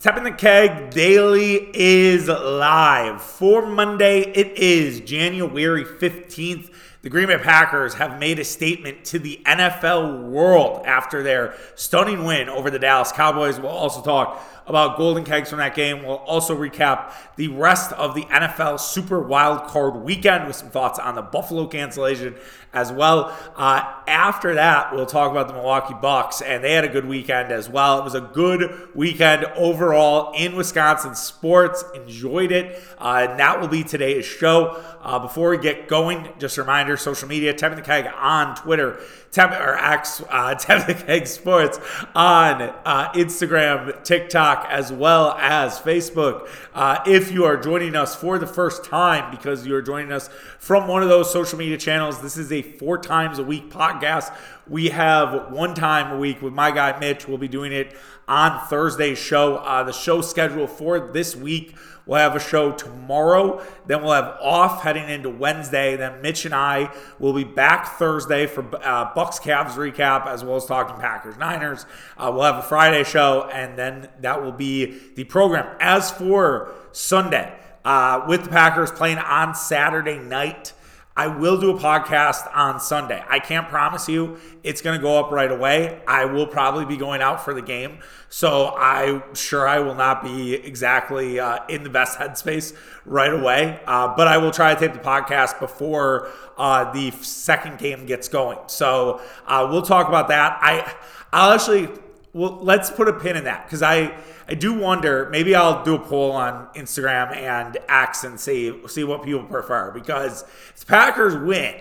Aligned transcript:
Tapping 0.00 0.22
the 0.22 0.30
Keg 0.30 0.90
Daily 0.90 1.70
is 1.74 2.28
live. 2.28 3.20
For 3.20 3.66
Monday, 3.66 4.20
it 4.20 4.56
is 4.56 5.00
January 5.00 5.84
15th. 5.84 6.70
The 7.00 7.10
Green 7.10 7.28
Bay 7.28 7.38
Packers 7.38 7.94
have 7.94 8.18
made 8.18 8.40
a 8.40 8.44
statement 8.44 9.04
to 9.06 9.20
the 9.20 9.40
NFL 9.46 10.28
world 10.30 10.84
after 10.84 11.22
their 11.22 11.54
stunning 11.76 12.24
win 12.24 12.48
over 12.48 12.70
the 12.70 12.78
Dallas 12.80 13.12
Cowboys. 13.12 13.60
We'll 13.60 13.70
also 13.70 14.02
talk 14.02 14.44
about 14.68 14.98
Golden 14.98 15.24
Kegs 15.24 15.48
from 15.48 15.58
that 15.58 15.74
game. 15.74 16.04
We'll 16.04 16.16
also 16.16 16.56
recap 16.56 17.12
the 17.36 17.48
rest 17.48 17.92
of 17.92 18.14
the 18.14 18.22
NFL 18.22 18.80
Super 18.80 19.20
Wild 19.20 19.68
Card 19.68 19.96
weekend 19.96 20.46
with 20.46 20.56
some 20.56 20.70
thoughts 20.70 20.98
on 20.98 21.14
the 21.14 21.22
Buffalo 21.22 21.66
cancellation 21.66 22.34
as 22.74 22.92
well. 22.92 23.34
Uh, 23.56 23.82
after 24.06 24.54
that, 24.54 24.94
we'll 24.94 25.06
talk 25.06 25.30
about 25.30 25.48
the 25.48 25.54
Milwaukee 25.54 25.94
Bucks, 26.02 26.42
and 26.42 26.62
they 26.62 26.74
had 26.74 26.84
a 26.84 26.88
good 26.88 27.06
weekend 27.06 27.50
as 27.50 27.68
well. 27.68 27.98
It 27.98 28.04
was 28.04 28.14
a 28.14 28.20
good 28.20 28.88
weekend 28.94 29.44
overall 29.56 30.32
in 30.34 30.54
Wisconsin 30.54 31.14
sports. 31.14 31.82
Enjoyed 31.94 32.52
it. 32.52 32.82
Uh, 32.98 33.26
and 33.28 33.40
that 33.40 33.60
will 33.60 33.68
be 33.68 33.82
today's 33.82 34.26
show. 34.26 34.82
Uh, 35.00 35.18
before 35.18 35.50
we 35.50 35.58
get 35.58 35.88
going, 35.88 36.28
just 36.38 36.58
a 36.58 36.60
reminder 36.60 36.87
social 36.96 37.28
media, 37.28 37.52
Tapping 37.52 37.76
the 37.76 37.82
Keg 37.82 38.06
on 38.16 38.54
Twitter, 38.54 39.00
Tap, 39.30 39.52
or 39.52 39.76
X, 39.76 40.22
uh, 40.30 40.54
Tapping 40.58 40.96
the 40.96 41.02
Keg 41.02 41.26
Sports 41.26 41.78
on 42.14 42.62
uh, 42.62 43.12
Instagram, 43.12 44.02
TikTok, 44.04 44.66
as 44.70 44.92
well 44.92 45.32
as 45.32 45.78
Facebook. 45.78 46.48
Uh, 46.74 46.98
if 47.06 47.30
you 47.30 47.44
are 47.44 47.56
joining 47.56 47.94
us 47.94 48.14
for 48.14 48.38
the 48.38 48.46
first 48.46 48.84
time 48.84 49.30
because 49.30 49.66
you 49.66 49.74
are 49.74 49.82
joining 49.82 50.12
us 50.12 50.28
from 50.58 50.88
one 50.88 51.02
of 51.02 51.08
those 51.08 51.32
social 51.32 51.58
media 51.58 51.76
channels, 51.76 52.20
this 52.22 52.36
is 52.36 52.50
a 52.52 52.62
four 52.62 52.98
times 52.98 53.38
a 53.38 53.44
week 53.44 53.70
podcast. 53.70 54.34
We 54.68 54.88
have 54.88 55.52
one 55.52 55.74
time 55.74 56.12
a 56.12 56.18
week 56.18 56.42
with 56.42 56.52
my 56.52 56.70
guy 56.70 56.98
Mitch. 56.98 57.26
We'll 57.26 57.38
be 57.38 57.48
doing 57.48 57.72
it 57.72 57.96
on 58.26 58.66
Thursday's 58.68 59.18
show. 59.18 59.56
Uh, 59.56 59.82
the 59.82 59.92
show 59.92 60.20
schedule 60.20 60.66
for 60.66 61.10
this 61.12 61.34
week 61.34 61.74
We'll 62.08 62.20
have 62.20 62.34
a 62.34 62.40
show 62.40 62.72
tomorrow. 62.72 63.62
Then 63.86 64.02
we'll 64.02 64.14
have 64.14 64.38
off 64.40 64.82
heading 64.82 65.10
into 65.10 65.28
Wednesday. 65.28 65.94
Then 65.94 66.22
Mitch 66.22 66.46
and 66.46 66.54
I 66.54 66.90
will 67.18 67.34
be 67.34 67.44
back 67.44 67.98
Thursday 67.98 68.46
for 68.46 68.64
uh, 68.82 69.12
Bucks 69.14 69.38
Cavs 69.38 69.72
recap 69.72 70.26
as 70.26 70.42
well 70.42 70.56
as 70.56 70.64
talking 70.64 70.98
Packers 70.98 71.36
Niners. 71.36 71.84
Uh, 72.16 72.30
we'll 72.32 72.44
have 72.44 72.56
a 72.56 72.62
Friday 72.62 73.04
show, 73.04 73.50
and 73.52 73.78
then 73.78 74.08
that 74.22 74.42
will 74.42 74.52
be 74.52 74.98
the 75.16 75.24
program. 75.24 75.76
As 75.80 76.10
for 76.10 76.72
Sunday, 76.92 77.54
uh, 77.84 78.24
with 78.26 78.44
the 78.44 78.50
Packers 78.50 78.90
playing 78.90 79.18
on 79.18 79.54
Saturday 79.54 80.18
night. 80.18 80.72
I 81.18 81.26
will 81.26 81.60
do 81.60 81.76
a 81.76 81.80
podcast 81.80 82.48
on 82.56 82.78
Sunday. 82.78 83.20
I 83.28 83.40
can't 83.40 83.68
promise 83.68 84.08
you 84.08 84.38
it's 84.62 84.80
going 84.80 84.96
to 84.96 85.02
go 85.02 85.18
up 85.18 85.32
right 85.32 85.50
away. 85.50 86.00
I 86.06 86.26
will 86.26 86.46
probably 86.46 86.84
be 86.84 86.96
going 86.96 87.20
out 87.20 87.44
for 87.44 87.52
the 87.52 87.60
game. 87.60 87.98
So 88.28 88.72
I'm 88.76 89.34
sure 89.34 89.66
I 89.66 89.80
will 89.80 89.96
not 89.96 90.22
be 90.22 90.54
exactly 90.54 91.40
uh, 91.40 91.58
in 91.68 91.82
the 91.82 91.90
best 91.90 92.20
headspace 92.20 92.72
right 93.04 93.32
away. 93.32 93.80
Uh, 93.84 94.14
but 94.16 94.28
I 94.28 94.38
will 94.38 94.52
try 94.52 94.72
to 94.72 94.78
tape 94.78 94.92
the 94.92 95.00
podcast 95.00 95.58
before 95.58 96.30
uh, 96.56 96.92
the 96.92 97.10
second 97.10 97.78
game 97.78 98.06
gets 98.06 98.28
going. 98.28 98.58
So 98.68 99.20
uh, 99.44 99.66
we'll 99.68 99.82
talk 99.82 100.06
about 100.06 100.28
that. 100.28 100.60
I, 100.62 100.94
I'll 101.32 101.50
actually, 101.50 101.88
well, 102.32 102.60
let's 102.62 102.90
put 102.90 103.08
a 103.08 103.12
pin 103.12 103.36
in 103.36 103.42
that 103.42 103.66
because 103.66 103.82
I, 103.82 104.16
I 104.48 104.54
do 104.54 104.72
wonder. 104.72 105.28
Maybe 105.30 105.54
I'll 105.54 105.84
do 105.84 105.94
a 105.94 105.98
poll 105.98 106.32
on 106.32 106.68
Instagram 106.74 107.36
and 107.36 107.76
X 107.86 108.24
and 108.24 108.40
see 108.40 108.74
see 108.88 109.04
what 109.04 109.22
people 109.22 109.44
prefer 109.44 109.90
because 109.90 110.42
if 110.42 110.76
the 110.80 110.86
Packers 110.86 111.36
win, 111.36 111.74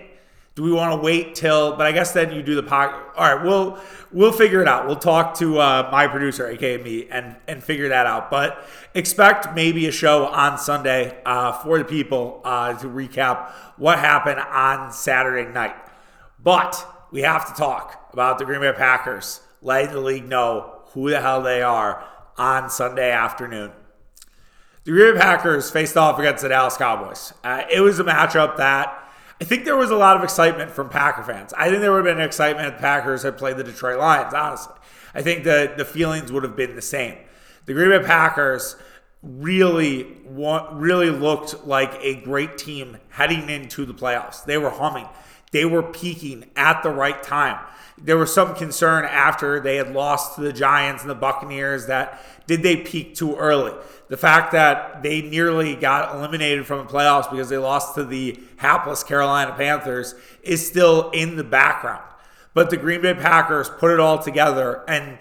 do 0.56 0.64
we 0.64 0.74
want 0.74 0.92
to 0.92 0.98
wait 0.98 1.34
till? 1.34 1.78
But 1.78 1.88
I 1.88 1.94
guess 1.94 2.12
then 2.12 2.34
you 2.34 2.44
do 2.44 2.56
the 2.56 2.64
podcast. 2.64 3.04
All 3.16 3.36
right, 3.36 3.42
we'll 3.42 3.80
we'll 4.12 4.34
figure 4.34 4.62
it 4.62 4.68
out. 4.68 4.86
We'll 4.86 4.98
talk 4.98 5.36
to 5.36 5.60
uh, 5.60 5.90
my 5.94 6.08
producer, 6.08 6.46
aka 6.46 6.84
me, 6.84 7.08
and 7.10 7.38
and 7.48 7.64
figure 7.64 7.88
that 7.88 8.06
out. 8.06 8.30
But 8.30 8.68
expect 8.94 9.56
maybe 9.56 9.88
a 9.88 9.92
show 9.92 10.26
on 10.26 10.58
Sunday 10.58 11.22
uh, 11.26 11.54
for 11.54 11.78
the 11.78 11.86
people 11.86 12.42
uh, 12.44 12.74
to 12.74 12.88
recap 12.88 13.50
what 13.78 14.00
happened 14.00 14.40
on 14.42 14.92
Saturday 14.92 15.50
night. 15.50 15.76
But 16.44 16.86
we 17.12 17.22
have 17.22 17.48
to 17.48 17.54
talk 17.54 18.10
about 18.12 18.40
the 18.40 18.44
Green 18.44 18.60
Bay 18.60 18.74
Packers 18.74 19.40
letting 19.62 19.92
the 19.92 20.02
league 20.02 20.28
know 20.28 20.82
who 20.88 21.10
the 21.10 21.22
hell 21.22 21.42
they 21.42 21.62
are 21.62 22.04
on 22.38 22.70
Sunday 22.70 23.12
afternoon. 23.12 23.72
The 24.84 24.92
Green 24.92 25.14
Bay 25.16 25.20
Packers 25.20 25.70
faced 25.70 25.98
off 25.98 26.18
against 26.20 26.44
the 26.44 26.50
Dallas 26.50 26.78
Cowboys. 26.78 27.34
Uh, 27.44 27.64
it 27.72 27.82
was 27.82 28.00
a 28.00 28.04
matchup 28.04 28.58
that 28.58 29.08
I 29.40 29.44
think 29.44 29.66
there 29.66 29.76
was 29.76 29.92
a 29.92 29.96
lot 29.96 30.18
of 30.18 30.24
excitement 30.24 30.72
from 30.72 30.90
Packer 30.90 31.24
fans. 31.24 31.54
I 31.54 31.70
think 31.70 31.82
there 31.82 31.92
would 31.92 32.06
have 32.06 32.16
been 32.16 32.24
excitement 32.24 32.68
if 32.68 32.76
the 32.76 32.82
Packers 32.82 33.24
had 33.24 33.38
played 33.38 33.58
the 33.58 33.64
Detroit 33.64 34.00
Lions, 34.00 34.34
honestly. 34.34 34.74
I 35.14 35.22
think 35.22 35.44
the, 35.44 35.74
the 35.78 35.86
feelings 35.86 36.32
would 36.32 36.44
have 36.44 36.56
been 36.56 36.76
the 36.76 36.82
same. 36.82 37.18
The 37.66 37.74
Green 37.74 37.90
Bay 37.90 38.06
Packers 38.06 38.76
really 39.22 40.18
really 40.32 41.10
looked 41.10 41.66
like 41.66 41.92
a 42.02 42.16
great 42.22 42.58
team 42.58 42.98
heading 43.10 43.50
into 43.50 43.86
the 43.86 43.94
playoffs. 43.94 44.46
They 44.46 44.58
were 44.58 44.70
humming. 44.70 45.08
They 45.52 45.66
were 45.66 45.84
peaking 45.84 46.46
at 46.56 46.84
the 46.84 46.92
right 46.92 47.22
time 47.24 47.60
there 47.98 48.18
was 48.18 48.34
some 48.34 48.56
concern 48.56 49.06
after 49.06 49.60
they 49.60 49.78
had 49.78 49.94
lost 49.94 50.36
to 50.36 50.42
the 50.42 50.54
Giants 50.54 51.02
and 51.02 51.10
the 51.10 51.16
Buccaneers 51.16 51.88
that 51.88 52.24
did 52.46 52.64
they 52.64 52.78
peak 52.78 53.16
too 53.16 53.36
early? 53.36 53.74
The 54.08 54.18
fact 54.18 54.52
that 54.54 55.04
they 55.04 55.22
nearly 55.22 55.76
got 55.76 56.16
eliminated 56.16 56.66
from 56.66 56.86
the 56.86 56.94
playoffs 56.94 57.30
because 57.30 57.50
they 57.50 57.58
lost 57.58 57.96
to 57.96 58.06
the 58.06 58.40
hapless 58.58 59.04
Carolina 59.04 59.54
Panthers 59.58 60.16
is 60.44 60.66
still 60.66 61.10
in 61.10 61.36
the 61.36 61.44
background. 61.44 62.04
But 62.54 62.70
the 62.70 62.78
Green 62.78 63.02
Bay 63.02 63.14
Packers 63.14 63.70
put 63.70 63.92
it 63.92 64.00
all 64.00 64.20
together 64.20 64.84
and 64.88 65.18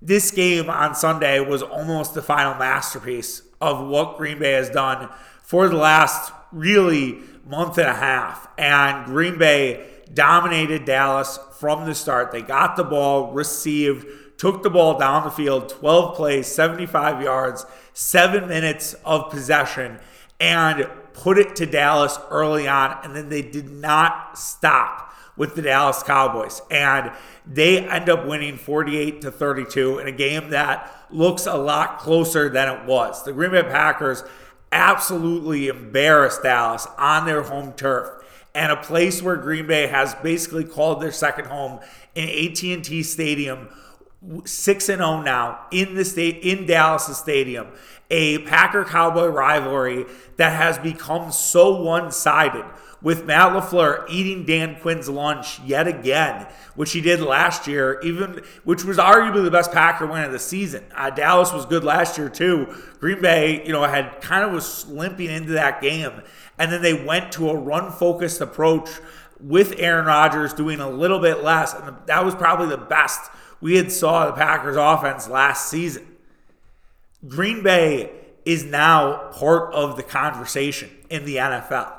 this 0.00 0.30
game 0.30 0.70
on 0.70 0.94
Sunday 0.94 1.40
was 1.40 1.62
almost 1.62 2.14
the 2.14 2.22
final 2.22 2.54
masterpiece 2.54 3.42
of 3.60 3.86
what 3.86 4.16
Green 4.16 4.38
Bay 4.38 4.52
has 4.52 4.70
done 4.70 5.08
for 5.42 5.68
the 5.68 5.76
last 5.76 6.32
really 6.52 7.18
month 7.44 7.78
and 7.78 7.88
a 7.88 7.94
half. 7.94 8.48
And 8.56 9.06
Green 9.06 9.38
Bay 9.38 9.86
dominated 10.14 10.84
Dallas 10.84 11.38
from 11.58 11.86
the 11.86 11.94
start. 11.94 12.32
They 12.32 12.42
got 12.42 12.76
the 12.76 12.84
ball, 12.84 13.32
received, 13.32 14.06
took 14.38 14.62
the 14.62 14.70
ball 14.70 14.98
down 14.98 15.24
the 15.24 15.30
field, 15.30 15.68
12 15.68 16.16
plays, 16.16 16.46
75 16.46 17.22
yards, 17.22 17.66
seven 17.92 18.48
minutes 18.48 18.94
of 19.04 19.30
possession, 19.30 19.98
and 20.40 20.88
put 21.12 21.38
it 21.38 21.56
to 21.56 21.66
Dallas 21.66 22.18
early 22.30 22.68
on. 22.68 22.98
And 23.02 23.14
then 23.14 23.28
they 23.28 23.42
did 23.42 23.70
not 23.70 24.38
stop 24.38 25.12
with 25.36 25.54
the 25.54 25.62
Dallas 25.62 26.02
Cowboys. 26.02 26.62
And 26.70 27.10
they 27.46 27.88
end 27.88 28.08
up 28.08 28.26
winning 28.26 28.56
48 28.56 29.22
to 29.22 29.30
32 29.30 29.98
in 29.98 30.06
a 30.06 30.12
game 30.12 30.50
that 30.50 30.94
looks 31.10 31.46
a 31.46 31.56
lot 31.56 31.98
closer 31.98 32.48
than 32.48 32.68
it 32.68 32.84
was. 32.84 33.24
The 33.24 33.32
Green 33.32 33.52
Bay 33.52 33.62
Packers 33.62 34.22
absolutely 34.70 35.68
embarrassed 35.68 36.42
Dallas 36.42 36.86
on 36.98 37.24
their 37.24 37.42
home 37.42 37.72
turf 37.72 38.17
and 38.58 38.72
a 38.72 38.76
place 38.76 39.22
where 39.22 39.36
Green 39.36 39.68
Bay 39.68 39.86
has 39.86 40.16
basically 40.16 40.64
called 40.64 41.00
their 41.00 41.12
second 41.12 41.46
home 41.46 41.78
in 42.16 42.28
AT&T 42.28 43.04
Stadium 43.04 43.68
6 44.44 44.88
and 44.88 44.98
0 44.98 45.22
now 45.22 45.66
in 45.70 45.94
the 45.94 46.04
state 46.04 46.38
in 46.42 46.66
Dallas 46.66 47.16
Stadium. 47.16 47.68
A 48.10 48.38
Packer 48.38 48.84
Cowboy 48.84 49.28
rivalry 49.28 50.06
that 50.38 50.56
has 50.56 50.76
become 50.76 51.30
so 51.30 51.82
one-sided 51.82 52.64
with 53.00 53.24
Matt 53.24 53.52
LaFleur 53.52 54.04
eating 54.08 54.44
Dan 54.44 54.76
Quinn's 54.80 55.08
lunch 55.08 55.60
yet 55.60 55.86
again, 55.86 56.46
which 56.74 56.92
he 56.92 57.00
did 57.00 57.20
last 57.20 57.66
year, 57.66 58.00
even 58.02 58.42
which 58.64 58.84
was 58.84 58.96
arguably 58.96 59.44
the 59.44 59.50
best 59.50 59.72
Packer 59.72 60.06
win 60.06 60.24
of 60.24 60.32
the 60.32 60.38
season. 60.38 60.84
Uh, 60.94 61.10
Dallas 61.10 61.52
was 61.52 61.64
good 61.66 61.84
last 61.84 62.18
year 62.18 62.28
too. 62.28 62.74
Green 62.98 63.20
Bay, 63.20 63.64
you 63.64 63.72
know, 63.72 63.84
had 63.84 64.20
kind 64.20 64.44
of 64.44 64.52
was 64.52 64.86
limping 64.88 65.30
into 65.30 65.52
that 65.52 65.80
game, 65.80 66.22
and 66.58 66.72
then 66.72 66.82
they 66.82 67.04
went 67.04 67.32
to 67.32 67.50
a 67.50 67.56
run 67.56 67.92
focused 67.92 68.40
approach 68.40 68.90
with 69.40 69.74
Aaron 69.78 70.06
Rodgers 70.06 70.52
doing 70.52 70.80
a 70.80 70.90
little 70.90 71.20
bit 71.20 71.42
less. 71.44 71.74
And 71.74 71.96
that 72.06 72.24
was 72.24 72.34
probably 72.34 72.68
the 72.68 72.76
best 72.76 73.30
we 73.60 73.76
had 73.76 73.92
saw 73.92 74.26
the 74.26 74.32
Packers 74.32 74.76
offense 74.76 75.28
last 75.28 75.68
season. 75.68 76.06
Green 77.26 77.62
Bay 77.62 78.10
is 78.44 78.64
now 78.64 79.30
part 79.32 79.74
of 79.74 79.96
the 79.96 80.02
conversation 80.02 80.90
in 81.10 81.24
the 81.24 81.36
NFL. 81.36 81.97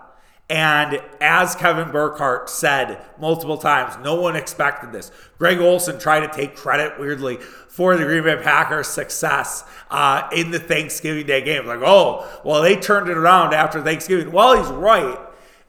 And 0.49 0.99
as 1.21 1.53
Kevin 1.55 1.91
Burkhardt 1.91 2.49
said 2.49 3.05
multiple 3.19 3.57
times, 3.57 4.03
no 4.03 4.19
one 4.19 4.35
expected 4.35 4.91
this. 4.91 5.11
Greg 5.37 5.59
Olsen 5.59 5.99
tried 5.99 6.21
to 6.21 6.27
take 6.27 6.55
credit, 6.55 6.99
weirdly, 6.99 7.37
for 7.67 7.95
the 7.95 8.03
Green 8.03 8.23
Bay 8.23 8.41
Packers' 8.41 8.87
success 8.87 9.63
uh, 9.91 10.27
in 10.35 10.49
the 10.49 10.59
Thanksgiving 10.59 11.27
Day 11.27 11.41
game. 11.41 11.67
Like, 11.67 11.81
oh, 11.83 12.27
well, 12.43 12.63
they 12.63 12.75
turned 12.75 13.09
it 13.09 13.17
around 13.17 13.53
after 13.53 13.79
Thanksgiving. 13.81 14.31
Well, 14.31 14.57
he's 14.57 14.71
right. 14.71 15.19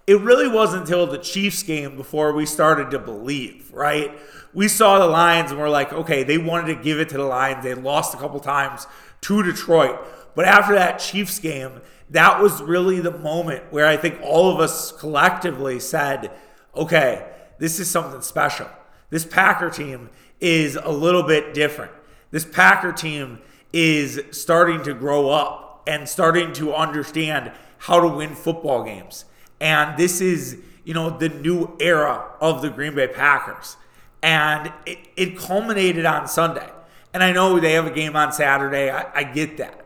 It 0.06 0.18
really 0.22 0.48
wasn't 0.48 0.82
until 0.82 1.06
the 1.06 1.18
Chiefs 1.18 1.62
game 1.62 1.96
before 1.96 2.32
we 2.32 2.46
started 2.46 2.90
to 2.92 2.98
believe, 2.98 3.70
right? 3.74 4.10
We 4.54 4.66
saw 4.66 4.98
the 4.98 5.06
Lions 5.06 5.50
and 5.50 5.60
we're 5.60 5.68
like, 5.68 5.92
okay, 5.92 6.22
they 6.22 6.38
wanted 6.38 6.74
to 6.74 6.82
give 6.82 6.98
it 6.98 7.10
to 7.10 7.18
the 7.18 7.24
Lions. 7.24 7.62
They 7.62 7.74
lost 7.74 8.14
a 8.14 8.16
couple 8.16 8.40
times 8.40 8.86
to 9.20 9.42
Detroit. 9.42 10.00
But 10.34 10.46
after 10.46 10.72
that 10.74 10.98
Chiefs 10.98 11.38
game, 11.38 11.82
that 12.10 12.40
was 12.40 12.60
really 12.62 13.00
the 13.00 13.16
moment 13.16 13.72
where 13.72 13.86
I 13.86 13.96
think 13.96 14.20
all 14.22 14.52
of 14.52 14.60
us 14.60 14.92
collectively 14.92 15.78
said, 15.78 16.30
okay, 16.74 17.26
this 17.58 17.78
is 17.78 17.88
something 17.88 18.20
special. 18.22 18.68
This 19.10 19.24
Packer 19.24 19.70
team 19.70 20.10
is 20.40 20.76
a 20.76 20.90
little 20.90 21.22
bit 21.22 21.54
different. 21.54 21.92
This 22.30 22.44
Packer 22.44 22.92
team 22.92 23.40
is 23.72 24.20
starting 24.30 24.82
to 24.84 24.94
grow 24.94 25.30
up 25.30 25.82
and 25.86 26.08
starting 26.08 26.52
to 26.54 26.74
understand 26.74 27.52
how 27.78 28.00
to 28.00 28.08
win 28.08 28.34
football 28.34 28.84
games. 28.84 29.24
And 29.60 29.96
this 29.96 30.20
is, 30.20 30.58
you 30.84 30.94
know, 30.94 31.10
the 31.10 31.28
new 31.28 31.76
era 31.80 32.24
of 32.40 32.62
the 32.62 32.70
Green 32.70 32.94
Bay 32.94 33.08
Packers. 33.08 33.76
And 34.22 34.72
it, 34.86 34.98
it 35.16 35.38
culminated 35.38 36.04
on 36.04 36.28
Sunday. 36.28 36.68
And 37.12 37.22
I 37.22 37.32
know 37.32 37.58
they 37.58 37.72
have 37.72 37.86
a 37.86 37.90
game 37.90 38.16
on 38.16 38.32
Saturday. 38.32 38.90
I, 38.90 39.06
I 39.14 39.24
get 39.24 39.56
that. 39.58 39.79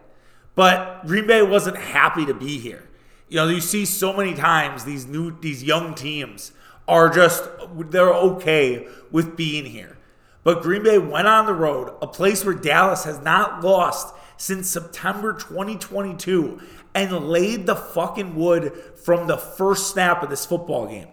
But 0.54 1.06
Green 1.06 1.26
Bay 1.26 1.42
wasn't 1.42 1.76
happy 1.76 2.26
to 2.26 2.34
be 2.34 2.58
here. 2.58 2.88
You 3.28 3.36
know, 3.36 3.48
you 3.48 3.60
see 3.60 3.84
so 3.84 4.12
many 4.12 4.34
times 4.34 4.84
these 4.84 5.06
new 5.06 5.38
these 5.40 5.62
young 5.62 5.94
teams 5.94 6.52
are 6.86 7.08
just 7.08 7.48
they're 7.90 8.12
okay 8.12 8.86
with 9.10 9.36
being 9.36 9.64
here. 9.64 9.96
But 10.42 10.62
Green 10.62 10.82
Bay 10.82 10.98
went 10.98 11.26
on 11.26 11.46
the 11.46 11.54
road, 11.54 11.94
a 12.02 12.06
place 12.06 12.44
where 12.44 12.54
Dallas 12.54 13.04
has 13.04 13.20
not 13.20 13.64
lost 13.64 14.14
since 14.36 14.68
September 14.68 15.32
2022 15.32 16.60
and 16.94 17.28
laid 17.28 17.66
the 17.66 17.74
fucking 17.74 18.34
wood 18.34 18.72
from 19.02 19.26
the 19.26 19.38
first 19.38 19.90
snap 19.90 20.22
of 20.22 20.30
this 20.30 20.44
football 20.44 20.86
game. 20.86 21.08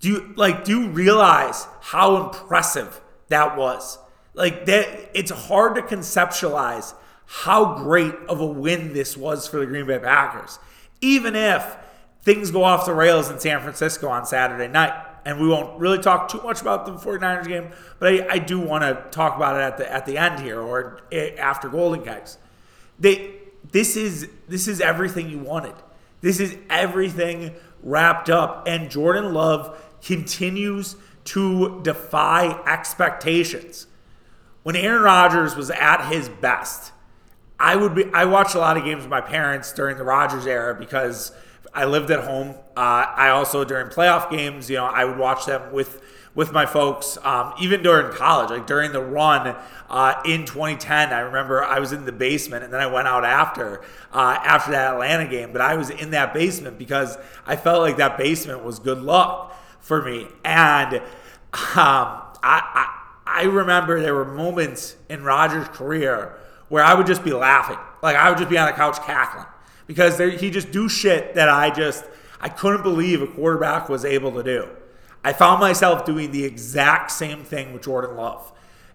Do 0.00 0.08
you 0.08 0.32
like 0.36 0.64
do 0.64 0.80
you 0.80 0.88
realize 0.90 1.66
how 1.80 2.24
impressive 2.24 3.00
that 3.28 3.56
was? 3.56 3.98
Like 4.34 4.66
that 4.66 5.10
it's 5.14 5.32
hard 5.32 5.74
to 5.74 5.82
conceptualize 5.82 6.94
how 7.30 7.76
great 7.76 8.14
of 8.28 8.40
a 8.40 8.46
win 8.46 8.94
this 8.94 9.16
was 9.16 9.46
for 9.46 9.60
the 9.60 9.66
Green 9.66 9.86
Bay 9.86 9.98
Packers. 9.98 10.58
Even 11.00 11.36
if 11.36 11.76
things 12.22 12.50
go 12.50 12.64
off 12.64 12.84
the 12.84 12.92
rails 12.92 13.30
in 13.30 13.38
San 13.38 13.60
Francisco 13.60 14.08
on 14.08 14.26
Saturday 14.26 14.70
night. 14.70 14.92
And 15.24 15.40
we 15.40 15.48
won't 15.48 15.78
really 15.78 15.98
talk 15.98 16.28
too 16.28 16.40
much 16.42 16.60
about 16.60 16.86
the 16.86 16.92
49ers 16.92 17.48
game, 17.48 17.70
but 17.98 18.12
I, 18.12 18.34
I 18.34 18.38
do 18.38 18.60
want 18.60 18.82
to 18.82 19.02
talk 19.10 19.36
about 19.36 19.56
it 19.56 19.60
at 19.60 19.76
the 19.78 19.92
at 19.92 20.06
the 20.06 20.16
end 20.16 20.40
here 20.40 20.60
or 20.60 21.00
eh, 21.12 21.34
after 21.38 21.68
Golden 21.68 22.02
Kegs. 22.02 22.38
They 22.98 23.32
this 23.72 23.96
is 23.96 24.28
this 24.48 24.68
is 24.68 24.80
everything 24.80 25.28
you 25.28 25.38
wanted. 25.38 25.74
This 26.20 26.40
is 26.40 26.56
everything 26.70 27.54
wrapped 27.82 28.30
up, 28.30 28.66
and 28.66 28.90
Jordan 28.90 29.34
Love 29.34 29.78
continues 30.02 30.96
to 31.24 31.80
defy 31.82 32.60
expectations. 32.66 33.86
When 34.62 34.76
Aaron 34.76 35.02
Rodgers 35.02 35.56
was 35.56 35.70
at 35.70 36.08
his 36.10 36.28
best, 36.28 36.92
I 37.60 37.76
would 37.76 37.94
be. 37.94 38.04
I 38.12 38.24
watched 38.24 38.54
a 38.54 38.58
lot 38.58 38.76
of 38.76 38.84
games 38.84 39.02
with 39.02 39.10
my 39.10 39.20
parents 39.20 39.72
during 39.72 39.96
the 39.96 40.04
Rodgers 40.04 40.46
era 40.46 40.74
because 40.74 41.32
I 41.74 41.84
lived 41.86 42.10
at 42.10 42.24
home. 42.24 42.54
Uh, 42.76 43.06
I 43.16 43.30
also 43.30 43.64
during 43.64 43.88
playoff 43.88 44.30
games, 44.30 44.70
you 44.70 44.76
know, 44.76 44.84
I 44.84 45.04
would 45.04 45.18
watch 45.18 45.46
them 45.46 45.72
with 45.72 46.00
with 46.34 46.52
my 46.52 46.66
folks, 46.66 47.18
um, 47.24 47.52
even 47.60 47.82
during 47.82 48.12
college, 48.14 48.50
like 48.50 48.64
during 48.64 48.92
the 48.92 49.02
run 49.02 49.56
uh, 49.90 50.22
in 50.24 50.44
2010. 50.44 51.12
I 51.12 51.20
remember 51.20 51.64
I 51.64 51.80
was 51.80 51.90
in 51.90 52.04
the 52.04 52.12
basement, 52.12 52.62
and 52.62 52.72
then 52.72 52.80
I 52.80 52.86
went 52.86 53.08
out 53.08 53.24
after 53.24 53.80
uh, 54.12 54.38
after 54.44 54.70
that 54.70 54.94
Atlanta 54.94 55.28
game. 55.28 55.52
But 55.52 55.60
I 55.60 55.74
was 55.74 55.90
in 55.90 56.10
that 56.12 56.32
basement 56.32 56.78
because 56.78 57.18
I 57.44 57.56
felt 57.56 57.80
like 57.82 57.96
that 57.96 58.16
basement 58.16 58.62
was 58.62 58.78
good 58.78 58.98
luck 58.98 59.60
for 59.80 60.00
me. 60.00 60.28
And 60.44 60.94
um, 60.94 61.02
I, 61.74 62.28
I 62.42 62.94
I 63.26 63.42
remember 63.42 64.00
there 64.00 64.14
were 64.14 64.24
moments 64.24 64.94
in 65.08 65.24
Rodgers' 65.24 65.68
career 65.68 66.38
where 66.68 66.84
I 66.84 66.94
would 66.94 67.06
just 67.06 67.24
be 67.24 67.32
laughing, 67.32 67.78
like 68.02 68.16
I 68.16 68.28
would 68.28 68.38
just 68.38 68.50
be 68.50 68.58
on 68.58 68.66
the 68.66 68.72
couch 68.72 68.98
cackling 69.02 69.46
because 69.86 70.18
he 70.18 70.50
just 70.50 70.70
do 70.70 70.88
shit 70.88 71.34
that 71.34 71.48
I 71.48 71.70
just 71.70 72.04
I 72.40 72.48
couldn't 72.48 72.82
believe 72.82 73.20
a 73.22 73.26
quarterback 73.26 73.88
was 73.88 74.04
able 74.04 74.32
to 74.32 74.42
do. 74.42 74.68
I 75.24 75.32
found 75.32 75.60
myself 75.60 76.04
doing 76.04 76.30
the 76.30 76.44
exact 76.44 77.10
same 77.10 77.42
thing 77.42 77.72
with 77.72 77.82
Jordan 77.82 78.16
Love. 78.16 78.52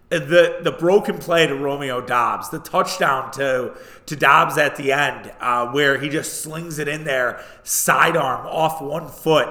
The 0.10 0.60
the 0.62 0.72
broken 0.72 1.18
play 1.18 1.48
to 1.48 1.56
Romeo 1.56 2.00
Doubs, 2.00 2.50
the 2.50 2.60
touchdown 2.60 3.31
to 3.31 3.75
to 4.06 4.16
Doubs 4.16 4.58
at 4.58 4.75
the 4.75 4.92
end, 4.92 5.34
uh, 5.42 5.68
where 5.72 5.98
he 5.98 6.08
just 6.08 6.42
slings 6.42 6.78
it 6.78 6.88
in 6.88 7.04
there, 7.04 7.44
sidearm 7.64 8.46
off 8.46 8.80
one 8.80 9.08
foot, 9.08 9.50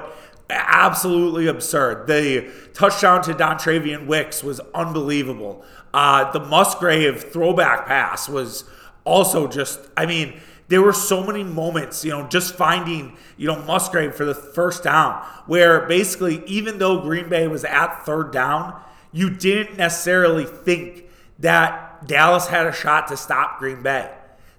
absolutely 0.49 1.49
absurd. 1.49 2.07
The 2.07 2.49
touchdown 2.75 3.23
to 3.23 3.35
Dontayvion 3.35 4.07
Wicks 4.07 4.45
was 4.45 4.61
unbelievable. 4.73 5.65
Uh, 5.95 6.31
the 6.33 6.41
Musgrave 6.41 7.25
throwback 7.33 7.87
pass 7.87 8.29
was 8.29 8.65
also 9.05 9.47
just, 9.47 9.81
I 9.97 10.07
mean, 10.07 10.41
there 10.69 10.81
were 10.81 10.93
so 10.93 11.23
many 11.23 11.45
moments, 11.45 12.05
you 12.05 12.11
know, 12.11 12.27
just 12.29 12.55
finding, 12.55 13.17
you 13.37 13.47
know, 13.47 13.61
Musgrave 13.63 14.15
for 14.15 14.25
the 14.25 14.35
first 14.35 14.85
down, 14.85 15.23
where 15.47 15.87
basically, 15.87 16.43
even 16.47 16.79
though 16.79 17.01
Green 17.01 17.29
Bay 17.29 17.47
was 17.47 17.65
at 17.65 18.07
third 18.07 18.33
down, 18.33 18.81
you 19.13 19.29
didn't 19.29 19.77
necessarily 19.77 20.47
think 20.47 21.05
that 21.39 22.07
Dallas 22.07 22.47
had 22.47 22.67
a 22.67 22.73
shot 22.73 23.09
to 23.09 23.17
stop 23.17 23.59
Green 23.59 23.83
Bay. 23.83 24.11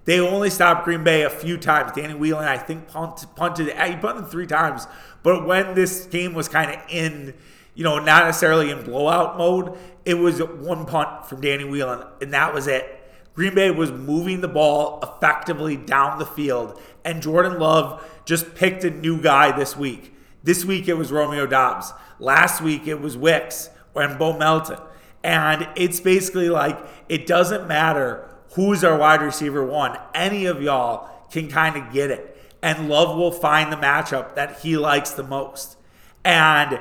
They 0.04 0.20
only 0.20 0.50
stopped 0.50 0.84
Green 0.84 1.02
Bay 1.02 1.22
a 1.22 1.30
few 1.30 1.56
times. 1.56 1.92
Danny 1.92 2.14
Whelan, 2.14 2.46
I 2.46 2.58
think, 2.58 2.88
punted, 2.88 3.34
punted 3.34 3.68
he 3.68 3.96
punted 3.96 4.28
three 4.28 4.46
times. 4.46 4.86
But 5.22 5.46
when 5.46 5.74
this 5.74 6.04
game 6.06 6.34
was 6.34 6.48
kind 6.48 6.70
of 6.70 6.80
in, 6.88 7.34
you 7.74 7.84
know, 7.84 7.98
not 7.98 8.26
necessarily 8.26 8.70
in 8.70 8.84
blowout 8.84 9.38
mode, 9.38 9.76
it 10.04 10.14
was 10.14 10.40
one 10.40 10.86
punt 10.86 11.26
from 11.26 11.40
Danny 11.40 11.64
Whelan, 11.64 12.06
and 12.20 12.32
that 12.32 12.52
was 12.52 12.66
it. 12.66 13.00
Green 13.34 13.54
Bay 13.54 13.70
was 13.70 13.90
moving 13.90 14.40
the 14.40 14.48
ball 14.48 15.00
effectively 15.02 15.76
down 15.76 16.18
the 16.18 16.26
field, 16.26 16.80
and 17.04 17.22
Jordan 17.22 17.58
Love 17.58 18.04
just 18.24 18.54
picked 18.54 18.84
a 18.84 18.90
new 18.90 19.20
guy 19.20 19.56
this 19.56 19.76
week. 19.76 20.14
This 20.42 20.64
week 20.64 20.88
it 20.88 20.94
was 20.94 21.10
Romeo 21.10 21.46
Doubs. 21.46 21.92
Last 22.18 22.60
week 22.60 22.86
it 22.86 23.00
was 23.00 23.16
Wicks 23.16 23.70
and 23.94 24.18
Bo 24.18 24.36
Melton. 24.36 24.78
And 25.22 25.66
it's 25.74 26.00
basically 26.00 26.50
like 26.50 26.78
it 27.08 27.26
doesn't 27.26 27.66
matter 27.66 28.28
who's 28.52 28.84
our 28.84 28.98
wide 28.98 29.22
receiver 29.22 29.64
one. 29.64 29.98
Any 30.14 30.44
of 30.44 30.62
y'all 30.62 31.08
can 31.30 31.48
kind 31.48 31.76
of 31.76 31.92
get 31.92 32.10
it. 32.10 32.30
And 32.62 32.88
Love 32.88 33.16
will 33.16 33.32
find 33.32 33.72
the 33.72 33.76
matchup 33.76 34.34
that 34.34 34.60
he 34.60 34.76
likes 34.76 35.10
the 35.12 35.22
most. 35.22 35.76
And 36.24 36.78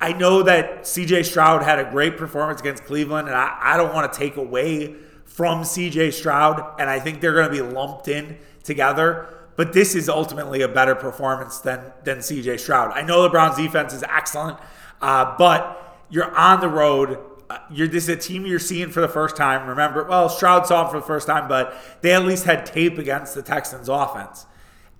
I 0.00 0.12
know 0.12 0.42
that 0.42 0.82
CJ 0.82 1.24
Stroud 1.24 1.62
had 1.62 1.78
a 1.78 1.90
great 1.90 2.16
performance 2.16 2.60
against 2.60 2.84
Cleveland, 2.84 3.28
and 3.28 3.36
I, 3.36 3.56
I 3.60 3.76
don't 3.76 3.94
want 3.94 4.12
to 4.12 4.18
take 4.18 4.36
away 4.36 4.94
from 5.24 5.62
CJ 5.62 6.12
Stroud, 6.12 6.74
and 6.78 6.88
I 6.88 7.00
think 7.00 7.20
they're 7.20 7.34
going 7.34 7.48
to 7.48 7.52
be 7.52 7.62
lumped 7.62 8.08
in 8.08 8.38
together. 8.62 9.28
But 9.56 9.72
this 9.72 9.94
is 9.94 10.08
ultimately 10.08 10.60
a 10.60 10.68
better 10.68 10.94
performance 10.94 11.58
than 11.60 11.92
than 12.04 12.18
CJ 12.18 12.60
Stroud. 12.60 12.92
I 12.92 13.02
know 13.02 13.22
the 13.22 13.30
Browns 13.30 13.56
defense 13.56 13.94
is 13.94 14.02
excellent, 14.02 14.58
uh, 15.00 15.34
but 15.38 15.98
you're 16.10 16.34
on 16.36 16.60
the 16.60 16.68
road. 16.68 17.18
Uh, 17.48 17.58
you're 17.70 17.88
this 17.88 18.04
is 18.04 18.08
a 18.10 18.16
team 18.16 18.44
you're 18.44 18.58
seeing 18.58 18.90
for 18.90 19.00
the 19.00 19.08
first 19.08 19.34
time. 19.34 19.66
Remember, 19.66 20.04
well, 20.04 20.28
Stroud 20.28 20.66
saw 20.66 20.84
him 20.84 20.90
for 20.90 21.00
the 21.00 21.06
first 21.06 21.26
time, 21.26 21.48
but 21.48 21.74
they 22.02 22.12
at 22.12 22.24
least 22.26 22.44
had 22.44 22.66
tape 22.66 22.98
against 22.98 23.34
the 23.34 23.42
Texans 23.42 23.88
offense, 23.88 24.44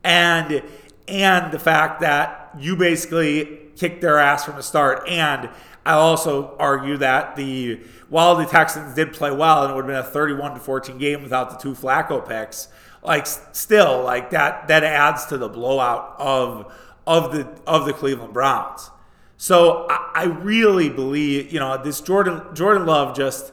and 0.02 0.62
and 1.06 1.52
the 1.52 1.58
fact 1.58 2.00
that 2.00 2.45
you 2.58 2.76
basically 2.76 3.60
kicked 3.76 4.00
their 4.00 4.18
ass 4.18 4.44
from 4.44 4.56
the 4.56 4.62
start, 4.62 5.08
and 5.08 5.50
I 5.86 5.92
also 5.92 6.56
argue 6.58 6.96
that 6.96 7.36
the 7.36 7.80
while 8.08 8.34
the 8.34 8.44
Texans 8.44 8.94
did 8.94 9.12
play 9.12 9.30
well 9.30 9.62
and 9.62 9.72
it 9.72 9.75
would 9.76 9.88
have 9.88 10.04
been 10.04 10.10
a 10.10 10.12
31 10.12 10.54
to 10.54 10.60
14 10.60 10.98
game 10.98 11.22
without 11.22 11.50
the 11.50 11.56
two 11.56 11.75
Flacco 11.75 12.26
picks, 12.26 12.68
like 13.04 13.26
still 13.26 14.02
like 14.02 14.30
that 14.30 14.66
that 14.68 14.82
adds 14.82 15.26
to 15.26 15.38
the 15.38 15.48
blowout 15.48 16.16
of 16.18 16.72
of 17.06 17.32
the 17.32 17.48
of 17.66 17.86
the 17.86 17.92
Cleveland 17.92 18.32
Browns. 18.32 18.90
So 19.36 19.86
I, 19.88 20.10
I 20.14 20.25
really 20.25 20.88
believe 20.88 21.52
you 21.52 21.60
know 21.60 21.80
this 21.82 22.00
Jordan 22.00 22.42
Jordan 22.52 22.84
Love 22.84 23.16
just 23.16 23.52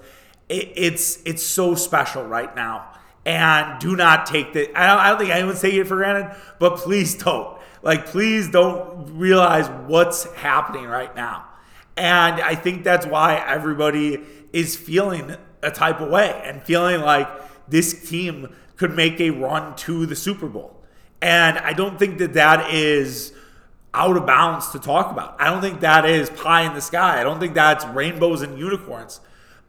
it, 0.50 0.72
it's 0.75 1.22
it's 1.25 1.43
so 1.43 1.75
special 1.75 2.24
right 2.24 2.55
now. 2.55 2.89
And 3.25 3.79
do 3.79 3.95
not 3.95 4.25
take 4.25 4.51
the. 4.51 4.69
I 4.77 4.88
don't, 4.88 5.00
I 5.00 5.10
don't 5.10 5.19
think 5.19 5.31
anyone's 5.31 5.62
taking 5.62 5.79
it 5.79 5.88
for 5.88 5.95
granted, 5.95 6.36
but 6.60 6.75
please 6.75 7.15
don't. 7.15 7.52
Like, 7.83 8.07
please 8.07 8.49
don't 8.49 9.17
realize 9.17 9.67
what's 9.87 10.23
happening 10.33 10.85
right 10.85 11.13
now. 11.15 11.45
And 11.95 12.41
I 12.41 12.55
think 12.55 12.83
that's 12.83 13.05
why 13.05 13.43
everybody 13.45 14.21
is 14.51 14.75
feeling 14.75 15.35
a 15.61 15.69
type 15.69 15.99
of 15.99 16.09
way 16.09 16.41
and 16.45 16.63
feeling 16.63 17.01
like 17.01 17.27
this 17.69 18.09
team 18.09 18.55
could 18.77 18.95
make 18.95 19.19
a 19.19 19.29
run 19.29 19.75
to 19.75 20.05
the 20.05 20.15
Super 20.15 20.47
Bowl. 20.47 20.81
And 21.21 21.57
I 21.59 21.73
don't 21.73 21.99
think 21.99 22.17
that 22.17 22.33
that 22.33 22.73
is 22.73 23.33
out 23.93 24.17
of 24.17 24.25
bounds 24.25 24.71
to 24.71 24.79
talk 24.79 25.11
about. 25.11 25.39
I 25.39 25.45
don't 25.45 25.61
think 25.61 25.81
that 25.81 26.05
is 26.05 26.29
pie 26.29 26.63
in 26.63 26.73
the 26.73 26.81
sky. 26.81 27.19
I 27.19 27.23
don't 27.23 27.39
think 27.39 27.53
that's 27.53 27.85
rainbows 27.85 28.41
and 28.41 28.57
unicorns 28.57 29.19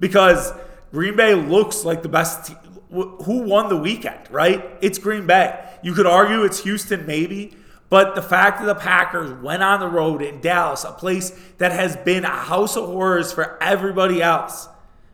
because 0.00 0.52
Green 0.92 1.16
Bay 1.16 1.34
looks 1.34 1.84
like 1.84 2.02
the 2.02 2.08
best 2.08 2.46
team. 2.46 2.56
Who 2.90 3.42
won 3.42 3.68
the 3.68 3.76
weekend, 3.76 4.30
right? 4.30 4.64
It's 4.80 4.98
Green 4.98 5.26
Bay. 5.26 5.68
You 5.82 5.94
could 5.94 6.06
argue 6.06 6.44
it's 6.44 6.62
Houston, 6.62 7.06
maybe, 7.06 7.56
but 7.94 8.16
the 8.16 8.22
fact 8.22 8.58
that 8.58 8.66
the 8.66 8.74
Packers 8.74 9.30
went 9.40 9.62
on 9.62 9.78
the 9.78 9.86
road 9.86 10.20
in 10.20 10.40
Dallas, 10.40 10.82
a 10.82 10.90
place 10.90 11.30
that 11.58 11.70
has 11.70 11.94
been 11.98 12.24
a 12.24 12.28
house 12.28 12.76
of 12.76 12.86
horrors 12.86 13.32
for 13.32 13.56
everybody 13.62 14.20
else, 14.20 14.66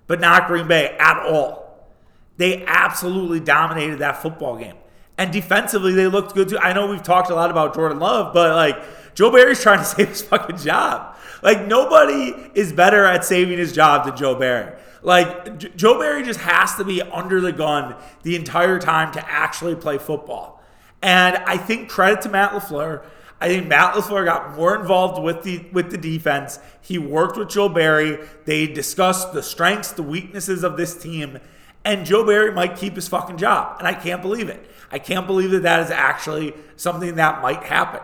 but 0.06 0.18
not 0.18 0.46
Green 0.46 0.66
Bay 0.66 0.96
at 0.98 1.18
all. 1.26 1.90
They 2.38 2.64
absolutely 2.64 3.38
dominated 3.38 3.98
that 3.98 4.22
football 4.22 4.56
game. 4.56 4.76
And 5.18 5.30
defensively, 5.30 5.92
they 5.92 6.06
looked 6.06 6.34
good 6.34 6.48
too. 6.48 6.58
I 6.58 6.72
know 6.72 6.86
we've 6.86 7.02
talked 7.02 7.28
a 7.28 7.34
lot 7.34 7.50
about 7.50 7.74
Jordan 7.74 7.98
Love, 7.98 8.32
but 8.32 8.56
like 8.56 9.14
Joe 9.14 9.30
Barry's 9.30 9.60
trying 9.62 9.80
to 9.80 9.84
save 9.84 10.08
his 10.08 10.22
fucking 10.22 10.56
job. 10.56 11.18
Like 11.42 11.66
nobody 11.66 12.34
is 12.54 12.72
better 12.72 13.04
at 13.04 13.26
saving 13.26 13.58
his 13.58 13.74
job 13.74 14.06
than 14.06 14.16
Joe 14.16 14.36
Barry. 14.36 14.74
Like 15.02 15.58
J- 15.58 15.72
Joe 15.76 15.98
Barry 15.98 16.22
just 16.22 16.40
has 16.40 16.76
to 16.76 16.84
be 16.84 17.02
under 17.02 17.42
the 17.42 17.52
gun 17.52 17.94
the 18.22 18.36
entire 18.36 18.78
time 18.78 19.12
to 19.12 19.30
actually 19.30 19.74
play 19.74 19.98
football. 19.98 20.59
And 21.02 21.36
I 21.38 21.56
think 21.56 21.88
credit 21.88 22.22
to 22.22 22.28
Matt 22.28 22.52
LaFleur. 22.52 23.02
I 23.40 23.48
think 23.48 23.68
Matt 23.68 23.94
LaFleur 23.94 24.26
got 24.26 24.54
more 24.54 24.78
involved 24.78 25.22
with 25.22 25.42
the 25.44 25.64
with 25.72 25.90
the 25.90 25.96
defense. 25.96 26.58
He 26.80 26.98
worked 26.98 27.38
with 27.38 27.48
Joe 27.48 27.70
Barry. 27.70 28.18
They 28.44 28.66
discussed 28.66 29.32
the 29.32 29.42
strengths, 29.42 29.92
the 29.92 30.02
weaknesses 30.02 30.62
of 30.62 30.76
this 30.76 30.94
team, 31.00 31.38
and 31.84 32.04
Joe 32.04 32.24
Barry 32.24 32.52
might 32.52 32.76
keep 32.76 32.96
his 32.96 33.08
fucking 33.08 33.38
job. 33.38 33.76
And 33.78 33.88
I 33.88 33.94
can't 33.94 34.20
believe 34.20 34.50
it. 34.50 34.70
I 34.92 34.98
can't 34.98 35.26
believe 35.26 35.52
that 35.52 35.62
that 35.62 35.80
is 35.80 35.90
actually 35.90 36.52
something 36.76 37.14
that 37.14 37.40
might 37.40 37.62
happen. 37.62 38.02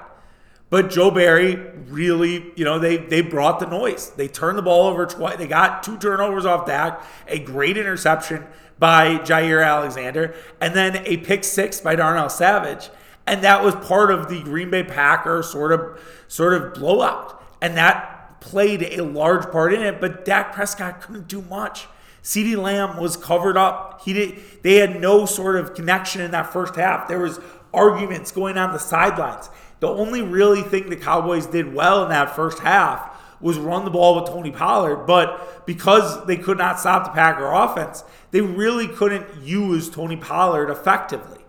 But 0.69 0.91
Joe 0.91 1.11
Barry 1.11 1.57
really, 1.89 2.53
you 2.57 2.65
know, 2.65 2.79
they 2.79 2.97
they 2.97 3.21
brought 3.21 3.61
the 3.61 3.67
noise. 3.67 4.11
They 4.11 4.29
turned 4.29 4.59
the 4.59 4.63
ball 4.63 4.89
over 4.89 5.07
twice. 5.07 5.37
They 5.37 5.47
got 5.47 5.83
two 5.83 5.97
turnovers 5.97 6.45
off 6.45 6.67
Dak, 6.67 7.03
a 7.29 7.39
great 7.39 7.77
interception 7.77 8.45
by 8.79 9.19
Jaire 9.19 9.65
Alexander, 9.65 10.35
and 10.61 10.75
then 10.75 11.03
a 11.07 11.19
pick 11.19 11.45
six 11.45 11.81
by 11.81 11.95
Darnell 11.95 12.29
Savage. 12.29 12.91
And 13.27 13.43
that 13.43 13.65
was 13.65 13.75
part 13.77 14.11
of 14.11 14.29
the 14.29 14.43
Green 14.43 14.71
Bay 14.71 14.83
Packer 14.83 15.43
sort 15.43 15.73
of 15.73 16.01
sort 16.29 16.55
of 16.55 16.75
blowout. 16.75 17.43
And 17.63 17.77
that 17.77 18.41
played 18.41 18.83
a 18.83 19.03
large 19.03 19.51
part 19.51 19.73
in 19.73 19.83
it, 19.83 20.01
but 20.01 20.25
Dak 20.25 20.53
Prescott 20.53 21.01
couldn't 21.01 21.29
do 21.29 21.43
much. 21.43 21.87
CeeDee 22.23 22.57
Lamb 22.57 22.97
was 22.97 23.17
covered 23.17 23.57
up. 23.57 24.03
He 24.05 24.13
did 24.13 24.43
they 24.63 24.77
had 24.77 25.01
no 25.01 25.27
sort 25.27 25.57
of 25.57 25.75
connection 25.75 26.21
in 26.21 26.33
that 26.33 26.53
first 26.53 26.75
half. 26.75 27.07
There 27.07 27.21
was 27.21 27.39
arguments 27.73 28.33
going 28.33 28.59
on 28.59 28.73
the 28.73 28.79
sidelines. 28.79 29.49
The 29.81 29.89
only 29.89 30.23
really 30.23 30.63
thing 30.63 30.89
the 30.89 30.97
Cowboys 30.97 31.47
did 31.47 31.75
well 31.75 32.03
in 32.03 32.09
that 32.11 32.35
first 32.35 32.61
half 32.61 33.23
was 33.41 33.59
run 33.59 33.85
the 33.85 33.91
ball 33.91 34.15
with 34.15 34.31
Tony 34.31 34.51
Pollard, 34.51 35.07
but 35.07 35.67
because 35.67 36.25
they 36.27 36.37
could 36.37 36.57
not 36.57 36.81
stop 36.81 37.05
the 37.05 37.11
Packer 37.11 37.53
offense, 37.53 38.03
they 38.31 38.41
really 38.41 38.89
couldn't 38.89 39.43
use 39.43 39.91
Tony 39.91 40.17
Pollard 40.17 40.71
effectively. 40.71 41.45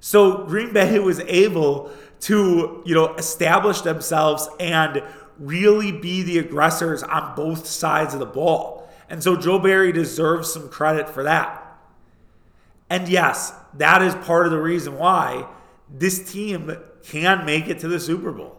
So 0.00 0.44
Green 0.44 0.72
Bay 0.72 0.98
was 1.00 1.20
able 1.20 1.90
to, 2.20 2.82
you 2.84 2.94
know, 2.94 3.14
establish 3.14 3.80
themselves 3.80 4.48
and 4.58 5.02
really 5.38 5.90
be 5.90 6.22
the 6.22 6.38
aggressors 6.38 7.02
on 7.02 7.34
both 7.34 7.66
sides 7.66 8.12
of 8.12 8.20
the 8.20 8.26
ball. 8.26 8.88
And 9.08 9.22
so 9.22 9.36
Joe 9.36 9.58
Barry 9.58 9.92
deserves 9.92 10.52
some 10.52 10.68
credit 10.68 11.08
for 11.08 11.22
that. 11.22 11.56
And 12.90 13.08
yes, 13.08 13.54
that 13.74 14.02
is 14.02 14.14
part 14.16 14.46
of 14.46 14.52
the 14.52 14.60
reason 14.60 14.98
why 14.98 15.46
this 15.88 16.30
team 16.30 16.76
can 17.10 17.44
make 17.44 17.68
it 17.68 17.80
to 17.80 17.88
the 17.88 17.98
Super 17.98 18.30
Bowl. 18.32 18.56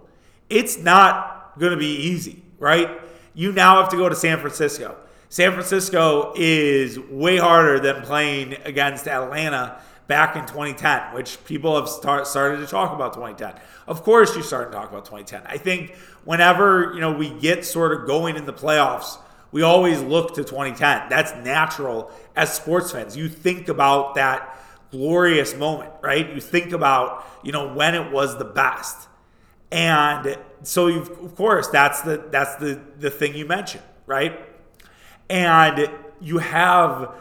It's 0.50 0.78
not 0.78 1.58
going 1.58 1.72
to 1.72 1.78
be 1.78 1.96
easy, 1.96 2.44
right? 2.60 2.90
You 3.34 3.52
now 3.54 3.82
have 3.82 3.90
to 3.90 3.98
go 3.98 4.10
to 4.10 4.16
San 4.16 4.40
Francisco. 4.40 4.98
San 5.30 5.54
Francisco 5.54 6.34
is 6.36 7.00
way 7.00 7.38
harder 7.38 7.80
than 7.80 8.02
playing 8.02 8.58
against 8.66 9.08
Atlanta 9.08 9.82
back 10.08 10.36
in 10.36 10.42
2010, 10.42 11.14
which 11.14 11.44
people 11.46 11.78
have 11.78 11.88
start, 11.88 12.28
started 12.28 12.58
to 12.58 12.68
talk 12.68 12.94
about 12.94 13.14
2010. 13.14 13.54
Of 13.88 14.04
course, 14.04 14.36
you 14.36 14.44
start 14.44 14.70
to 14.70 14.78
talk 14.78 14.90
about 14.90 15.06
2010. 15.06 15.44
I 15.46 15.58
think 15.58 15.96
whenever 16.26 16.92
you 16.94 17.00
know 17.00 17.14
we 17.14 17.30
get 17.30 17.66
sort 17.66 17.94
of 17.94 18.06
going 18.06 18.36
in 18.36 18.46
the 18.46 18.52
playoffs, 18.52 19.18
we 19.54 19.62
always 19.62 20.02
look 20.02 20.36
to 20.36 20.44
2010. 20.44 21.08
That's 21.10 21.34
natural 21.46 22.12
as 22.36 22.54
sports 22.54 22.92
fans. 22.92 23.16
You 23.16 23.30
think 23.30 23.70
about 23.70 24.16
that 24.16 24.61
glorious 24.92 25.56
moment, 25.56 25.92
right? 26.02 26.34
You 26.34 26.42
think 26.42 26.74
about, 26.74 27.26
you 27.44 27.52
know, 27.52 27.74
when 27.74 27.96
it 27.96 28.12
was 28.12 28.38
the 28.38 28.46
best. 28.46 29.08
And 29.72 30.38
so 30.64 30.88
of 30.88 31.36
course 31.36 31.68
that's 31.70 32.02
the 32.02 32.24
that's 32.30 32.56
the 32.58 32.80
the 33.00 33.10
thing 33.10 33.36
you 33.36 33.46
mentioned, 33.46 33.84
right? 34.06 34.40
And 35.30 35.90
you 36.20 36.40
have 36.40 37.16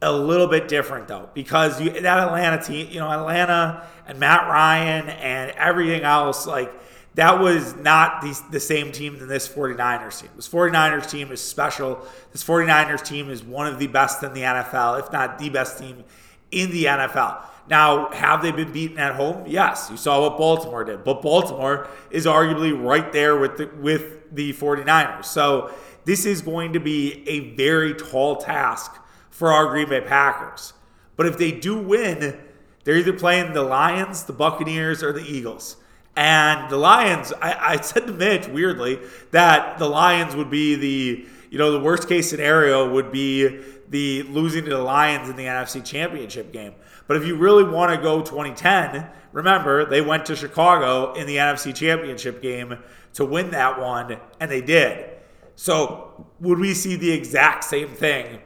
a 0.00 0.12
little 0.12 0.48
bit 0.48 0.68
different 0.68 1.06
though 1.06 1.28
because 1.34 1.80
you 1.80 1.90
that 1.90 2.18
Atlanta 2.18 2.62
team, 2.62 2.88
you 2.90 2.98
know, 2.98 3.10
Atlanta 3.10 3.86
and 4.06 4.18
Matt 4.18 4.48
Ryan 4.48 5.10
and 5.10 5.52
everything 5.52 6.02
else 6.02 6.46
like 6.46 6.72
that 7.14 7.40
was 7.40 7.76
not 7.76 8.22
the, 8.22 8.40
the 8.50 8.60
same 8.60 8.90
team 8.90 9.18
than 9.18 9.28
this 9.28 9.46
49ers 9.46 10.22
team. 10.22 10.30
This 10.34 10.48
49ers 10.48 11.10
team 11.10 11.30
is 11.30 11.42
special. 11.42 12.06
This 12.32 12.42
49ers 12.42 13.04
team 13.04 13.28
is 13.28 13.44
one 13.44 13.66
of 13.66 13.78
the 13.78 13.86
best 13.86 14.22
in 14.22 14.32
the 14.32 14.40
NFL, 14.40 14.98
if 14.98 15.12
not 15.12 15.38
the 15.38 15.50
best 15.50 15.78
team 15.78 16.04
in 16.52 16.70
the 16.70 16.84
NFL. 16.84 17.42
Now, 17.68 18.10
have 18.10 18.42
they 18.42 18.52
been 18.52 18.72
beaten 18.72 18.98
at 18.98 19.14
home? 19.14 19.44
Yes. 19.46 19.88
You 19.90 19.96
saw 19.96 20.20
what 20.20 20.36
Baltimore 20.36 20.84
did. 20.84 21.04
But 21.04 21.22
Baltimore 21.22 21.88
is 22.10 22.26
arguably 22.26 22.78
right 22.78 23.12
there 23.12 23.38
with 23.38 23.56
the, 23.56 23.66
with 23.80 24.34
the 24.34 24.52
49ers. 24.52 25.24
So 25.26 25.72
this 26.04 26.26
is 26.26 26.42
going 26.42 26.72
to 26.72 26.80
be 26.80 27.26
a 27.28 27.54
very 27.54 27.94
tall 27.94 28.36
task 28.36 28.92
for 29.30 29.52
our 29.52 29.68
Green 29.68 29.88
Bay 29.88 30.00
Packers. 30.00 30.72
But 31.16 31.26
if 31.26 31.38
they 31.38 31.52
do 31.52 31.78
win, 31.78 32.38
they're 32.84 32.96
either 32.96 33.12
playing 33.12 33.52
the 33.52 33.62
Lions, 33.62 34.24
the 34.24 34.32
Buccaneers, 34.32 35.02
or 35.02 35.12
the 35.12 35.24
Eagles. 35.24 35.76
And 36.16 36.68
the 36.70 36.76
Lions, 36.76 37.32
I, 37.40 37.74
I 37.74 37.80
said 37.80 38.06
to 38.06 38.12
Mitch 38.12 38.48
weirdly 38.48 38.98
that 39.30 39.78
the 39.78 39.88
Lions 39.88 40.36
would 40.36 40.50
be 40.50 40.74
the, 40.74 41.26
you 41.50 41.58
know, 41.58 41.72
the 41.72 41.80
worst 41.80 42.08
case 42.08 42.28
scenario 42.28 42.90
would 42.92 43.10
be 43.10 43.60
the 43.92 44.22
losing 44.24 44.64
to 44.64 44.70
the 44.70 44.82
Lions 44.82 45.28
in 45.28 45.36
the 45.36 45.44
NFC 45.44 45.84
Championship 45.84 46.50
game. 46.50 46.74
But 47.06 47.18
if 47.18 47.26
you 47.26 47.36
really 47.36 47.62
want 47.62 47.94
to 47.94 48.02
go 48.02 48.22
2010, 48.22 49.06
remember 49.32 49.84
they 49.84 50.00
went 50.00 50.24
to 50.26 50.34
Chicago 50.34 51.12
in 51.12 51.26
the 51.26 51.36
NFC 51.36 51.74
Championship 51.74 52.40
game 52.40 52.78
to 53.12 53.24
win 53.24 53.50
that 53.50 53.78
one, 53.78 54.16
and 54.40 54.50
they 54.50 54.62
did. 54.62 55.10
So 55.56 56.26
would 56.40 56.58
we 56.58 56.72
see 56.72 56.96
the 56.96 57.12
exact 57.12 57.64
same 57.64 57.88
thing 57.88 58.40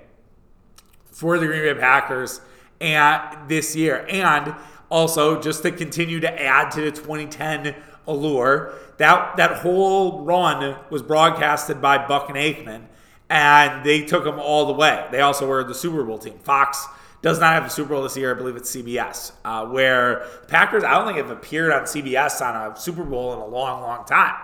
for 1.05 1.39
the 1.39 1.47
Green 1.47 1.63
Bay 1.63 1.81
Packers 1.81 2.41
and 2.81 3.49
this 3.49 3.77
year? 3.77 4.05
And 4.09 4.53
also, 4.91 5.41
just 5.41 5.63
to 5.63 5.71
continue 5.71 6.19
to 6.21 6.43
add 6.43 6.73
to 6.73 6.81
the 6.81 6.91
2010 6.91 7.75
allure, 8.09 8.75
that 8.99 9.37
that 9.37 9.59
whole 9.59 10.25
run 10.25 10.77
was 10.91 11.03
broadcasted 11.03 11.81
by 11.81 12.05
Buck 12.05 12.29
and 12.29 12.37
Aikman 12.37 12.87
and 13.29 13.85
they 13.85 14.05
took 14.05 14.25
them 14.25 14.39
all 14.39 14.67
the 14.67 14.73
way. 14.73 15.07
They 15.11 15.21
also 15.21 15.47
were 15.47 15.65
the 15.65 15.75
Super 15.75 16.05
Bowl 16.05 16.19
team. 16.19 16.39
Fox 16.39 16.87
does 17.23 17.41
not 17.41 17.55
have 17.55 17.65
a 17.65 17.71
Super 17.71 17.91
Bowl 17.91 18.03
this 18.03 18.17
year. 18.17 18.35
I 18.35 18.39
believe 18.39 18.57
it's 18.57 18.75
CBS, 18.75 19.33
uh, 19.45 19.67
where 19.67 20.27
Packers, 20.49 20.85
I 20.85 20.93
don't 20.93 21.07
think 21.07 21.19
have 21.19 21.31
appeared 21.31 21.73
on 21.73 21.83
CBS 21.83 22.41
on 22.41 22.73
a 22.73 22.77
Super 22.77 23.05
Bowl 23.05 23.33
in 23.33 23.39
a 23.39 23.47
long, 23.47 23.83
long 23.83 24.05
time. 24.05 24.37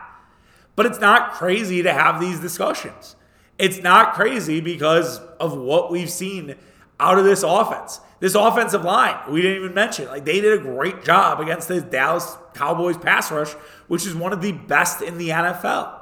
But 0.74 0.86
it's 0.86 0.98
not 0.98 1.32
crazy 1.34 1.82
to 1.82 1.92
have 1.92 2.20
these 2.20 2.40
discussions. 2.40 3.14
It's 3.58 3.82
not 3.82 4.14
crazy 4.14 4.60
because 4.60 5.18
of 5.38 5.56
what 5.56 5.90
we've 5.90 6.10
seen 6.10 6.56
out 6.98 7.18
of 7.18 7.24
this 7.24 7.42
offense. 7.42 8.00
This 8.20 8.34
offensive 8.34 8.84
line, 8.84 9.16
we 9.30 9.42
didn't 9.42 9.58
even 9.58 9.74
mention. 9.74 10.06
Like 10.06 10.24
they 10.24 10.40
did 10.40 10.58
a 10.58 10.62
great 10.62 11.04
job 11.04 11.40
against 11.40 11.68
the 11.68 11.80
Dallas 11.80 12.36
Cowboys 12.54 12.96
pass 12.96 13.30
rush, 13.30 13.52
which 13.88 14.06
is 14.06 14.14
one 14.14 14.32
of 14.32 14.40
the 14.40 14.52
best 14.52 15.02
in 15.02 15.18
the 15.18 15.30
NFL. 15.30 16.01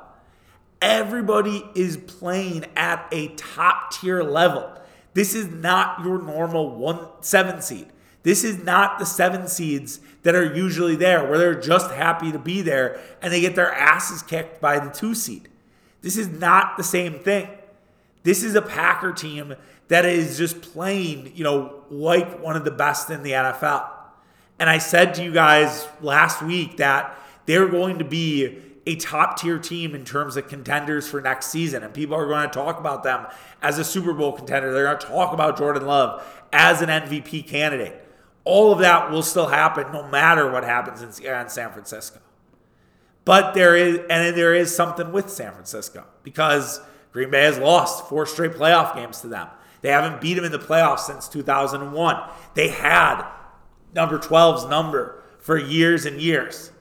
Everybody 0.82 1.64
is 1.75 1.96
playing 1.96 2.64
at 2.76 3.06
a 3.12 3.28
top 3.28 3.92
tier 3.92 4.22
level. 4.22 4.70
This 5.14 5.34
is 5.34 5.49
not 5.49 6.04
your 6.04 6.22
normal 6.22 6.76
one 6.76 7.06
seven 7.20 7.60
seed. 7.60 7.88
This 8.22 8.44
is 8.44 8.62
not 8.62 8.99
the 8.99 9.06
seven 9.06 9.49
seeds 9.49 10.00
that 10.22 10.34
are 10.34 10.54
usually 10.54 10.96
there, 10.96 11.28
where 11.28 11.38
they're 11.38 11.60
just 11.60 11.90
happy 11.90 12.32
to 12.32 12.38
be 12.38 12.60
there 12.60 13.00
and 13.22 13.32
they 13.32 13.40
get 13.40 13.54
their 13.54 13.72
asses 13.72 14.22
kicked 14.22 14.60
by 14.60 14.78
the 14.78 14.90
two 14.90 15.14
seed. 15.14 15.49
This 16.02 16.16
is 16.16 16.28
not 16.28 16.76
the 16.76 16.84
same 16.84 17.18
thing. 17.18 17.49
This 18.22 18.42
is 18.42 18.54
a 18.54 18.62
Packer 18.62 19.12
team 19.12 19.54
that 19.88 20.04
is 20.04 20.37
just 20.37 20.60
playing, 20.60 21.32
you 21.34 21.44
know, 21.44 21.82
like 21.90 22.42
one 22.42 22.56
of 22.56 22.64
the 22.64 22.70
best 22.70 23.10
in 23.10 23.22
the 23.22 23.32
NFL. 23.32 23.88
And 24.58 24.68
I 24.68 24.78
said 24.78 25.14
to 25.14 25.25
you 25.25 25.32
guys 25.32 25.88
last 26.02 26.42
week 26.42 26.76
that 26.76 27.18
they're 27.46 27.68
going 27.68 27.99
to 27.99 28.04
be 28.04 28.58
a 28.90 28.97
top 28.97 29.38
tier 29.38 29.59
team 29.59 29.94
in 29.94 30.04
terms 30.04 30.37
of 30.37 30.49
contenders 30.49 31.09
for 31.09 31.20
next 31.20 31.47
season. 31.47 31.82
And 31.82 31.94
people 31.94 32.16
are 32.16 32.26
going 32.26 32.49
to 32.49 32.52
talk 32.52 32.80
about 32.80 33.04
them 33.04 33.26
as 33.62 33.78
a 33.78 33.85
Super 33.85 34.12
Bowl 34.12 34.32
contender. 34.32 34.73
They're 34.73 34.85
going 34.85 34.99
to 34.99 35.06
talk 35.06 35.32
about 35.32 35.56
Jordan 35.56 35.87
Love 35.87 36.25
as 36.52 36.82
an 36.82 36.88
MVP 36.88 37.47
candidate. 37.47 38.04
All 38.44 38.73
of 38.73 38.80
that 38.80 39.11
will 39.11 39.23
still 39.23 39.47
happen 39.47 39.92
no 39.92 40.09
matter 40.09 40.50
what 40.50 40.64
happens 40.64 41.02
in, 41.02 41.12
San 41.12 41.70
Francisco. 41.73 42.18
But 43.25 43.54
there 43.54 43.76
is, 43.76 44.00
and 44.11 44.37
there 44.37 44.54
is 44.54 44.75
something 44.75 45.12
with 45.12 45.30
San 45.30 45.52
Francisco 45.52 46.04
because 46.25 46.80
Green 47.12 47.30
Bay 47.30 47.44
has 47.44 47.59
lost 47.59 48.09
four 48.09 48.26
straight 48.26 48.52
playoff 48.52 48.94
games 48.97 49.20
to 49.20 49.28
them. 49.28 49.49
They 49.82 49.90
haven't 49.90 50.20
beat 50.20 50.35
them 50.35 50.44
in 50.44 50.52
the 50.52 50.59
playoffs 50.59 51.00
since 51.00 51.28
2001. 51.28 52.23
They 52.54 52.68
had 52.68 53.23
number 53.94 54.18
12's 54.18 54.66
number 54.66 55.23
for 55.38 55.56
years 55.56 56.06
and 56.06 56.20
years. 56.20 56.73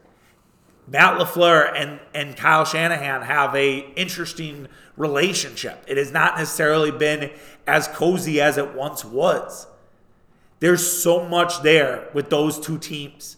Matt 0.89 1.19
LaFleur 1.19 1.71
and, 1.75 1.99
and 2.13 2.35
Kyle 2.35 2.65
Shanahan 2.65 3.21
have 3.21 3.55
a 3.55 3.79
interesting 3.95 4.67
relationship. 4.97 5.83
It 5.87 5.97
has 5.97 6.11
not 6.11 6.37
necessarily 6.37 6.91
been 6.91 7.31
as 7.67 7.87
cozy 7.87 8.41
as 8.41 8.57
it 8.57 8.73
once 8.73 9.05
was. 9.05 9.67
There's 10.59 10.85
so 10.85 11.27
much 11.27 11.61
there 11.61 12.09
with 12.13 12.29
those 12.29 12.59
two 12.59 12.77
teams. 12.77 13.37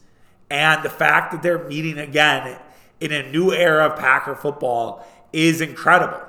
And 0.50 0.81
the 0.84 0.89
fact 0.89 1.31
that 1.31 1.41
they're 1.41 1.63
meeting 1.63 1.98
again 1.98 2.58
in 3.00 3.12
a 3.12 3.29
new 3.29 3.51
era 3.51 3.88
of 3.88 4.00
Packer 4.00 4.36
football 4.36 5.05
is 5.34 5.62
incredible. 5.62 6.22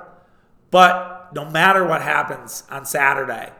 But 0.71 1.33
no 1.33 1.45
matter 1.49 1.85
what 1.85 2.01
happens 2.01 2.63
on 2.69 2.85
Saturday, 2.85 3.51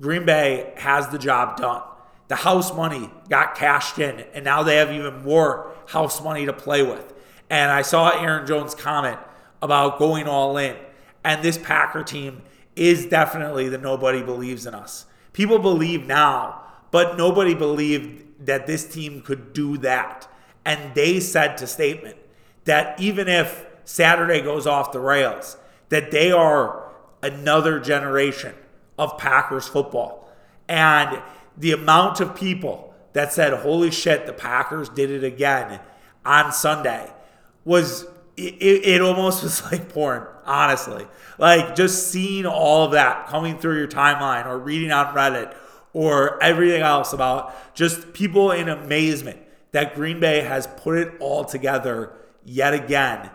Green 0.00 0.24
Bay 0.24 0.72
has 0.76 1.08
the 1.08 1.18
job 1.18 1.56
done. 1.56 1.82
The 2.28 2.36
house 2.36 2.74
money 2.74 3.10
got 3.28 3.54
cashed 3.54 3.98
in, 3.98 4.20
and 4.34 4.44
now 4.44 4.62
they 4.62 4.76
have 4.76 4.92
even 4.92 5.24
more 5.24 5.72
house 5.86 6.22
money 6.22 6.46
to 6.46 6.52
play 6.52 6.82
with. 6.82 7.14
And 7.50 7.72
I 7.72 7.82
saw 7.82 8.10
Aaron 8.10 8.46
Jones' 8.46 8.74
comment 8.74 9.18
about 9.62 9.98
going 9.98 10.28
all 10.28 10.56
in. 10.58 10.76
And 11.24 11.42
this 11.42 11.58
Packer 11.58 12.04
team 12.04 12.42
is 12.76 13.06
definitely 13.06 13.68
the 13.68 13.78
nobody 13.78 14.22
believes 14.22 14.66
in 14.66 14.74
us. 14.74 15.06
People 15.32 15.58
believe 15.58 16.06
now, 16.06 16.62
but 16.90 17.16
nobody 17.16 17.54
believed 17.54 18.46
that 18.46 18.66
this 18.66 18.86
team 18.86 19.20
could 19.22 19.52
do 19.52 19.78
that. 19.78 20.28
And 20.64 20.94
they 20.94 21.20
said 21.20 21.56
to 21.58 21.66
statement 21.66 22.16
that 22.64 23.00
even 23.00 23.26
if 23.26 23.66
Saturday 23.84 24.42
goes 24.42 24.66
off 24.66 24.92
the 24.92 25.00
rails, 25.00 25.56
that 25.88 26.10
they 26.10 26.30
are 26.30 26.92
another 27.22 27.80
generation 27.80 28.54
of 28.98 29.16
Packers 29.16 29.66
football. 29.66 30.30
And 30.68 31.22
the 31.58 31.72
amount 31.72 32.20
of 32.20 32.34
people 32.34 32.94
that 33.12 33.32
said, 33.32 33.52
holy 33.52 33.90
shit, 33.90 34.26
the 34.26 34.32
Packers 34.32 34.88
did 34.88 35.10
it 35.10 35.24
again 35.24 35.80
on 36.24 36.52
Sunday 36.52 37.10
was, 37.64 38.06
it, 38.36 38.62
it 38.62 39.00
almost 39.02 39.42
was 39.42 39.62
like 39.70 39.88
porn, 39.88 40.26
honestly. 40.44 41.06
Like 41.38 41.74
just 41.74 42.10
seeing 42.10 42.46
all 42.46 42.84
of 42.84 42.92
that 42.92 43.26
coming 43.28 43.58
through 43.58 43.78
your 43.78 43.88
timeline 43.88 44.46
or 44.46 44.58
reading 44.58 44.92
on 44.92 45.14
Reddit 45.14 45.54
or 45.92 46.42
everything 46.42 46.82
else 46.82 47.12
about 47.12 47.74
just 47.74 48.12
people 48.12 48.52
in 48.52 48.68
amazement 48.68 49.38
that 49.72 49.94
Green 49.94 50.20
Bay 50.20 50.40
has 50.40 50.66
put 50.66 50.98
it 50.98 51.12
all 51.20 51.44
together 51.44 52.12
yet 52.44 52.74
again, 52.74 53.30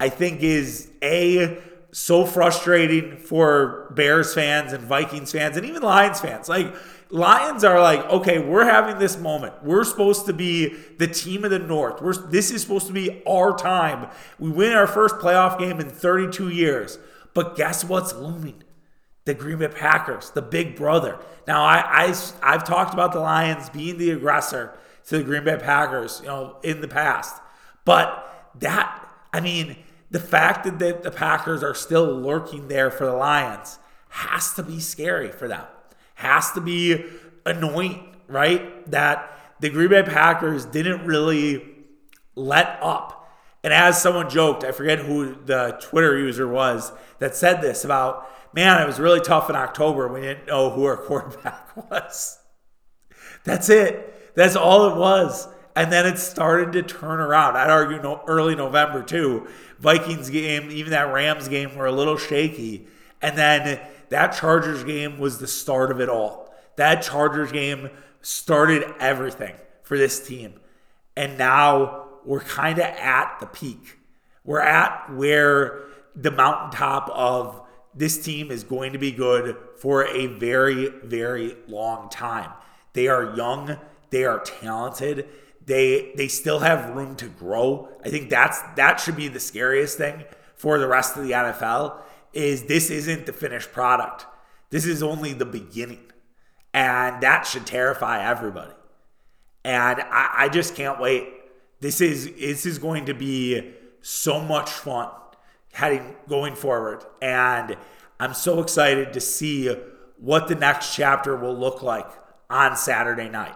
I 0.00 0.08
think 0.08 0.42
is 0.42 0.90
A, 1.02 1.58
so 1.92 2.24
frustrating 2.24 3.16
for 3.16 3.90
Bears 3.94 4.34
fans 4.34 4.72
and 4.72 4.84
Vikings 4.84 5.32
fans 5.32 5.56
and 5.56 5.64
even 5.64 5.82
Lions 5.82 6.20
fans. 6.20 6.48
Like, 6.48 6.74
Lions 7.10 7.64
are 7.64 7.80
like, 7.80 8.00
okay, 8.10 8.38
we're 8.38 8.64
having 8.64 8.98
this 8.98 9.18
moment. 9.18 9.54
We're 9.62 9.84
supposed 9.84 10.26
to 10.26 10.32
be 10.32 10.76
the 10.98 11.06
team 11.06 11.44
of 11.44 11.50
the 11.50 11.58
North. 11.58 12.02
We're, 12.02 12.14
this 12.14 12.50
is 12.50 12.60
supposed 12.60 12.86
to 12.88 12.92
be 12.92 13.22
our 13.26 13.56
time. 13.56 14.10
We 14.38 14.50
win 14.50 14.72
our 14.72 14.86
first 14.86 15.16
playoff 15.16 15.58
game 15.58 15.80
in 15.80 15.88
32 15.88 16.50
years. 16.50 16.98
But 17.32 17.56
guess 17.56 17.84
what's 17.84 18.14
looming? 18.14 18.62
The 19.24 19.34
Green 19.34 19.58
Bay 19.58 19.68
Packers, 19.68 20.30
the 20.30 20.42
big 20.42 20.76
brother. 20.76 21.18
Now, 21.46 21.62
I, 21.62 22.06
I, 22.06 22.16
I've 22.42 22.64
talked 22.64 22.92
about 22.92 23.12
the 23.12 23.20
Lions 23.20 23.70
being 23.70 23.96
the 23.96 24.10
aggressor 24.10 24.76
to 25.06 25.18
the 25.18 25.24
Green 25.24 25.44
Bay 25.44 25.56
Packers, 25.56 26.20
you 26.20 26.28
know, 26.28 26.56
in 26.62 26.80
the 26.80 26.88
past. 26.88 27.40
But 27.84 28.52
that, 28.58 29.06
I 29.32 29.40
mean, 29.40 29.76
the 30.10 30.20
fact 30.20 30.64
that 30.64 30.78
the, 30.78 30.98
the 31.02 31.10
Packers 31.10 31.62
are 31.62 31.74
still 31.74 32.04
lurking 32.04 32.68
there 32.68 32.90
for 32.90 33.06
the 33.06 33.12
Lions 33.12 33.78
has 34.10 34.52
to 34.54 34.62
be 34.62 34.80
scary 34.80 35.30
for 35.30 35.48
them. 35.48 35.64
Has 36.18 36.50
to 36.52 36.60
be 36.60 37.04
annoying, 37.46 38.16
right? 38.26 38.90
That 38.90 39.38
the 39.60 39.70
Green 39.70 39.90
Bay 39.90 40.02
Packers 40.02 40.64
didn't 40.64 41.06
really 41.06 41.62
let 42.34 42.76
up. 42.82 43.30
And 43.62 43.72
as 43.72 44.02
someone 44.02 44.28
joked, 44.28 44.64
I 44.64 44.72
forget 44.72 44.98
who 44.98 45.36
the 45.44 45.78
Twitter 45.80 46.18
user 46.18 46.48
was 46.48 46.90
that 47.20 47.36
said 47.36 47.62
this 47.62 47.84
about, 47.84 48.28
man, 48.52 48.82
it 48.82 48.86
was 48.86 48.98
really 48.98 49.20
tough 49.20 49.48
in 49.48 49.54
October. 49.54 50.08
We 50.08 50.22
didn't 50.22 50.48
know 50.48 50.70
who 50.70 50.86
our 50.86 50.96
quarterback 51.06 51.88
was. 51.88 52.40
That's 53.44 53.68
it. 53.68 54.34
That's 54.34 54.56
all 54.56 54.90
it 54.90 54.96
was. 54.96 55.46
And 55.76 55.92
then 55.92 56.04
it 56.04 56.18
started 56.18 56.72
to 56.72 56.82
turn 56.82 57.20
around. 57.20 57.56
I'd 57.56 57.70
argue 57.70 58.02
no, 58.02 58.24
early 58.26 58.56
November 58.56 59.04
too. 59.04 59.46
Vikings 59.78 60.30
game, 60.30 60.72
even 60.72 60.90
that 60.90 61.12
Rams 61.12 61.46
game 61.46 61.76
were 61.76 61.86
a 61.86 61.92
little 61.92 62.16
shaky. 62.16 62.88
And 63.22 63.38
then 63.38 63.80
that 64.10 64.28
Chargers 64.28 64.84
game 64.84 65.18
was 65.18 65.38
the 65.38 65.46
start 65.46 65.90
of 65.90 66.00
it 66.00 66.08
all. 66.08 66.52
That 66.76 67.02
Chargers 67.02 67.52
game 67.52 67.90
started 68.20 68.84
everything 69.00 69.54
for 69.82 69.98
this 69.98 70.26
team. 70.26 70.54
And 71.16 71.36
now 71.38 72.06
we're 72.24 72.40
kind 72.40 72.78
of 72.78 72.84
at 72.84 73.38
the 73.40 73.46
peak. 73.46 73.98
We're 74.44 74.60
at 74.60 75.12
where 75.14 75.82
the 76.14 76.30
mountaintop 76.30 77.10
of 77.10 77.62
this 77.94 78.22
team 78.22 78.50
is 78.50 78.64
going 78.64 78.92
to 78.92 78.98
be 78.98 79.12
good 79.12 79.56
for 79.78 80.06
a 80.06 80.26
very, 80.26 80.88
very 81.02 81.56
long 81.66 82.08
time. 82.08 82.50
They 82.92 83.08
are 83.08 83.36
young, 83.36 83.78
they 84.10 84.24
are 84.24 84.40
talented 84.40 85.28
they 85.68 86.12
they 86.16 86.26
still 86.26 86.58
have 86.60 86.96
room 86.96 87.14
to 87.16 87.26
grow. 87.26 87.88
I 88.04 88.08
think 88.08 88.30
that's 88.30 88.60
that 88.76 88.98
should 88.98 89.16
be 89.16 89.28
the 89.28 89.38
scariest 89.38 89.98
thing 89.98 90.24
for 90.56 90.78
the 90.78 90.88
rest 90.88 91.16
of 91.16 91.22
the 91.22 91.30
NFL 91.30 92.00
is 92.32 92.64
this 92.64 92.90
isn't 92.90 93.26
the 93.26 93.32
finished 93.32 93.72
product. 93.72 94.26
This 94.70 94.86
is 94.86 95.02
only 95.02 95.32
the 95.32 95.44
beginning. 95.44 96.04
And 96.74 97.22
that 97.22 97.46
should 97.46 97.66
terrify 97.66 98.22
everybody. 98.22 98.72
And 99.64 100.00
I, 100.00 100.34
I 100.36 100.48
just 100.48 100.74
can't 100.74 101.00
wait. 101.00 101.28
This 101.80 102.00
is 102.00 102.26
this 102.34 102.66
is 102.66 102.78
going 102.78 103.06
to 103.06 103.14
be 103.14 103.74
so 104.02 104.40
much 104.40 104.70
fun 104.70 105.10
heading 105.72 106.16
going 106.28 106.54
forward. 106.54 107.04
And 107.22 107.76
I'm 108.20 108.34
so 108.34 108.60
excited 108.60 109.12
to 109.12 109.20
see 109.20 109.74
what 110.18 110.48
the 110.48 110.54
next 110.54 110.94
chapter 110.94 111.36
will 111.36 111.56
look 111.56 111.82
like 111.82 112.08
on 112.50 112.76
Saturday 112.76 113.28
night. 113.28 113.54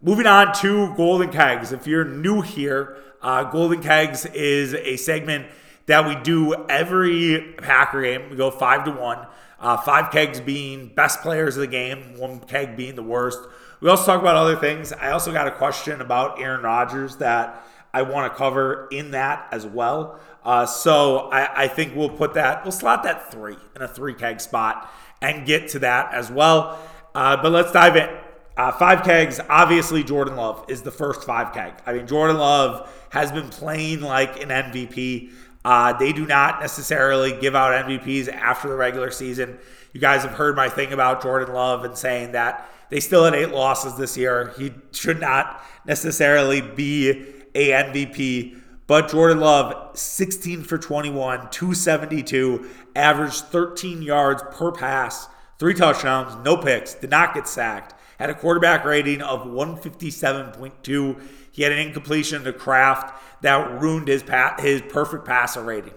Moving 0.00 0.26
on 0.26 0.54
to 0.56 0.94
Golden 0.94 1.30
Kegs. 1.30 1.72
If 1.72 1.86
you're 1.86 2.04
new 2.04 2.40
here, 2.40 2.96
uh, 3.20 3.44
Golden 3.44 3.82
Kegs 3.82 4.26
is 4.26 4.74
a 4.74 4.96
segment 4.96 5.46
that 5.88 6.06
we 6.06 6.14
do 6.22 6.54
every 6.68 7.54
Packer 7.58 8.02
game. 8.02 8.30
We 8.30 8.36
go 8.36 8.50
five 8.50 8.84
to 8.84 8.92
one. 8.92 9.26
Uh, 9.58 9.76
five 9.76 10.12
kegs 10.12 10.38
being 10.38 10.86
best 10.94 11.20
players 11.20 11.56
of 11.56 11.62
the 11.62 11.66
game, 11.66 12.16
one 12.16 12.38
keg 12.38 12.76
being 12.76 12.94
the 12.94 13.02
worst. 13.02 13.40
We 13.80 13.88
also 13.88 14.04
talk 14.04 14.20
about 14.20 14.36
other 14.36 14.54
things. 14.54 14.92
I 14.92 15.10
also 15.10 15.32
got 15.32 15.48
a 15.48 15.50
question 15.50 16.00
about 16.00 16.40
Aaron 16.40 16.62
Rodgers 16.62 17.16
that 17.16 17.66
I 17.92 18.02
want 18.02 18.32
to 18.32 18.38
cover 18.38 18.86
in 18.92 19.10
that 19.12 19.48
as 19.50 19.66
well. 19.66 20.20
Uh, 20.44 20.64
so 20.66 21.28
I, 21.30 21.64
I, 21.64 21.68
think 21.68 21.96
we'll 21.96 22.08
put 22.08 22.34
that, 22.34 22.64
we'll 22.64 22.72
slot 22.72 23.02
that 23.02 23.32
three 23.32 23.56
in 23.74 23.82
a 23.82 23.88
three 23.88 24.14
keg 24.14 24.40
spot 24.40 24.88
and 25.20 25.44
get 25.44 25.68
to 25.70 25.80
that 25.80 26.14
as 26.14 26.30
well. 26.30 26.78
Uh, 27.14 27.36
but 27.42 27.50
let's 27.50 27.72
dive 27.72 27.96
in. 27.96 28.08
Uh, 28.56 28.72
five 28.72 29.04
kegs, 29.04 29.40
obviously, 29.48 30.02
Jordan 30.02 30.36
Love 30.36 30.64
is 30.68 30.82
the 30.82 30.90
first 30.90 31.24
five 31.24 31.52
keg. 31.52 31.74
I 31.86 31.92
mean, 31.92 32.06
Jordan 32.06 32.38
Love 32.38 32.90
has 33.10 33.30
been 33.32 33.48
playing 33.48 34.00
like 34.00 34.42
an 34.42 34.48
MVP. 34.48 35.30
Uh, 35.64 35.92
they 35.92 36.12
do 36.12 36.26
not 36.26 36.60
necessarily 36.60 37.38
give 37.40 37.54
out 37.54 37.86
MVPs 37.86 38.32
after 38.32 38.68
the 38.68 38.74
regular 38.74 39.10
season. 39.10 39.58
You 39.92 40.00
guys 40.00 40.22
have 40.22 40.32
heard 40.32 40.56
my 40.56 40.68
thing 40.68 40.92
about 40.92 41.22
Jordan 41.22 41.54
Love 41.54 41.84
and 41.84 41.96
saying 41.96 42.32
that 42.32 42.68
they 42.90 43.00
still 43.00 43.24
had 43.24 43.34
eight 43.34 43.50
losses 43.50 43.96
this 43.96 44.16
year. 44.16 44.54
He 44.58 44.72
should 44.92 45.20
not 45.20 45.62
necessarily 45.84 46.60
be 46.60 47.10
a 47.54 47.70
MVP. 47.70 48.60
But 48.86 49.10
Jordan 49.10 49.40
Love, 49.40 49.98
16 49.98 50.62
for 50.62 50.78
21, 50.78 51.50
272, 51.50 52.68
averaged 52.96 53.44
13 53.46 54.00
yards 54.00 54.42
per 54.50 54.72
pass, 54.72 55.28
three 55.58 55.74
touchdowns, 55.74 56.42
no 56.42 56.56
picks, 56.56 56.94
did 56.94 57.10
not 57.10 57.34
get 57.34 57.46
sacked 57.46 57.94
had 58.18 58.30
a 58.30 58.34
quarterback 58.34 58.84
rating 58.84 59.22
of 59.22 59.46
157.2. 59.46 61.22
He 61.58 61.64
had 61.64 61.72
an 61.72 61.80
incompletion 61.80 62.44
to 62.44 62.52
Kraft 62.52 63.20
that 63.42 63.80
ruined 63.80 64.06
his 64.06 64.22
pa- 64.22 64.54
his 64.60 64.80
perfect 64.80 65.24
passer 65.24 65.60
rating. 65.60 65.94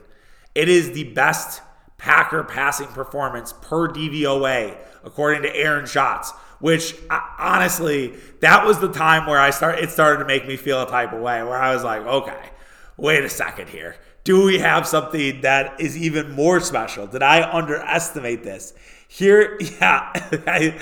It 0.55 0.67
is 0.67 0.93
the 0.93 1.03
best 1.03 1.61
Packer 1.99 2.43
passing 2.43 2.87
performance 2.87 3.53
per 3.53 3.87
DVOA 3.87 4.75
according 5.03 5.43
to 5.43 5.55
Aaron 5.55 5.85
Schatz. 5.85 6.31
Which 6.61 6.95
honestly, 7.37 8.15
that 8.39 8.65
was 8.65 8.79
the 8.79 8.91
time 8.91 9.27
where 9.27 9.39
I 9.39 9.51
start. 9.51 9.77
It 9.77 9.91
started 9.91 10.17
to 10.17 10.25
make 10.25 10.47
me 10.47 10.57
feel 10.57 10.81
a 10.81 10.89
type 10.89 11.13
of 11.13 11.21
way 11.21 11.43
where 11.43 11.61
I 11.61 11.75
was 11.75 11.83
like, 11.83 12.01
okay, 12.07 12.49
wait 12.97 13.23
a 13.23 13.29
second 13.29 13.69
here. 13.69 13.97
Do 14.23 14.43
we 14.43 14.57
have 14.57 14.87
something 14.87 15.41
that 15.41 15.79
is 15.79 15.95
even 15.95 16.31
more 16.31 16.59
special? 16.59 17.05
Did 17.05 17.21
I 17.21 17.47
underestimate 17.51 18.43
this? 18.43 18.73
Here, 19.13 19.57
yeah, 19.59 20.09
I, 20.47 20.79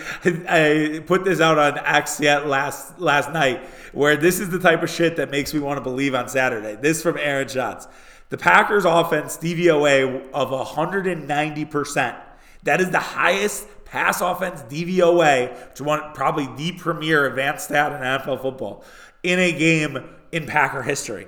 I 0.47 0.99
put 0.99 1.25
this 1.25 1.41
out 1.41 1.57
on 1.57 1.83
yet 2.19 2.45
last 2.45 2.99
last 2.99 3.31
night, 3.31 3.65
where 3.91 4.17
this 4.17 4.39
is 4.39 4.49
the 4.49 4.59
type 4.59 4.83
of 4.83 4.89
shit 4.91 5.15
that 5.15 5.31
makes 5.31 5.51
me 5.51 5.59
want 5.59 5.77
to 5.77 5.81
believe 5.81 6.13
on 6.13 6.29
Saturday. 6.29 6.75
This 6.79 7.01
from 7.01 7.17
Aaron 7.17 7.47
Schatz. 7.47 7.87
The 8.29 8.37
Packers 8.37 8.85
offense 8.85 9.35
DVOA 9.37 10.29
of 10.31 10.49
190%. 10.49 12.21
That 12.61 12.81
is 12.81 12.91
the 12.91 12.99
highest 12.99 13.67
pass 13.85 14.21
offense 14.21 14.61
DVOA, 14.61 15.69
which 15.71 15.81
one 15.81 16.13
probably 16.13 16.47
the 16.55 16.73
premier 16.73 17.25
advanced 17.25 17.65
stat 17.65 17.93
in 17.93 17.97
NFL 17.97 18.43
football 18.43 18.83
in 19.23 19.39
a 19.39 19.51
game 19.51 20.07
in 20.31 20.45
Packer 20.45 20.83
history. 20.83 21.25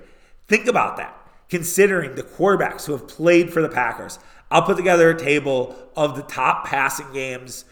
Think 0.48 0.68
about 0.68 0.98
that. 0.98 1.18
Considering 1.50 2.14
the 2.14 2.22
quarterbacks 2.22 2.86
who 2.86 2.92
have 2.92 3.08
played 3.08 3.52
for 3.52 3.64
the 3.64 3.70
Packers, 3.70 4.20
I'll 4.52 4.62
put 4.62 4.78
together 4.78 5.10
a 5.10 5.18
table 5.18 5.76
of 5.96 6.16
the 6.16 6.22
top 6.24 6.66
passing 6.68 7.12
games, 7.14 7.66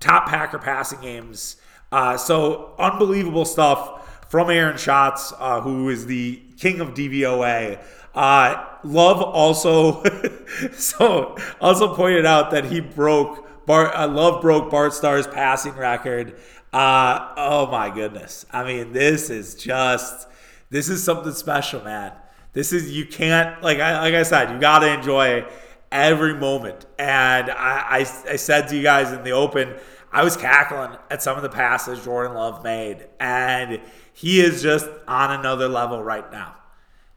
top 0.00 0.26
Packer 0.28 0.58
passing 0.58 1.00
games 1.00 1.56
Uh, 1.90 2.18
so 2.18 2.74
unbelievable 2.78 3.46
stuff 3.46 4.26
from 4.28 4.50
Aaron 4.50 4.76
Schatz, 4.76 5.32
uh, 5.38 5.62
who 5.62 5.88
is 5.88 6.04
the 6.04 6.42
king 6.58 6.80
of 6.80 6.92
DVOA. 6.92 7.82
Uh, 8.14 8.66
Love 8.84 9.22
also 9.22 10.02
so 10.72 11.36
also 11.60 11.94
pointed 11.94 12.26
out 12.26 12.50
that 12.50 12.66
he 12.66 12.80
broke 12.80 13.66
Bart. 13.66 13.92
Uh, 13.94 14.06
Love 14.06 14.42
broke 14.42 14.70
Bart 14.70 14.92
Starr's 14.92 15.26
passing 15.26 15.72
record. 15.74 16.38
Uh, 16.72 17.32
oh 17.36 17.68
my 17.70 17.88
goodness! 17.88 18.44
I 18.52 18.64
mean, 18.64 18.92
this 18.92 19.30
is 19.30 19.54
just 19.54 20.28
this 20.68 20.88
is 20.90 21.02
something 21.02 21.32
special, 21.32 21.82
man. 21.82 22.12
This 22.52 22.72
is 22.72 22.90
you 22.90 23.06
can't 23.06 23.62
like 23.62 23.78
I 23.78 24.00
like 24.00 24.14
I 24.14 24.24
said, 24.24 24.50
you 24.50 24.58
got 24.58 24.80
to 24.80 24.92
enjoy 24.92 25.46
every 25.90 26.34
moment. 26.34 26.86
And 26.98 27.50
I, 27.50 27.86
I 27.88 27.98
I 27.98 28.36
said 28.36 28.68
to 28.68 28.76
you 28.76 28.82
guys 28.82 29.12
in 29.12 29.24
the 29.24 29.32
open, 29.32 29.74
I 30.12 30.24
was 30.24 30.36
cackling 30.36 30.98
at 31.10 31.22
some 31.22 31.36
of 31.36 31.42
the 31.42 31.48
passes 31.48 32.02
Jordan 32.04 32.34
Love 32.34 32.64
made, 32.64 33.06
and 33.20 33.80
he 34.14 34.40
is 34.40 34.62
just 34.62 34.88
on 35.06 35.38
another 35.38 35.68
level 35.68 36.02
right 36.02 36.30
now. 36.32 36.56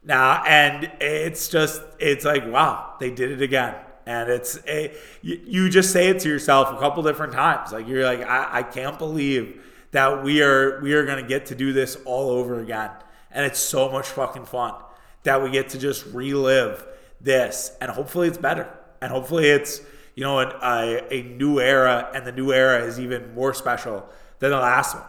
Now, 0.04 0.42
and 0.44 0.90
it's 1.00 1.48
just, 1.48 1.80
it's 2.00 2.24
like, 2.24 2.44
wow, 2.46 2.94
they 2.98 3.10
did 3.10 3.30
it 3.30 3.40
again. 3.40 3.76
And 4.04 4.28
it's, 4.28 4.58
a, 4.66 4.92
you, 5.22 5.40
you 5.44 5.68
just 5.70 5.92
say 5.92 6.08
it 6.08 6.18
to 6.20 6.28
yourself 6.28 6.72
a 6.72 6.78
couple 6.78 7.04
different 7.04 7.32
times. 7.32 7.70
Like, 7.70 7.86
you're 7.86 8.04
like, 8.04 8.20
I, 8.20 8.48
I 8.58 8.62
can't 8.64 8.98
believe 8.98 9.62
that 9.92 10.24
we 10.24 10.42
are, 10.42 10.80
we 10.80 10.94
are 10.94 11.06
going 11.06 11.22
to 11.22 11.28
get 11.28 11.46
to 11.46 11.54
do 11.54 11.72
this 11.72 11.96
all 12.04 12.30
over 12.30 12.60
again. 12.60 12.90
And 13.30 13.46
it's 13.46 13.60
so 13.60 13.90
much 13.90 14.08
fucking 14.08 14.46
fun 14.46 14.74
that 15.22 15.40
we 15.40 15.50
get 15.50 15.68
to 15.70 15.78
just 15.78 16.04
relive 16.06 16.84
this. 17.22 17.72
And 17.80 17.90
hopefully 17.90 18.28
it's 18.28 18.38
better. 18.38 18.68
And 19.00 19.10
hopefully 19.10 19.48
it's, 19.48 19.80
you 20.14 20.22
know, 20.24 20.40
an, 20.40 20.52
a, 20.62 21.14
a 21.14 21.22
new 21.22 21.60
era. 21.60 22.10
And 22.14 22.26
the 22.26 22.32
new 22.32 22.52
era 22.52 22.84
is 22.84 23.00
even 23.00 23.34
more 23.34 23.54
special 23.54 24.08
than 24.38 24.50
the 24.50 24.58
last 24.58 24.94
one. 24.94 25.04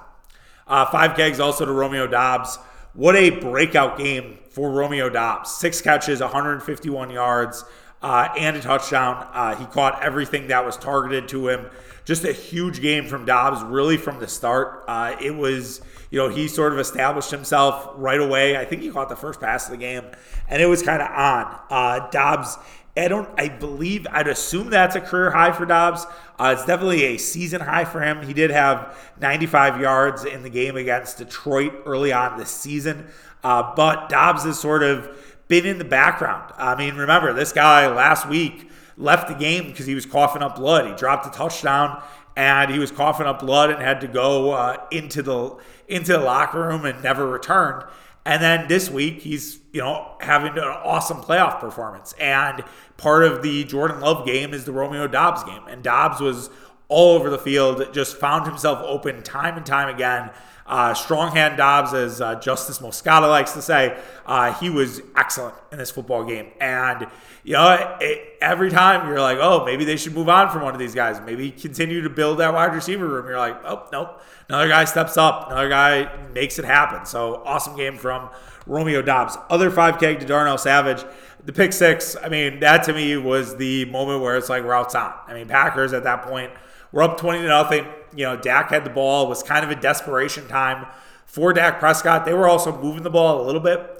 Uh, 0.67 0.85
five 0.85 1.15
kegs 1.15 1.39
also 1.39 1.65
to 1.65 1.71
Romeo 1.71 2.07
Doubs. 2.07 2.57
What 2.93 3.15
a 3.15 3.31
breakout 3.31 3.97
game 3.97 4.37
for 4.49 4.69
Romeo 4.69 5.09
Doubs! 5.09 5.51
Six 5.51 5.81
catches, 5.81 6.21
151 6.21 7.09
yards, 7.09 7.65
uh, 8.03 8.29
and 8.37 8.55
a 8.55 8.61
touchdown. 8.61 9.27
Uh, 9.33 9.55
he 9.55 9.65
caught 9.65 10.03
everything 10.03 10.47
that 10.47 10.63
was 10.63 10.77
targeted 10.77 11.27
to 11.29 11.49
him. 11.49 11.65
Just 12.05 12.25
a 12.25 12.33
huge 12.33 12.81
game 12.81 13.07
from 13.07 13.25
Doubs, 13.25 13.63
really 13.63 13.97
from 13.97 14.19
the 14.19 14.27
start. 14.27 14.83
Uh, 14.87 15.15
it 15.21 15.35
was, 15.35 15.81
you 16.11 16.19
know, 16.19 16.27
he 16.27 16.47
sort 16.47 16.73
of 16.73 16.79
established 16.79 17.31
himself 17.31 17.91
right 17.95 18.19
away. 18.19 18.57
I 18.57 18.65
think 18.65 18.81
he 18.81 18.89
caught 18.89 19.09
the 19.09 19.15
first 19.15 19.39
pass 19.39 19.65
of 19.65 19.71
the 19.71 19.77
game, 19.77 20.03
and 20.49 20.61
it 20.61 20.65
was 20.65 20.83
kind 20.83 21.01
of 21.01 21.09
on. 21.09 21.59
Uh, 21.69 22.09
Doubs 22.09 22.57
I 22.95 23.07
don't. 23.07 23.27
I 23.39 23.49
believe. 23.49 24.05
I'd 24.11 24.27
assume 24.27 24.69
that's 24.69 24.95
a 24.95 25.01
career 25.01 25.31
high 25.31 25.51
for 25.51 25.65
Doubs. 25.65 26.05
Uh, 26.37 26.53
it's 26.55 26.65
definitely 26.65 27.03
a 27.05 27.17
season 27.17 27.61
high 27.61 27.85
for 27.85 28.01
him. 28.01 28.21
He 28.21 28.33
did 28.33 28.51
have 28.51 28.95
95 29.19 29.81
yards 29.81 30.25
in 30.25 30.43
the 30.43 30.49
game 30.49 30.77
against 30.77 31.17
Detroit 31.17 31.73
early 31.85 32.13
on 32.13 32.37
this 32.37 32.51
season, 32.51 33.07
uh, 33.43 33.73
but 33.75 34.09
Doubs 34.09 34.43
has 34.43 34.59
sort 34.59 34.83
of 34.83 35.09
been 35.47 35.65
in 35.65 35.79
the 35.79 35.85
background. 35.85 36.53
I 36.57 36.75
mean, 36.75 36.95
remember 36.95 37.33
this 37.33 37.51
guy 37.51 37.87
last 37.87 38.29
week 38.29 38.69
left 38.97 39.27
the 39.27 39.33
game 39.33 39.67
because 39.67 39.85
he 39.85 39.95
was 39.95 40.05
coughing 40.05 40.41
up 40.41 40.55
blood. 40.55 40.87
He 40.87 40.93
dropped 40.95 41.25
a 41.25 41.29
touchdown 41.29 42.01
and 42.35 42.71
he 42.71 42.79
was 42.79 42.91
coughing 42.91 43.27
up 43.27 43.39
blood 43.39 43.69
and 43.69 43.81
had 43.81 44.01
to 44.01 44.07
go 44.07 44.51
uh, 44.51 44.77
into 44.91 45.21
the 45.21 45.55
into 45.87 46.13
the 46.13 46.19
locker 46.19 46.67
room 46.67 46.85
and 46.85 47.03
never 47.03 47.27
returned. 47.27 47.83
And 48.25 48.41
then 48.41 48.67
this 48.69 48.89
week, 48.89 49.21
he's, 49.21 49.59
you 49.73 49.81
know, 49.81 50.15
having 50.21 50.53
an 50.53 50.63
awesome 50.63 51.17
playoff 51.17 51.59
performance. 51.59 52.13
And 52.13 52.63
part 52.95 53.25
of 53.25 53.43
the 53.43 53.65
Jordan 53.65 53.99
Love 53.99 54.25
game 54.25 54.53
is 54.53 54.63
the 54.63 54.71
Romeo 54.71 55.07
Doubs 55.07 55.43
game. 55.43 55.63
And 55.67 55.83
Doubs 55.83 56.21
was 56.21 56.49
all 56.87 57.15
over 57.15 57.29
the 57.29 57.37
field, 57.37 57.93
just 57.93 58.15
found 58.15 58.45
himself 58.45 58.79
open 58.83 59.23
time 59.23 59.57
and 59.57 59.65
time 59.65 59.93
again. 59.93 60.29
Uh, 60.65 60.93
strong 60.93 61.35
hand 61.35 61.57
Doubs, 61.57 61.93
as 61.93 62.21
uh, 62.21 62.35
Justice 62.35 62.79
Moscata 62.79 63.27
likes 63.27 63.51
to 63.53 63.61
say, 63.61 63.97
uh, 64.25 64.53
he 64.53 64.69
was 64.69 65.01
excellent 65.17 65.55
in 65.73 65.77
this 65.77 65.91
football 65.91 66.23
game. 66.23 66.47
And, 66.61 67.07
you 67.43 67.53
know, 67.53 67.97
it, 67.99 68.37
every 68.41 68.71
time 68.71 69.07
you're 69.07 69.19
like, 69.19 69.37
oh, 69.41 69.65
maybe 69.65 69.83
they 69.83 69.97
should 69.97 70.13
move 70.13 70.29
on 70.29 70.49
from 70.49 70.61
one 70.61 70.73
of 70.73 70.79
these 70.79 70.95
guys. 70.95 71.19
Maybe 71.19 71.51
continue 71.51 72.01
to 72.01 72.09
build 72.09 72.39
that 72.39 72.53
wide 72.53 72.73
receiver 72.73 73.07
room. 73.07 73.27
You're 73.27 73.37
like, 73.37 73.61
oh, 73.65 73.87
nope. 73.91 74.21
Another 74.47 74.69
guy 74.69 74.85
steps 74.85 75.17
up. 75.17 75.47
Another 75.47 75.69
guy 75.69 76.09
makes 76.33 76.57
it 76.57 76.65
happen. 76.65 77.05
So 77.05 77.43
awesome 77.45 77.75
game 77.75 77.97
from 77.97 78.29
Romeo 78.65 79.01
Doubs. 79.01 79.37
Other 79.49 79.69
5K 79.69 80.19
to 80.19 80.25
Darnell 80.25 80.57
Savage. 80.57 81.03
The 81.45 81.51
pick 81.51 81.73
six, 81.73 82.15
I 82.15 82.29
mean, 82.29 82.61
that 82.61 82.83
to 82.85 82.93
me 82.93 83.17
was 83.17 83.57
the 83.57 83.83
moment 83.85 84.21
where 84.21 84.37
it's 84.37 84.47
like 84.47 84.63
routes 84.63 84.95
on. 84.95 85.13
I 85.27 85.33
mean, 85.33 85.49
Packers 85.49 85.91
at 85.91 86.03
that 86.03 86.23
point 86.23 86.51
were 86.93 87.03
up 87.03 87.17
20 87.17 87.39
to 87.39 87.47
nothing. 87.47 87.85
You 88.15 88.25
know, 88.25 88.37
Dak 88.37 88.69
had 88.69 88.85
the 88.85 88.89
ball. 88.89 89.25
It 89.25 89.29
was 89.29 89.43
kind 89.43 89.65
of 89.65 89.71
a 89.71 89.75
desperation 89.75 90.47
time 90.47 90.85
for 91.25 91.51
Dak 91.51 91.79
Prescott. 91.79 92.25
They 92.25 92.33
were 92.33 92.47
also 92.47 92.79
moving 92.79 93.03
the 93.03 93.09
ball 93.09 93.41
a 93.41 93.45
little 93.45 93.59
bit. 93.59 93.92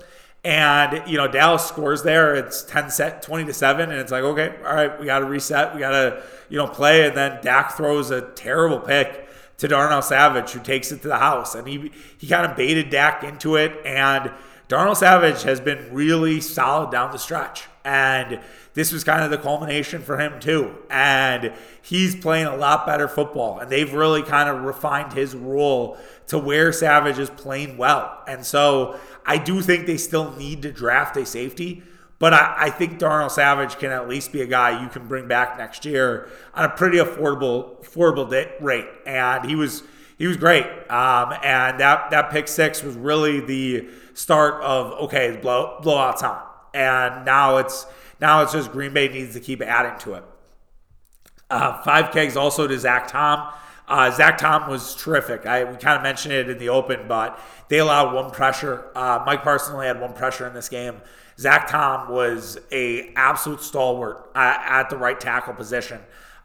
And, 0.44 1.10
you 1.10 1.18
know, 1.18 1.28
Dallas 1.28 1.66
scores 1.66 2.04
there. 2.04 2.36
It's 2.36 2.64
10 2.64 2.90
set, 2.90 3.22
20 3.22 3.46
to 3.46 3.54
7. 3.54 3.90
And 3.90 4.00
it's 4.00 4.12
like, 4.12 4.24
okay, 4.24 4.56
all 4.66 4.76
right, 4.76 5.00
we 5.00 5.06
got 5.06 5.20
to 5.20 5.26
reset. 5.26 5.74
We 5.74 5.80
got 5.80 5.92
to, 5.92 6.22
you 6.50 6.58
know, 6.58 6.68
play. 6.68 7.08
And 7.08 7.16
then 7.16 7.40
Dak 7.42 7.78
throws 7.78 8.12
a 8.12 8.22
terrible 8.22 8.80
pick 8.80 9.28
to 9.58 9.68
Darnell 9.70 10.02
Savage, 10.02 10.52
who 10.52 10.60
takes 10.60 10.92
it 10.92 11.02
to 11.04 11.08
the 11.08 11.18
house. 11.18 11.56
And 11.56 11.66
he, 11.68 11.92
he 12.18 12.28
kind 12.28 12.50
of 12.50 12.58
baited 12.58 12.90
Dak 12.90 13.24
into 13.24 13.56
it. 13.56 13.86
And 13.86 14.32
Darnell 14.68 14.96
Savage 14.96 15.44
has 15.44 15.62
been 15.62 15.94
really 15.94 16.42
solid 16.42 16.92
down 16.92 17.12
the 17.12 17.20
stretch. 17.20 17.64
And 17.86 18.42
this 18.74 18.92
was 18.92 19.04
kind 19.04 19.24
of 19.24 19.30
the 19.30 19.38
culmination 19.38 20.02
for 20.02 20.18
him, 20.18 20.40
too. 20.42 20.76
And 20.90 21.54
he's 21.82 22.16
playing 22.16 22.48
a 22.48 22.56
lot 22.56 22.86
better 22.86 23.08
football. 23.08 23.60
And 23.60 23.70
they've 23.70 23.94
really 23.94 24.24
kind 24.24 24.50
of 24.50 24.64
refined 24.64 25.14
his 25.14 25.36
role 25.36 25.98
to 26.28 26.38
where 26.38 26.72
Savage 26.72 27.20
is 27.20 27.30
playing 27.30 27.78
well. 27.78 28.22
And 28.28 28.46
so 28.46 29.00
I 29.26 29.38
do 29.38 29.62
think 29.62 29.86
they 29.86 29.98
still 29.98 30.32
need 30.36 30.62
to 30.64 30.72
draft 30.72 31.18
a 31.18 31.26
safety. 31.26 31.84
But 32.20 32.34
I, 32.34 32.56
I, 32.58 32.70
think 32.70 33.00
Darnell 33.00 33.30
Savage 33.30 33.80
can 33.80 33.92
at 33.92 34.08
least 34.08 34.32
be 34.32 34.42
a 34.42 34.46
guy 34.46 34.82
you 34.82 34.88
can 34.88 35.08
bring 35.08 35.28
back 35.28 35.58
next 35.58 35.84
year 35.84 36.30
on 36.54 36.64
a 36.64 36.70
pretty 36.70 36.98
affordable 36.98 37.84
affordable 37.84 38.50
rate. 38.62 38.88
And 39.06 39.46
he 39.46 39.56
was 39.56 39.84
he 40.18 40.28
was 40.28 40.38
great. 40.38 40.64
Um, 40.90 41.34
and 41.44 41.80
that 41.82 42.12
that 42.12 42.32
pick 42.32 42.48
six 42.48 42.82
was 42.82 42.96
really 42.96 43.42
the 43.42 43.90
start 44.14 44.62
of 44.64 44.92
okay, 45.04 45.38
blow 45.42 45.80
blowout's 45.82 46.22
time. 46.22 46.44
And 46.74 47.26
now 47.26 47.58
it's 47.58 47.86
now 48.22 48.42
it's 48.42 48.54
just 48.54 48.72
Green 48.72 48.94
Bay 48.94 49.10
needs 49.10 49.34
to 49.34 49.42
keep 49.42 49.62
adding 49.62 50.00
to 50.00 50.14
it. 50.14 50.24
Uh, 51.50 51.82
five 51.84 52.12
kegs 52.12 52.38
also 52.38 52.68
to 52.68 52.80
Zach 52.80 53.08
Tom. 53.08 53.54
Uh, 53.88 54.10
Zach 54.12 54.38
Tom 54.38 54.70
was 54.70 54.96
terrific. 54.96 55.46
I 55.46 55.64
we 55.66 55.76
kind 55.78 55.98
of 55.98 56.04
mentioned 56.04 56.34
it 56.34 56.50
in 56.50 56.58
the 56.58 56.70
open, 56.70 57.08
but 57.08 57.40
they 57.68 57.80
allowed 57.80 58.14
one 58.14 58.32
pressure. 58.32 58.86
Uh, 58.96 59.24
Micah 59.26 59.44
Parson 59.44 59.74
only 59.74 59.88
had 59.88 60.00
one 60.00 60.14
pressure 60.14 60.48
in 60.48 60.54
this 60.54 60.70
game. 60.70 61.02
Zach 61.38 61.68
Tom 61.68 62.12
was 62.12 62.60
a 62.72 63.12
absolute 63.16 63.62
stalwart 63.62 64.30
uh, 64.36 64.58
at 64.60 64.90
the 64.90 64.98
right 64.98 65.20
tackle 65.20 65.54
position. 65.54 66.00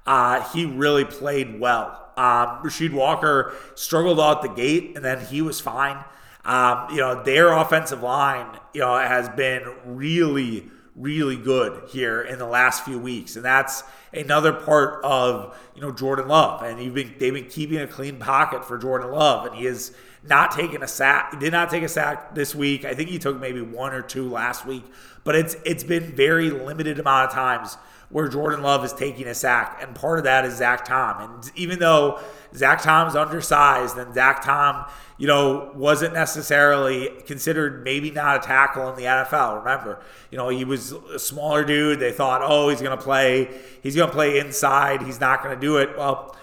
Uh, 0.07 0.43
he 0.51 0.65
really 0.65 1.05
played 1.05 1.61
well. 1.61 2.13
Um, 2.17 2.65
Rasheed 2.65 2.93
Walker 2.93 3.55
struggled 3.75 4.19
out 4.19 4.43
the 4.43 4.49
gate, 4.49 4.93
and 4.97 5.05
then 5.05 5.25
he 5.25 5.43
was 5.43 5.61
fine. 5.61 6.03
Um, 6.45 6.89
you 6.91 6.97
know, 6.97 7.23
their 7.23 7.53
offensive 7.53 8.03
line, 8.03 8.59
you 8.73 8.81
know, 8.81 8.97
has 8.97 9.29
been 9.29 9.63
really, 9.85 10.71
really 10.99 11.37
good 11.37 11.89
here 11.89 12.21
in 12.21 12.39
the 12.39 12.47
last 12.47 12.85
few 12.85 12.99
weeks, 12.99 13.37
and 13.37 13.45
that's 13.45 13.83
another 14.13 14.53
part 14.53 15.05
of 15.05 15.57
you 15.75 15.81
know 15.81 15.93
Jordan 15.93 16.29
Love. 16.29 16.63
And 16.63 16.83
you've 16.83 16.95
been 16.95 17.15
they've 17.19 17.33
been 17.33 17.49
keeping 17.49 17.79
a 17.79 17.87
clean 17.87 18.19
pocket 18.19 18.65
for 18.65 18.77
Jordan 18.77 19.11
Love, 19.11 19.47
and 19.47 19.57
he 19.57 19.67
is 19.67 19.95
not 20.29 20.53
taking 20.53 20.83
a 20.83 20.89
sack. 20.89 21.33
He 21.33 21.41
did 21.41 21.53
not 21.53 21.71
take 21.71 21.83
a 21.83 21.89
sack 21.89 22.35
this 22.35 22.55
week. 22.55 22.85
I 22.85 22.95
think 22.95 23.09
he 23.11 23.19
took 23.19 23.39
maybe 23.41 23.61
one 23.61 23.93
or 23.93 24.03
two 24.03 24.29
last 24.29 24.67
week, 24.67 24.85
but 25.25 25.35
it's 25.35 25.57
it's 25.65 25.85
been 25.85 26.15
very 26.15 26.51
limited 26.51 26.99
amount 26.99 27.29
of 27.29 27.35
times 27.35 27.77
where 28.11 28.27
Jordan 28.29 28.63
Love 28.63 28.85
is 28.85 28.93
taking 28.93 29.27
a 29.27 29.35
sack, 29.35 29.81
and 29.83 29.95
part 29.95 30.19
of 30.19 30.25
that 30.25 30.45
is 30.45 30.57
Zach 30.57 30.85
Tom. 30.85 31.31
And 31.31 31.53
even 31.57 31.79
though 31.79 32.19
Zach 32.55 32.81
Tom's 32.81 33.15
undersized, 33.15 33.99
and 33.99 34.15
Zach 34.15 34.43
Tom, 34.43 34.87
you 35.19 35.27
know, 35.27 35.73
wasn't 35.75 36.15
necessarily 36.15 37.11
considered 37.27 37.85
maybe 37.85 38.11
not 38.11 38.37
a 38.37 38.47
tackle 38.47 38.89
in 38.89 38.97
the 38.97 39.03
NFL. 39.03 39.59
Remember, 39.59 40.01
you 40.31 40.39
know, 40.39 40.49
he 40.49 40.65
was 40.65 40.93
a 40.93 41.19
smaller 41.19 41.65
dude. 41.65 42.01
They 42.01 42.13
thought, 42.13 42.41
oh, 42.43 42.71
he's 42.71 42.81
going 42.81 42.97
to 42.97 43.03
play, 43.03 43.51
he's 43.83 43.95
going 43.95 44.09
to 44.09 44.15
play 44.15 44.39
inside. 44.39 45.03
He's 45.03 45.21
not 45.21 45.43
going 45.43 45.55
to 45.55 45.61
do 45.61 45.79
it. 45.79 45.97
Well. 45.97 46.35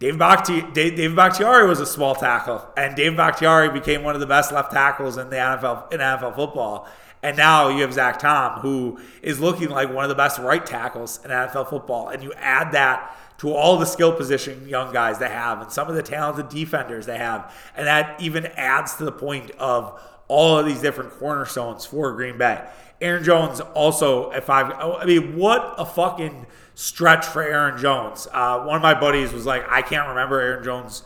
David, 0.00 0.18
Bakhti- 0.18 0.72
David 0.72 1.14
Bakhtiari 1.14 1.68
was 1.68 1.78
a 1.78 1.84
small 1.86 2.14
tackle, 2.14 2.66
and 2.74 2.96
David 2.96 3.18
Bakhtiari 3.18 3.68
became 3.68 4.02
one 4.02 4.14
of 4.14 4.20
the 4.20 4.26
best 4.26 4.50
left 4.50 4.72
tackles 4.72 5.18
in 5.18 5.28
the 5.28 5.36
NFL 5.36 5.92
in 5.92 6.00
NFL 6.00 6.34
football. 6.34 6.88
And 7.22 7.36
now 7.36 7.68
you 7.68 7.82
have 7.82 7.92
Zach 7.92 8.18
Tom, 8.18 8.60
who 8.60 8.98
is 9.20 9.40
looking 9.40 9.68
like 9.68 9.92
one 9.92 10.04
of 10.04 10.08
the 10.08 10.14
best 10.14 10.38
right 10.38 10.64
tackles 10.64 11.22
in 11.22 11.30
NFL 11.30 11.68
football. 11.68 12.08
And 12.08 12.22
you 12.22 12.32
add 12.32 12.72
that 12.72 13.14
to 13.38 13.52
all 13.52 13.76
the 13.76 13.84
skill 13.84 14.12
position 14.14 14.66
young 14.66 14.90
guys 14.90 15.18
they 15.18 15.28
have 15.28 15.60
and 15.60 15.70
some 15.70 15.88
of 15.88 15.94
the 15.94 16.02
talented 16.02 16.48
defenders 16.48 17.04
they 17.04 17.18
have. 17.18 17.54
And 17.76 17.86
that 17.86 18.18
even 18.22 18.46
adds 18.46 18.94
to 18.96 19.04
the 19.04 19.12
point 19.12 19.50
of 19.58 20.00
all 20.28 20.58
of 20.58 20.64
these 20.64 20.80
different 20.80 21.10
cornerstones 21.18 21.84
for 21.84 22.12
Green 22.14 22.38
Bay. 22.38 22.64
Aaron 23.02 23.22
Jones 23.22 23.60
also 23.60 24.30
at 24.32 24.44
five. 24.44 24.72
I 24.72 25.04
mean, 25.04 25.36
what 25.36 25.74
a 25.76 25.84
fucking 25.84 26.46
stretch 26.80 27.26
for 27.26 27.42
Aaron 27.42 27.78
Jones. 27.78 28.26
Uh, 28.32 28.60
one 28.60 28.74
of 28.74 28.80
my 28.80 28.98
buddies 28.98 29.34
was 29.34 29.44
like, 29.44 29.66
I 29.68 29.82
can't 29.82 30.08
remember 30.08 30.40
Aaron 30.40 30.64
Jones 30.64 31.02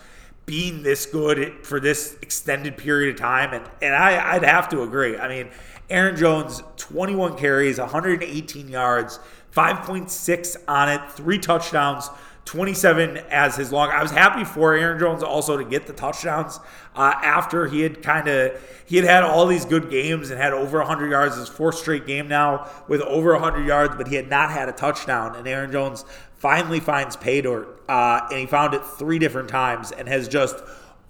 being 0.47 0.85
this 0.85 1.05
good 1.05 1.67
for 1.67 1.81
this 1.81 2.17
extended 2.23 2.77
period 2.77 3.13
of 3.13 3.21
time. 3.21 3.53
And, 3.53 3.69
and 3.83 3.93
I, 3.93 4.35
I'd 4.35 4.45
have 4.45 4.69
to 4.69 4.83
agree. 4.83 5.19
I 5.19 5.29
mean, 5.29 5.51
Aaron 5.91 6.15
Jones, 6.15 6.63
21 6.77 7.37
carries, 7.37 7.81
118 7.81 8.69
yards, 8.69 9.19
5.6 9.53 10.57
on 10.69 10.89
it, 10.91 11.11
three 11.11 11.41
touchdowns. 11.41 12.09
27 12.45 13.17
as 13.31 13.57
his 13.57 13.73
long. 13.73 13.91
I 13.91 14.03
was 14.03 14.11
happy 14.11 14.45
for 14.45 14.75
Aaron 14.75 14.99
Jones 14.99 15.23
also 15.23 15.57
to 15.57 15.65
get 15.65 15.87
the 15.87 15.93
touchdowns 15.93 16.61
uh, 16.95 17.15
after 17.23 17.67
he 17.67 17.81
had 17.81 18.03
kind 18.03 18.29
of 18.29 18.61
he 18.87 18.97
had 18.97 19.07
had 19.07 19.23
all 19.23 19.47
these 19.47 19.65
good 19.65 19.91
games 19.91 20.31
and 20.31 20.39
had 20.39 20.53
over 20.53 20.79
100 20.79 21.11
yards. 21.11 21.37
His 21.37 21.49
fourth 21.49 21.77
straight 21.77 22.07
game 22.07 22.29
now 22.29 22.71
with 22.87 23.01
over 23.03 23.33
100 23.33 23.67
yards, 23.67 23.95
but 23.97 24.09
he 24.09 24.17
had 24.17 24.29
not 24.29 24.51
had 24.51 24.69
a 24.69 24.73
touchdown. 24.73 25.37
And 25.37 25.49
Aaron 25.49 25.73
Jones 25.73 26.05
finally 26.37 26.81
finds 26.81 27.17
pay 27.17 27.41
dirt, 27.41 27.83
uh, 27.89 28.27
and 28.31 28.41
he 28.41 28.47
found 28.47 28.75
it 28.75 28.85
three 28.85 29.19
different 29.19 29.49
times 29.49 29.91
and 29.93 30.07
has 30.07 30.29
just 30.29 30.57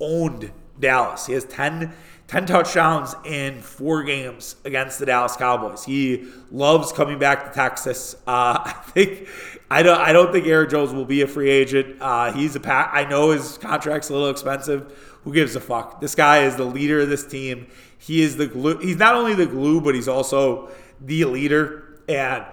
owned 0.01 0.53
Dallas. 0.79 1.27
He 1.27 1.33
has 1.33 1.45
10 1.45 1.93
10 2.29 2.47
touchdowns 2.47 3.15
in 3.25 3.61
four 3.61 4.03
games 4.03 4.57
against 4.65 4.99
the 4.99 5.07
Dallas 5.07 5.37
Cowboys. 5.37 5.85
He 5.85 6.27
loves 6.51 6.91
coming 6.91 7.19
back 7.19 7.45
to 7.45 7.53
Texas. 7.53 8.15
Uh, 8.27 8.59
I 8.65 8.73
think 8.87 9.29
I 9.71 9.83
don't 9.83 10.01
I 10.01 10.13
don't 10.13 10.33
think 10.33 10.47
Aaron 10.47 10.71
Jones 10.71 10.93
will 10.93 11.05
be 11.05 11.23
a 11.23 11.27
free 11.27 11.51
agent. 11.51 11.97
Uh, 12.01 12.33
he's 12.33 12.57
a. 12.57 12.73
I 12.73 13.05
know 13.05 13.31
his 13.31 13.59
contract's 13.59 14.09
a 14.11 14.13
little 14.13 14.31
expensive. 14.31 15.19
Who 15.25 15.33
gives 15.33 15.57
a 15.57 15.61
fuck? 15.61 16.01
This 16.01 16.15
guy 16.15 16.45
is 16.45 16.57
the 16.57 16.65
leader 16.65 17.01
of 17.01 17.09
this 17.09 17.27
team. 17.27 17.67
He 17.99 18.21
is 18.21 18.37
the 18.37 18.47
glue. 18.47 18.79
He's 18.79 18.97
not 18.97 19.15
only 19.15 19.35
the 19.35 19.47
glue, 19.47 19.81
but 19.81 19.95
he's 19.95 20.09
also 20.09 20.71
the 21.01 21.25
leader. 21.25 22.01
And 22.09 22.45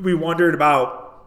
we 0.00 0.14
wondered 0.14 0.54
about 0.54 1.26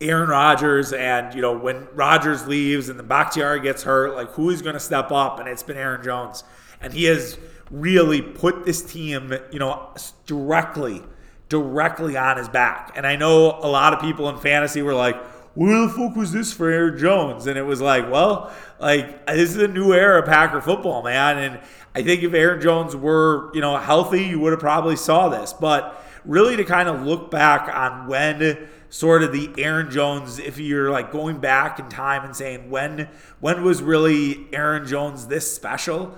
Aaron 0.00 0.28
Rodgers, 0.28 0.92
and 0.92 1.34
you 1.34 1.40
know 1.40 1.56
when 1.56 1.88
Rodgers 1.94 2.46
leaves 2.46 2.88
and 2.88 2.98
the 2.98 3.02
Bakhtiari 3.02 3.60
gets 3.60 3.82
hurt, 3.82 4.14
like 4.14 4.28
who 4.30 4.50
is 4.50 4.60
going 4.60 4.74
to 4.74 4.80
step 4.80 5.10
up? 5.10 5.40
And 5.40 5.48
it's 5.48 5.62
been 5.62 5.78
Aaron 5.78 6.02
Jones 6.02 6.44
and 6.80 6.92
he 6.92 7.04
has 7.04 7.38
really 7.70 8.22
put 8.22 8.64
this 8.64 8.82
team, 8.82 9.32
you 9.50 9.58
know, 9.58 9.92
directly, 10.26 11.02
directly 11.48 12.16
on 12.16 12.36
his 12.36 12.48
back. 12.48 12.92
And 12.96 13.06
I 13.06 13.16
know 13.16 13.58
a 13.62 13.68
lot 13.68 13.92
of 13.92 14.00
people 14.00 14.28
in 14.28 14.38
fantasy 14.38 14.82
were 14.82 14.94
like, 14.94 15.16
where 15.54 15.86
the 15.86 15.88
fuck 15.88 16.14
was 16.14 16.32
this 16.32 16.52
for 16.52 16.70
Aaron 16.70 16.98
Jones? 16.98 17.46
And 17.46 17.58
it 17.58 17.62
was 17.62 17.80
like, 17.80 18.10
well, 18.10 18.52
like 18.78 19.26
this 19.26 19.50
is 19.50 19.56
a 19.56 19.68
new 19.68 19.92
era 19.92 20.20
of 20.20 20.26
Packer 20.26 20.60
football, 20.60 21.02
man. 21.02 21.38
And 21.38 21.60
I 21.94 22.02
think 22.02 22.22
if 22.22 22.34
Aaron 22.34 22.60
Jones 22.60 22.94
were, 22.94 23.50
you 23.54 23.62
know, 23.62 23.76
healthy, 23.78 24.24
you 24.24 24.38
would 24.40 24.52
have 24.52 24.60
probably 24.60 24.96
saw 24.96 25.30
this. 25.30 25.54
But 25.54 26.04
really 26.26 26.56
to 26.56 26.64
kind 26.64 26.88
of 26.88 27.02
look 27.02 27.30
back 27.30 27.74
on 27.74 28.06
when 28.06 28.68
sort 28.90 29.22
of 29.22 29.32
the 29.32 29.50
Aaron 29.58 29.90
Jones, 29.90 30.38
if 30.38 30.58
you're 30.58 30.90
like 30.90 31.10
going 31.10 31.38
back 31.38 31.78
in 31.78 31.88
time 31.88 32.24
and 32.24 32.36
saying 32.36 32.70
when 32.70 33.08
when 33.40 33.62
was 33.64 33.82
really 33.82 34.46
Aaron 34.52 34.86
Jones 34.86 35.26
this 35.26 35.52
special? 35.52 36.16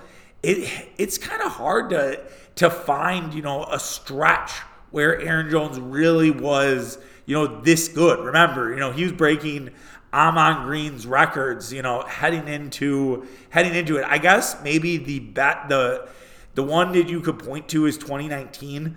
It 0.48 0.88
it's 0.96 1.18
kind 1.18 1.42
of 1.42 1.52
hard 1.52 1.90
to 1.90 2.20
to 2.56 2.70
find 2.70 3.34
you 3.34 3.42
know 3.42 3.64
a 3.64 3.78
stretch 3.78 4.52
where 4.90 5.20
Aaron 5.20 5.50
Jones 5.50 5.78
really 5.78 6.30
was 6.30 6.98
you 7.26 7.34
know 7.34 7.60
this 7.60 7.88
good. 7.88 8.24
Remember, 8.24 8.70
you 8.70 8.80
know 8.80 8.90
he 8.90 9.02
was 9.02 9.12
breaking 9.12 9.70
Ahman 10.12 10.64
Green's 10.64 11.06
records. 11.06 11.72
You 11.72 11.82
know 11.82 12.02
heading 12.02 12.48
into 12.48 13.26
heading 13.50 13.74
into 13.74 13.96
it. 13.96 14.04
I 14.06 14.18
guess 14.18 14.62
maybe 14.62 14.96
the 14.96 15.20
bet 15.20 15.68
the 15.68 16.08
the 16.54 16.62
one 16.62 16.92
that 16.92 17.08
you 17.08 17.20
could 17.20 17.38
point 17.38 17.68
to 17.68 17.86
is 17.86 17.98
2019 17.98 18.96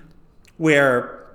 where 0.57 1.27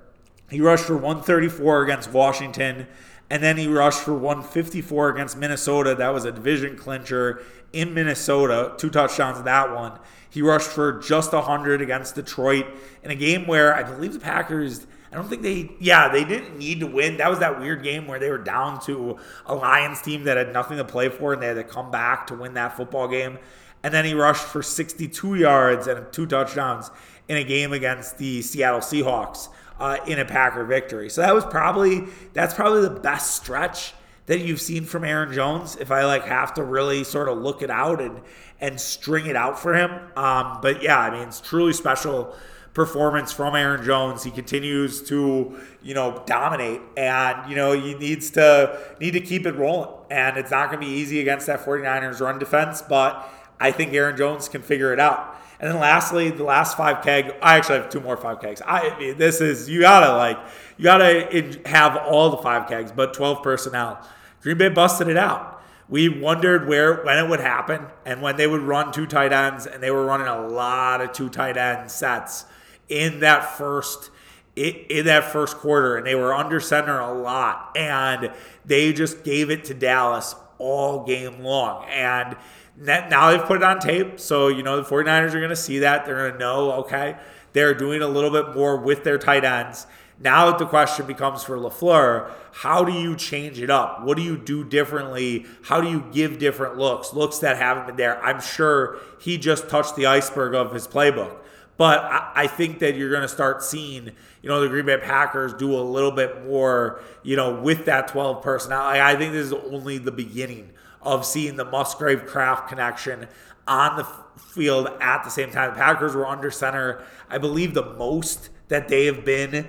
he 0.49 0.61
rushed 0.61 0.85
for 0.85 0.95
134 0.95 1.83
against 1.83 2.11
Washington. 2.11 2.87
And 3.29 3.43
then 3.43 3.57
he 3.57 3.67
rushed 3.67 3.99
for 3.99 4.13
154 4.13 5.09
against 5.09 5.37
Minnesota. 5.37 5.95
That 5.95 6.13
was 6.13 6.25
a 6.25 6.31
division 6.31 6.77
clincher 6.77 7.41
in 7.73 7.93
Minnesota, 7.93 8.73
two 8.77 8.89
touchdowns 8.89 9.41
that 9.43 9.73
one. 9.75 9.99
He 10.29 10.41
rushed 10.41 10.69
for 10.69 10.99
just 10.99 11.33
100 11.33 11.81
against 11.81 12.15
Detroit 12.15 12.65
in 13.03 13.11
a 13.11 13.15
game 13.15 13.47
where 13.47 13.73
I 13.73 13.83
believe 13.83 14.13
the 14.13 14.19
Packers, 14.19 14.87
I 15.11 15.15
don't 15.15 15.27
think 15.27 15.41
they, 15.41 15.71
yeah, 15.79 16.07
they 16.09 16.23
didn't 16.23 16.57
need 16.57 16.79
to 16.79 16.87
win. 16.87 17.17
That 17.17 17.29
was 17.29 17.39
that 17.39 17.59
weird 17.59 17.83
game 17.83 18.07
where 18.07 18.19
they 18.19 18.29
were 18.29 18.37
down 18.37 18.79
to 18.81 19.17
a 19.45 19.55
Lions 19.55 20.01
team 20.01 20.23
that 20.23 20.37
had 20.37 20.53
nothing 20.53 20.77
to 20.77 20.85
play 20.85 21.09
for 21.09 21.33
and 21.33 21.41
they 21.41 21.47
had 21.47 21.55
to 21.55 21.63
come 21.63 21.91
back 21.91 22.27
to 22.27 22.35
win 22.35 22.53
that 22.53 22.77
football 22.77 23.07
game. 23.07 23.39
And 23.83 23.93
then 23.93 24.05
he 24.05 24.13
rushed 24.13 24.43
for 24.43 24.63
62 24.63 25.35
yards 25.35 25.87
and 25.87 26.11
two 26.11 26.25
touchdowns 26.25 26.91
in 27.27 27.37
a 27.37 27.43
game 27.43 27.73
against 27.73 28.17
the 28.17 28.41
Seattle 28.41 28.79
Seahawks 28.79 29.49
uh, 29.79 29.97
in 30.07 30.19
a 30.19 30.25
Packer 30.25 30.65
victory. 30.65 31.09
So 31.09 31.21
that 31.21 31.33
was 31.33 31.45
probably, 31.45 32.05
that's 32.33 32.53
probably 32.53 32.81
the 32.81 32.99
best 32.99 33.35
stretch 33.35 33.93
that 34.27 34.39
you've 34.39 34.61
seen 34.61 34.83
from 34.83 35.03
Aaron 35.03 35.33
Jones. 35.33 35.75
If 35.77 35.91
I 35.91 36.05
like 36.05 36.25
have 36.25 36.53
to 36.55 36.63
really 36.63 37.03
sort 37.03 37.29
of 37.29 37.37
look 37.39 37.61
it 37.61 37.69
out 37.69 38.01
and 38.01 38.21
and 38.59 38.79
string 38.81 39.27
it 39.27 39.35
out 39.35 39.59
for 39.59 39.75
him, 39.75 39.91
um, 40.15 40.59
but 40.61 40.81
yeah, 40.81 40.99
I 40.99 41.11
mean 41.11 41.27
it's 41.27 41.39
truly 41.39 41.73
special 41.73 42.35
performance 42.73 43.31
from 43.31 43.55
Aaron 43.55 43.83
Jones. 43.83 44.23
He 44.23 44.31
continues 44.31 45.01
to 45.03 45.59
you 45.81 45.93
know 45.93 46.23
dominate, 46.25 46.81
and 46.95 47.49
you 47.49 47.55
know 47.55 47.71
he 47.71 47.95
needs 47.95 48.29
to 48.31 48.77
need 48.99 49.11
to 49.11 49.21
keep 49.21 49.45
it 49.45 49.55
rolling. 49.55 49.89
And 50.11 50.37
it's 50.37 50.51
not 50.51 50.69
going 50.69 50.81
to 50.81 50.87
be 50.87 50.93
easy 50.93 51.19
against 51.19 51.47
that 51.47 51.65
49ers 51.65 52.19
run 52.19 52.39
defense, 52.39 52.81
but 52.81 53.27
I 53.59 53.71
think 53.71 53.93
Aaron 53.93 54.17
Jones 54.17 54.49
can 54.49 54.61
figure 54.61 54.93
it 54.93 54.99
out. 54.99 55.35
And 55.59 55.71
then 55.71 55.79
lastly, 55.79 56.29
the 56.29 56.43
last 56.43 56.77
five 56.77 57.03
keg. 57.03 57.33
I 57.41 57.57
actually 57.57 57.79
have 57.79 57.89
two 57.89 57.99
more 57.99 58.15
five 58.15 58.39
kegs. 58.39 58.61
I 58.65 59.15
this 59.17 59.41
is 59.41 59.67
you 59.67 59.81
gotta 59.81 60.15
like 60.15 60.37
you 60.77 60.83
gotta 60.83 61.59
have 61.65 61.97
all 61.97 62.29
the 62.29 62.37
five 62.37 62.67
kegs, 62.69 62.91
but 62.91 63.13
12 63.13 63.41
personnel. 63.41 63.99
Green 64.41 64.57
Bay 64.57 64.69
busted 64.69 65.07
it 65.07 65.17
out. 65.17 65.61
We 65.89 66.09
wondered 66.09 66.67
where 66.67 67.03
when 67.03 67.17
it 67.17 67.27
would 67.27 67.39
happen 67.39 67.87
and 68.05 68.21
when 68.21 68.35
they 68.35 68.45
would 68.45 68.61
run 68.61 68.91
two 68.91 69.07
tight 69.07 69.33
ends, 69.33 69.65
and 69.65 69.81
they 69.81 69.89
were 69.89 70.05
running 70.05 70.27
a 70.27 70.47
lot 70.47 71.01
of 71.01 71.11
two 71.13 71.29
tight 71.29 71.57
end 71.57 71.89
sets 71.89 72.45
in 72.87 73.21
that 73.21 73.57
first 73.57 74.11
in 74.55 75.05
that 75.05 75.25
first 75.25 75.57
quarter, 75.57 75.97
and 75.97 76.05
they 76.05 76.15
were 76.15 76.33
under 76.33 76.59
center 76.59 76.99
a 76.99 77.13
lot, 77.13 77.71
and 77.75 78.31
they 78.65 78.91
just 78.91 79.23
gave 79.23 79.49
it 79.51 79.65
to 79.65 79.73
Dallas 79.73 80.35
all 80.57 81.05
game 81.05 81.41
long. 81.43 81.85
And 81.85 82.35
now 82.79 83.31
they've 83.31 83.45
put 83.45 83.57
it 83.57 83.63
on 83.63 83.79
tape, 83.79 84.19
so 84.19 84.47
you 84.47 84.63
know 84.63 84.81
the 84.81 84.87
49ers 84.87 85.33
are 85.33 85.39
going 85.39 85.49
to 85.49 85.55
see 85.55 85.79
that. 85.79 86.05
They're 86.05 86.17
going 86.17 86.33
to 86.33 86.39
know, 86.39 86.71
okay, 86.73 87.17
they're 87.53 87.73
doing 87.73 88.01
a 88.01 88.07
little 88.07 88.31
bit 88.31 88.55
more 88.55 88.77
with 88.77 89.03
their 89.03 89.17
tight 89.17 89.43
ends 89.43 89.87
now 90.19 90.57
the 90.57 90.65
question 90.65 91.05
becomes 91.05 91.43
for 91.43 91.57
LaFleur, 91.57 92.31
how 92.51 92.83
do 92.83 92.91
you 92.91 93.15
change 93.15 93.59
it 93.59 93.69
up? 93.69 94.03
What 94.03 94.17
do 94.17 94.23
you 94.23 94.37
do 94.37 94.63
differently? 94.63 95.45
How 95.63 95.79
do 95.79 95.89
you 95.89 96.05
give 96.11 96.39
different 96.39 96.77
looks, 96.77 97.13
looks 97.13 97.39
that 97.39 97.57
haven't 97.57 97.87
been 97.87 97.97
there? 97.97 98.23
I'm 98.23 98.41
sure 98.41 98.97
he 99.19 99.37
just 99.37 99.69
touched 99.69 99.95
the 99.95 100.07
iceberg 100.07 100.55
of 100.55 100.73
his 100.73 100.87
playbook. 100.87 101.37
But 101.77 102.03
I 102.33 102.47
think 102.47 102.79
that 102.79 102.95
you're 102.95 103.11
going 103.11 103.21
to 103.21 103.27
start 103.27 103.61
seeing, 103.61 104.05
you 104.41 104.49
know, 104.49 104.59
the 104.59 104.67
Green 104.67 104.87
Bay 104.87 104.97
Packers 104.97 105.53
do 105.53 105.75
a 105.75 105.81
little 105.81 106.09
bit 106.09 106.43
more, 106.47 107.01
you 107.21 107.35
know, 107.35 107.61
with 107.61 107.85
that 107.85 108.07
12 108.07 108.41
personnel. 108.41 108.81
I 108.81 109.15
think 109.15 109.33
this 109.33 109.45
is 109.45 109.53
only 109.53 109.99
the 109.99 110.11
beginning 110.11 110.71
of 111.07 111.25
seeing 111.25 111.55
the 111.55 111.65
Musgrave 111.65 112.25
Kraft 112.25 112.67
connection 112.67 113.27
on 113.67 113.97
the 113.97 114.03
field 114.39 114.89
at 115.01 115.23
the 115.23 115.29
same 115.29 115.51
time. 115.51 115.71
The 115.71 115.77
Packers 115.77 116.15
were 116.15 116.27
under 116.27 116.51
center, 116.51 117.03
I 117.29 117.37
believe, 117.37 117.73
the 117.73 117.93
most 117.95 118.49
that 118.67 118.87
they 118.89 119.05
have 119.05 119.23
been 119.23 119.67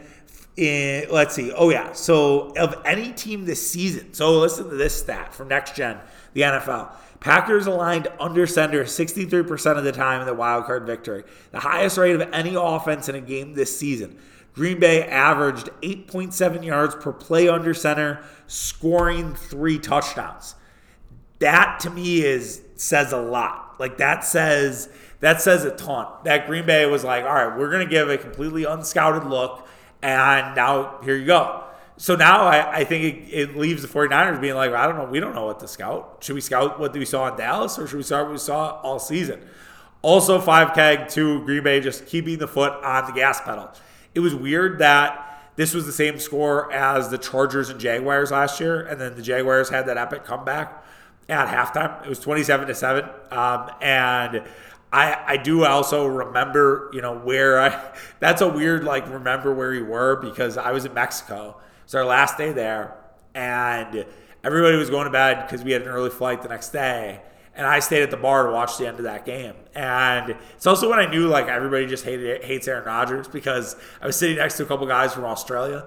in, 0.57 1.09
let's 1.11 1.35
see. 1.35 1.53
Oh, 1.53 1.71
yeah. 1.71 1.93
So, 1.93 2.53
of 2.57 2.83
any 2.85 3.13
team 3.13 3.45
this 3.45 3.71
season, 3.71 4.13
so 4.13 4.39
listen 4.41 4.69
to 4.69 4.75
this 4.75 4.99
stat 4.99 5.33
from 5.33 5.49
Next 5.49 5.77
Gen, 5.77 5.99
the 6.35 6.43
NFL. 6.43 6.91
Packers 7.21 7.67
aligned 7.67 8.09
under 8.21 8.47
center 8.47 8.85
63% 8.85 9.77
of 9.77 9.85
the 9.85 9.93
time 9.93 10.21
in 10.21 10.27
the 10.27 10.35
wild 10.35 10.67
card 10.67 10.87
victory, 10.87 11.25
the 11.51 11.61
highest 11.61 11.99
rate 11.99 12.15
of 12.15 12.23
any 12.33 12.55
offense 12.55 13.09
in 13.09 13.15
a 13.15 13.21
game 13.21 13.55
this 13.55 13.77
season. 13.77 14.19
Green 14.55 14.81
Bay 14.81 15.05
averaged 15.05 15.69
8.7 15.83 16.65
yards 16.65 16.95
per 16.97 17.13
play 17.13 17.49
under 17.49 17.75
center, 17.75 18.25
scoring 18.47 19.35
three 19.35 19.79
touchdowns. 19.79 20.57
That 21.41 21.81
to 21.81 21.91
me 21.91 22.23
is 22.23 22.63
says 22.77 23.13
a 23.13 23.21
lot. 23.21 23.77
Like 23.79 23.99
that 23.99 24.25
says 24.25 24.89
that 25.21 25.41
says 25.41 25.65
a 25.65 25.71
ton. 25.71 26.07
That 26.25 26.47
Green 26.47 26.67
Bay 26.67 26.87
was 26.87 27.05
like, 27.05 27.25
all 27.25 27.35
right, 27.35 27.57
we're 27.59 27.71
gonna 27.71 27.87
give 27.87 28.09
a 28.09 28.19
completely 28.19 28.65
unscouted 28.65 29.29
look 29.29 29.67
and 30.03 30.55
now 30.55 31.01
here 31.03 31.17
you 31.17 31.27
go. 31.27 31.65
So 31.97 32.15
now 32.15 32.43
I, 32.43 32.79
I 32.79 32.85
think 32.85 33.29
it, 33.29 33.33
it, 33.33 33.57
leaves 33.57 33.83
the 33.83 33.89
49ers 33.89 34.41
being 34.41 34.55
like, 34.55 34.73
I 34.73 34.87
don't 34.87 34.97
know, 34.97 35.07
we 35.07 35.19
don't 35.19 35.35
know 35.35 35.47
what 35.47 35.59
to 35.61 35.69
scout. 35.69 36.19
Should 36.21 36.35
we 36.35 36.41
scout 36.41 36.79
what 36.79 36.93
we 36.93 37.05
saw 37.05 37.29
in 37.29 37.37
Dallas 37.37 37.77
or 37.77 37.89
should 37.89 37.97
we 37.97 38.05
start 38.05 38.27
what 38.27 38.33
we 38.33 38.39
saw 38.39 38.81
all 38.83 39.01
season? 39.01 39.41
Also, 40.01 40.41
5 40.41 40.75
keg 40.75 41.09
to 41.09 41.45
Green 41.45 41.65
Bay 41.65 41.81
just 41.81 42.07
keeping 42.07 42.39
the 42.39 42.47
foot 42.47 42.73
on 42.85 43.07
the 43.07 43.13
gas 43.13 43.41
pedal. 43.41 43.69
It 44.15 44.21
was 44.21 44.33
weird 44.33 44.79
that 44.79 45.53
this 45.57 45.75
was 45.75 45.87
the 45.87 45.93
same 45.93 46.21
score 46.21 46.73
as 46.73 47.09
the 47.09 47.19
Chargers 47.19 47.69
and 47.69 47.81
Jaguars 47.81 48.31
last 48.31 48.61
year, 48.61 48.81
and 48.81 49.01
then 49.01 49.17
the 49.17 49.23
Jaguars 49.23 49.69
had 49.69 49.87
that 49.87 49.97
epic 49.97 50.25
comeback 50.25 50.85
at 51.29 51.49
halftime. 51.49 52.05
It 52.05 52.09
was 52.09 52.19
27 52.21 52.69
to 52.69 52.75
7. 52.75 53.05
Um, 53.31 53.71
and 53.81 54.43
I, 54.93 55.23
I 55.27 55.37
do 55.37 55.65
also 55.65 56.07
remember, 56.07 56.91
you 56.93 57.03
know, 57.03 57.19
where 57.19 57.61
I, 57.61 57.93
that's 58.21 58.41
a 58.41 58.49
weird, 58.49 58.85
like, 58.85 59.09
remember 59.11 59.53
where 59.55 59.71
we 59.71 59.83
were 59.83 60.17
because 60.17 60.57
I 60.57 60.73
was 60.73 60.85
in 60.85 60.95
Mexico. 60.95 61.57
It's 61.85 61.95
our 61.95 62.05
last 62.05 62.37
day 62.39 62.53
there, 62.53 62.95
and 63.35 64.05
everybody 64.45 64.77
was 64.77 64.91
going 64.91 65.05
to 65.05 65.11
bed 65.11 65.47
because 65.47 65.65
we 65.65 65.73
had 65.73 65.83
an 65.83 65.89
early 65.89 66.11
flight 66.11 66.43
the 66.43 66.49
next 66.49 66.71
day. 66.71 67.21
and 67.55 67.67
I 67.67 67.81
stayed 67.81 68.03
at 68.03 68.11
the 68.11 68.17
bar 68.17 68.47
to 68.47 68.53
watch 68.53 68.79
the 68.79 68.87
end 68.87 68.99
of 68.99 69.05
that 69.05 69.27
game. 69.27 69.55
And 69.75 70.37
it's 70.55 70.67
also 70.67 70.89
when 70.89 70.99
I 71.01 71.07
knew 71.11 71.27
like 71.27 71.49
everybody 71.49 71.87
just 71.87 72.05
hated 72.05 72.45
hates 72.45 72.69
Aaron 72.69 72.85
Rodgers 72.85 73.27
because 73.29 73.75
I 74.01 74.07
was 74.07 74.17
sitting 74.17 74.37
next 74.37 74.57
to 74.59 74.63
a 74.63 74.67
couple 74.67 74.87
guys 74.87 75.13
from 75.13 75.25
Australia, 75.25 75.85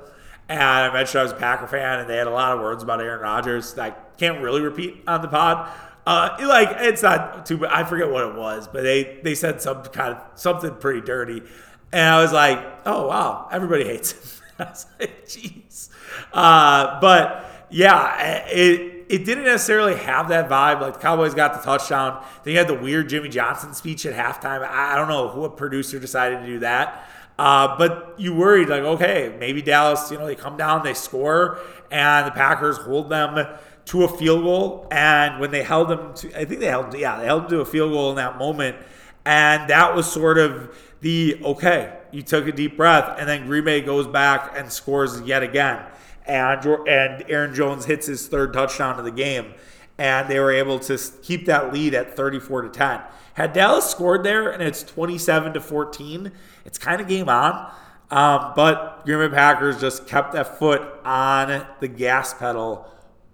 and 0.51 0.91
I 0.91 0.93
mentioned 0.93 1.19
I 1.19 1.23
was 1.23 1.31
a 1.31 1.35
Packer 1.35 1.67
fan, 1.67 1.99
and 1.99 2.09
they 2.09 2.17
had 2.17 2.27
a 2.27 2.31
lot 2.31 2.53
of 2.53 2.59
words 2.59 2.83
about 2.83 3.01
Aaron 3.01 3.21
Rodgers 3.21 3.73
that 3.75 3.91
I 3.91 4.17
can't 4.17 4.41
really 4.41 4.61
repeat 4.61 5.03
on 5.07 5.21
the 5.21 5.27
pod. 5.27 5.69
Uh, 6.05 6.35
like 6.41 6.69
it's 6.79 7.03
not 7.03 7.45
too. 7.45 7.65
I 7.67 7.83
forget 7.83 8.09
what 8.09 8.27
it 8.27 8.35
was, 8.35 8.67
but 8.67 8.83
they 8.83 9.19
they 9.23 9.35
said 9.35 9.61
some 9.61 9.83
kind 9.83 10.15
of 10.15 10.39
something 10.39 10.75
pretty 10.75 11.01
dirty, 11.01 11.43
and 11.91 12.09
I 12.09 12.21
was 12.21 12.33
like, 12.33 12.59
oh 12.85 13.07
wow, 13.07 13.47
everybody 13.51 13.85
hates 13.85 14.11
him. 14.11 14.45
I 14.59 14.63
was 14.69 14.85
like, 14.99 15.25
jeez. 15.25 15.89
Uh, 16.33 16.99
but 16.99 17.67
yeah, 17.69 18.45
it 18.47 19.05
it 19.09 19.25
didn't 19.25 19.43
necessarily 19.43 19.95
have 19.95 20.29
that 20.29 20.49
vibe. 20.49 20.81
Like 20.81 20.93
the 20.93 20.99
Cowboys 20.99 21.33
got 21.33 21.53
the 21.53 21.59
touchdown. 21.59 22.23
Then 22.43 22.53
you 22.53 22.57
had 22.57 22.67
the 22.67 22.75
weird 22.75 23.09
Jimmy 23.09 23.29
Johnson 23.29 23.73
speech 23.73 24.05
at 24.05 24.13
halftime. 24.15 24.67
I 24.67 24.95
don't 24.95 25.07
know 25.07 25.27
what 25.35 25.57
producer 25.57 25.99
decided 25.99 26.39
to 26.39 26.45
do 26.45 26.59
that. 26.59 27.07
Uh, 27.41 27.75
but 27.75 28.13
you 28.17 28.35
worried, 28.35 28.69
like, 28.69 28.83
okay, 28.83 29.35
maybe 29.39 29.63
Dallas, 29.63 30.11
you 30.11 30.17
know, 30.19 30.27
they 30.27 30.35
come 30.35 30.57
down, 30.57 30.83
they 30.83 30.93
score, 30.93 31.57
and 31.89 32.27
the 32.27 32.31
Packers 32.31 32.77
hold 32.77 33.09
them 33.09 33.47
to 33.85 34.03
a 34.03 34.07
field 34.07 34.43
goal. 34.43 34.87
And 34.91 35.39
when 35.39 35.49
they 35.49 35.63
held 35.63 35.89
them 35.89 36.13
to, 36.17 36.39
I 36.39 36.45
think 36.45 36.59
they 36.59 36.67
held, 36.67 36.93
yeah, 36.95 37.19
they 37.19 37.25
held 37.25 37.43
them 37.43 37.49
to 37.49 37.59
a 37.61 37.65
field 37.65 37.93
goal 37.93 38.11
in 38.11 38.17
that 38.17 38.37
moment. 38.37 38.77
And 39.25 39.67
that 39.71 39.95
was 39.95 40.05
sort 40.05 40.37
of 40.37 40.77
the, 40.99 41.41
okay, 41.43 41.97
you 42.11 42.21
took 42.21 42.47
a 42.47 42.51
deep 42.51 42.77
breath. 42.77 43.17
And 43.17 43.27
then 43.27 43.47
Green 43.47 43.65
Bay 43.65 43.81
goes 43.81 44.05
back 44.05 44.53
and 44.55 44.71
scores 44.71 45.19
yet 45.21 45.41
again 45.41 45.83
and 46.25 46.65
and 46.87 47.23
Aaron 47.27 47.53
Jones 47.55 47.85
hits 47.85 48.07
his 48.07 48.27
third 48.27 48.53
touchdown 48.53 48.99
of 48.99 49.05
the 49.05 49.11
game, 49.11 49.53
and 49.97 50.29
they 50.29 50.39
were 50.39 50.51
able 50.51 50.79
to 50.79 50.97
keep 51.21 51.45
that 51.47 51.73
lead 51.73 51.93
at 51.93 52.15
34 52.15 52.63
to 52.63 52.69
10. 52.69 53.01
Had 53.33 53.53
Dallas 53.53 53.89
scored 53.89 54.23
there 54.23 54.51
and 54.51 54.61
it's 54.61 54.83
27 54.83 55.53
to 55.53 55.61
14, 55.61 56.31
it's 56.65 56.77
kind 56.77 57.01
of 57.01 57.07
game 57.07 57.29
on. 57.29 57.71
Um, 58.09 58.53
but 58.55 59.05
Green 59.05 59.19
Bay 59.19 59.33
Packers 59.33 59.79
just 59.79 60.05
kept 60.05 60.33
that 60.33 60.59
foot 60.59 60.81
on 61.05 61.65
the 61.79 61.87
gas 61.87 62.33
pedal 62.33 62.85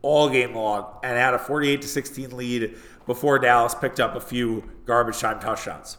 all 0.04 0.30
game 0.30 0.54
long 0.54 1.00
and 1.04 1.18
had 1.18 1.34
a 1.34 1.40
48 1.40 1.82
to 1.82 1.88
16 1.88 2.38
lead 2.38 2.78
before 3.08 3.40
Dallas 3.40 3.74
picked 3.74 4.00
up 4.00 4.16
a 4.16 4.22
few 4.22 4.64
garbage 4.86 5.20
time 5.20 5.40
touchdowns. 5.40 5.98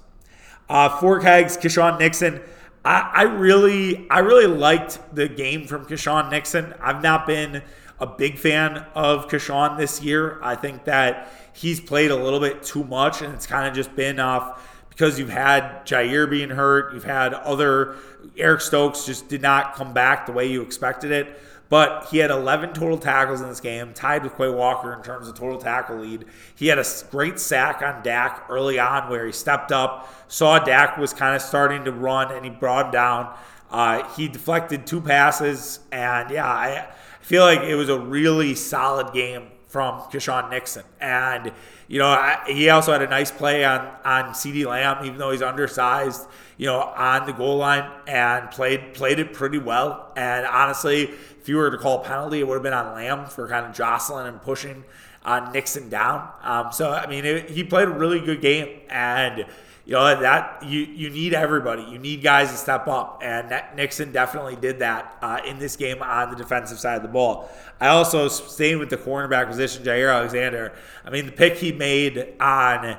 Uh, 0.69 0.89
four 1.01 1.21
kegs, 1.21 1.57
Keisean 1.57 1.99
Nixon 1.99 2.41
I, 2.85 3.11
I 3.15 3.23
really, 3.25 4.09
I 4.09 4.21
really 4.21 4.47
liked 4.47 5.15
the 5.15 5.29
game 5.29 5.67
from 5.67 5.85
Keisean 5.85 6.31
Nixon. 6.31 6.75
I've 6.81 7.03
not 7.03 7.27
been 7.27 7.63
a 8.01 8.07
big 8.07 8.39
fan 8.39 8.87
of 8.95 9.29
Keisean 9.29 9.77
this 9.77 10.03
year. 10.03 10.39
I 10.43 10.55
think 10.55 10.85
that 10.85 11.31
he's 11.53 11.81
played 11.81 12.11
a 12.11 12.17
little 12.17 12.41
bit 12.41 12.63
too 12.63 12.85
much, 12.85 13.21
and 13.21 13.35
it's 13.35 13.47
kind 13.47 13.67
of 13.69 13.75
just 13.75 13.95
been 13.95 14.21
off 14.21 14.78
because 14.99 15.17
you've 15.17 15.31
had 15.31 15.87
Jaire 15.87 16.29
being 16.29 16.51
hurt, 16.51 16.93
you've 16.93 17.05
had 17.05 17.33
other 17.33 17.95
Eric 18.37 18.61
Stokes 18.61 19.07
just 19.07 19.29
did 19.29 19.41
not 19.41 19.77
come 19.77 19.93
back 19.93 20.27
the 20.27 20.33
way 20.33 20.51
you 20.51 20.61
expected 20.61 21.13
it. 21.13 21.41
But 21.69 22.09
he 22.11 22.19
had 22.19 22.33
11 22.33 22.73
total 22.73 22.99
tackles 22.99 23.41
in 23.41 23.49
this 23.49 23.61
game, 23.61 23.93
tied 23.93 24.25
with 24.25 24.37
Quay 24.37 24.49
Walker 24.49 24.93
in 24.93 25.03
terms 25.03 25.29
of 25.29 25.35
total 25.35 25.59
tackle 25.59 25.99
lead. 25.99 26.25
He 26.57 26.67
had 26.67 26.79
a 26.79 26.85
great 27.11 27.39
sack 27.39 27.81
on 27.81 28.03
Dak 28.03 28.47
early 28.49 28.81
on 28.81 29.09
where 29.09 29.25
he 29.25 29.31
stepped 29.33 29.71
up, 29.71 30.13
saw 30.27 30.59
Dak 30.59 30.97
was 30.97 31.13
kind 31.13 31.37
of 31.37 31.43
starting 31.43 31.85
to 31.85 31.93
run, 31.93 32.33
and 32.33 32.45
he 32.45 32.51
brought 32.51 32.87
him 32.87 32.93
down. 32.93 33.37
Uh, 33.71 34.03
he 34.15 34.27
deflected 34.29 34.87
two 34.87 35.01
passes, 35.01 35.79
and 35.93 36.31
yeah, 36.31 36.49
I 36.49 36.89
feel 37.21 37.45
like 37.45 37.61
it 37.61 37.77
was 37.77 37.91
a 37.91 38.01
really 38.01 38.55
solid 38.57 39.13
game 39.13 39.49
from 39.69 40.01
Keisean 40.11 40.51
Nixon. 40.51 40.85
And, 41.01 41.53
you 41.89 41.99
know, 41.99 42.09
I, 42.09 42.39
he 42.47 42.69
also 42.69 42.93
had 42.93 43.01
a 43.01 43.09
nice 43.09 43.31
play 43.31 43.65
on, 43.65 43.81
on 44.05 44.35
CeeDee 44.35 44.67
Lamb, 44.67 45.05
even 45.07 45.17
though 45.17 45.31
he's 45.31 45.41
undersized, 45.41 46.27
you 46.59 46.67
know, 46.67 46.81
on 46.81 47.27
the 47.27 47.33
goal 47.33 47.57
line 47.57 47.91
and 48.07 48.51
played 48.51 48.93
played 48.93 49.19
it 49.19 49.33
pretty 49.33 49.59
well. 49.59 50.13
And 50.15 50.47
honestly, 50.47 51.05
if 51.41 51.49
you 51.49 51.57
were 51.57 51.71
to 51.71 51.79
call 51.79 52.03
a 52.03 52.05
penalty, 52.05 52.41
it 52.41 52.47
would 52.47 52.55
have 52.55 52.63
been 52.63 52.75
on 52.75 52.95
Lamb 52.95 53.27
for 53.27 53.49
kind 53.49 53.65
of 53.65 53.75
jostling 53.75 54.27
and 54.27 54.41
pushing 54.43 54.85
uh, 55.25 55.51
Nixon 55.53 55.89
down. 55.89 56.29
Um, 56.43 56.69
so 56.73 56.91
I 56.91 57.07
mean, 57.07 57.25
it, 57.25 57.49
he 57.49 57.65
played 57.65 57.89
a 57.89 57.93
really 57.93 58.21
good 58.21 58.43
game, 58.43 58.81
and 58.91 59.47
you 59.89 59.95
know 59.95 60.21
that 60.21 60.63
you 60.63 60.81
you 60.81 61.09
need 61.09 61.33
everybody. 61.33 61.83
You 61.83 61.99
need 61.99 62.23
guys 62.23 62.51
to 62.51 62.59
step 62.59 62.87
up, 62.89 63.23
and 63.25 63.49
Nixon 63.75 64.13
definitely 64.13 64.55
did 64.55 64.81
that 64.81 65.17
uh, 65.23 65.41
in 65.47 65.59
this 65.59 65.77
game 65.77 66.03
on 66.03 66.29
the 66.31 66.37
defensive 66.37 66.79
side 66.79 66.97
of 66.97 67.03
the 67.03 67.09
ball. 67.09 67.51
I 67.81 67.89
also 67.89 68.29
staying 68.29 68.81
with 68.81 68.91
the 68.91 68.99
cornerback 68.99 69.49
position, 69.49 69.83
Jaire 69.83 70.15
Alexander. 70.15 70.75
I 71.07 71.11
mean, 71.11 71.25
the 71.25 71.33
pick 71.33 71.57
he 71.57 71.73
made 71.73 72.35
on. 72.39 72.99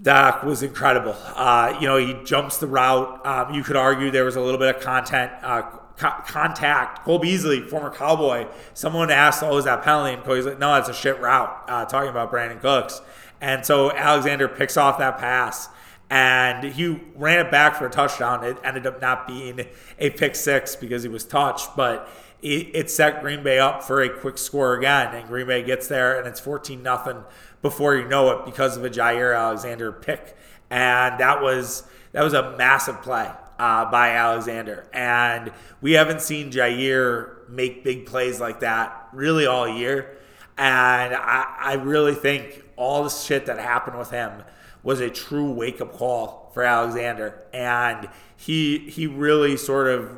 Dak 0.00 0.44
was 0.44 0.62
incredible. 0.62 1.16
Uh, 1.34 1.76
you 1.80 1.88
know, 1.88 1.96
he 1.96 2.14
jumps 2.22 2.58
the 2.58 2.66
route. 2.66 3.26
Um, 3.26 3.54
you 3.54 3.64
could 3.64 3.76
argue 3.76 4.10
there 4.10 4.26
was 4.26 4.36
a 4.36 4.40
little 4.42 4.60
bit 4.60 4.76
of 4.76 4.82
content 4.82 5.32
uh, 5.42 5.62
co- 5.96 6.22
contact. 6.26 7.04
Cole 7.04 7.18
Beasley, 7.18 7.62
former 7.62 7.90
Cowboy, 7.90 8.46
someone 8.74 9.10
asked, 9.10 9.42
"Oh, 9.42 9.56
is 9.56 9.64
that 9.64 9.82
penalty?" 9.82 10.12
And 10.12 10.22
Cole's 10.22 10.46
like, 10.46 10.58
"No, 10.60 10.74
that's 10.74 10.88
a 10.88 10.94
shit 10.94 11.18
route." 11.20 11.64
Uh, 11.66 11.84
talking 11.86 12.10
about 12.10 12.30
Brandin 12.30 12.60
Cooks, 12.60 13.00
and 13.40 13.64
so 13.64 13.90
Alexander 13.92 14.48
picks 14.48 14.76
off 14.76 14.98
that 14.98 15.18
pass, 15.18 15.68
and 16.08 16.72
he 16.72 17.00
ran 17.14 17.44
it 17.44 17.50
back 17.50 17.76
for 17.76 17.86
a 17.86 17.90
touchdown. 17.90 18.44
It 18.44 18.58
ended 18.62 18.86
up 18.86 19.00
not 19.00 19.26
being 19.26 19.66
a 19.98 20.10
pick 20.10 20.34
six 20.36 20.76
because 20.76 21.02
he 21.02 21.08
was 21.08 21.24
touched, 21.24 21.76
but 21.76 22.08
it, 22.42 22.70
it 22.74 22.90
set 22.90 23.20
Green 23.22 23.42
Bay 23.42 23.58
up 23.58 23.82
for 23.82 24.02
a 24.02 24.08
quick 24.08 24.38
score 24.38 24.74
again, 24.74 25.14
and 25.14 25.26
Green 25.28 25.46
Bay 25.46 25.62
gets 25.62 25.88
there, 25.88 26.18
and 26.18 26.26
it's 26.28 26.40
fourteen 26.40 26.82
nothing 26.82 27.24
before 27.62 27.96
you 27.96 28.06
know 28.06 28.30
it 28.30 28.44
because 28.44 28.76
of 28.76 28.84
a 28.84 28.90
Jaire 28.90 29.36
Alexander 29.36 29.90
pick, 29.90 30.36
and 30.70 31.18
that 31.18 31.42
was 31.42 31.84
that 32.12 32.22
was 32.22 32.34
a 32.34 32.56
massive 32.56 33.02
play 33.02 33.30
uh, 33.58 33.90
by 33.90 34.10
Alexander. 34.10 34.86
And 34.92 35.52
we 35.80 35.92
haven't 35.92 36.20
seen 36.20 36.50
Jaire 36.50 37.48
make 37.48 37.84
big 37.84 38.06
plays 38.06 38.40
like 38.40 38.60
that 38.60 39.08
really 39.12 39.46
all 39.46 39.68
year. 39.68 40.16
And 40.58 41.14
I, 41.14 41.54
I 41.58 41.72
really 41.74 42.14
think 42.14 42.62
all 42.76 43.02
the 43.02 43.10
shit 43.10 43.46
that 43.46 43.58
happened 43.58 43.98
with 43.98 44.10
him 44.10 44.42
was 44.82 45.00
a 45.00 45.10
true 45.10 45.50
wake 45.50 45.80
up 45.80 45.92
call 45.92 46.50
for 46.54 46.62
Alexander. 46.62 47.44
And 47.52 48.08
he 48.36 48.78
he 48.78 49.06
really 49.06 49.56
sort 49.56 49.88
of 49.88 50.16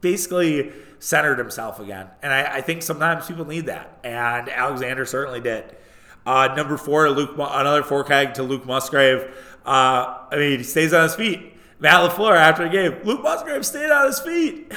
basically 0.00 0.72
centered 0.98 1.38
himself 1.38 1.78
again. 1.78 2.08
And 2.22 2.32
I, 2.32 2.56
I 2.56 2.60
think 2.60 2.82
sometimes 2.82 3.26
people 3.26 3.46
need 3.46 3.66
that. 3.66 3.98
And 4.02 4.48
Alexander 4.48 5.04
certainly 5.06 5.40
did. 5.40 5.76
Uh, 6.26 6.54
number 6.56 6.76
four, 6.76 7.10
Luke, 7.10 7.32
another 7.36 7.82
four 7.82 8.02
keg 8.04 8.34
to 8.34 8.42
Luke 8.42 8.64
Musgrave. 8.64 9.22
Uh, 9.64 10.18
I 10.30 10.36
mean, 10.36 10.58
he 10.58 10.64
stays 10.64 10.92
on 10.92 11.02
his 11.04 11.14
feet. 11.14 11.52
Matt 11.78 12.10
LaFleur 12.10 12.36
after 12.36 12.64
the 12.64 12.70
game, 12.70 12.98
Luke 13.04 13.22
Musgrave 13.22 13.64
stayed 13.66 13.90
on 13.90 14.06
his 14.06 14.20
feet. 14.20 14.72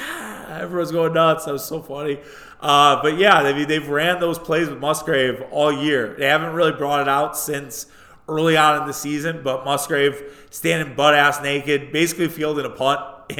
Everyone's 0.60 0.92
going 0.92 1.12
nuts. 1.12 1.44
That 1.44 1.52
was 1.52 1.64
so 1.64 1.82
funny. 1.82 2.18
Uh, 2.60 3.00
but 3.02 3.18
yeah, 3.18 3.34
mean, 3.52 3.68
they've 3.68 3.88
ran 3.88 4.18
those 4.20 4.38
plays 4.38 4.68
with 4.68 4.78
Musgrave 4.78 5.42
all 5.50 5.72
year. 5.72 6.16
They 6.18 6.26
haven't 6.26 6.54
really 6.54 6.72
brought 6.72 7.02
it 7.02 7.08
out 7.08 7.36
since 7.36 7.86
early 8.28 8.56
on 8.56 8.82
in 8.82 8.86
the 8.86 8.92
season, 8.92 9.42
but 9.42 9.64
Musgrave 9.64 10.46
standing 10.50 10.94
butt 10.94 11.14
ass 11.14 11.40
naked, 11.42 11.92
basically 11.92 12.28
fielding 12.28 12.66
a 12.66 12.70
punt, 12.70 13.00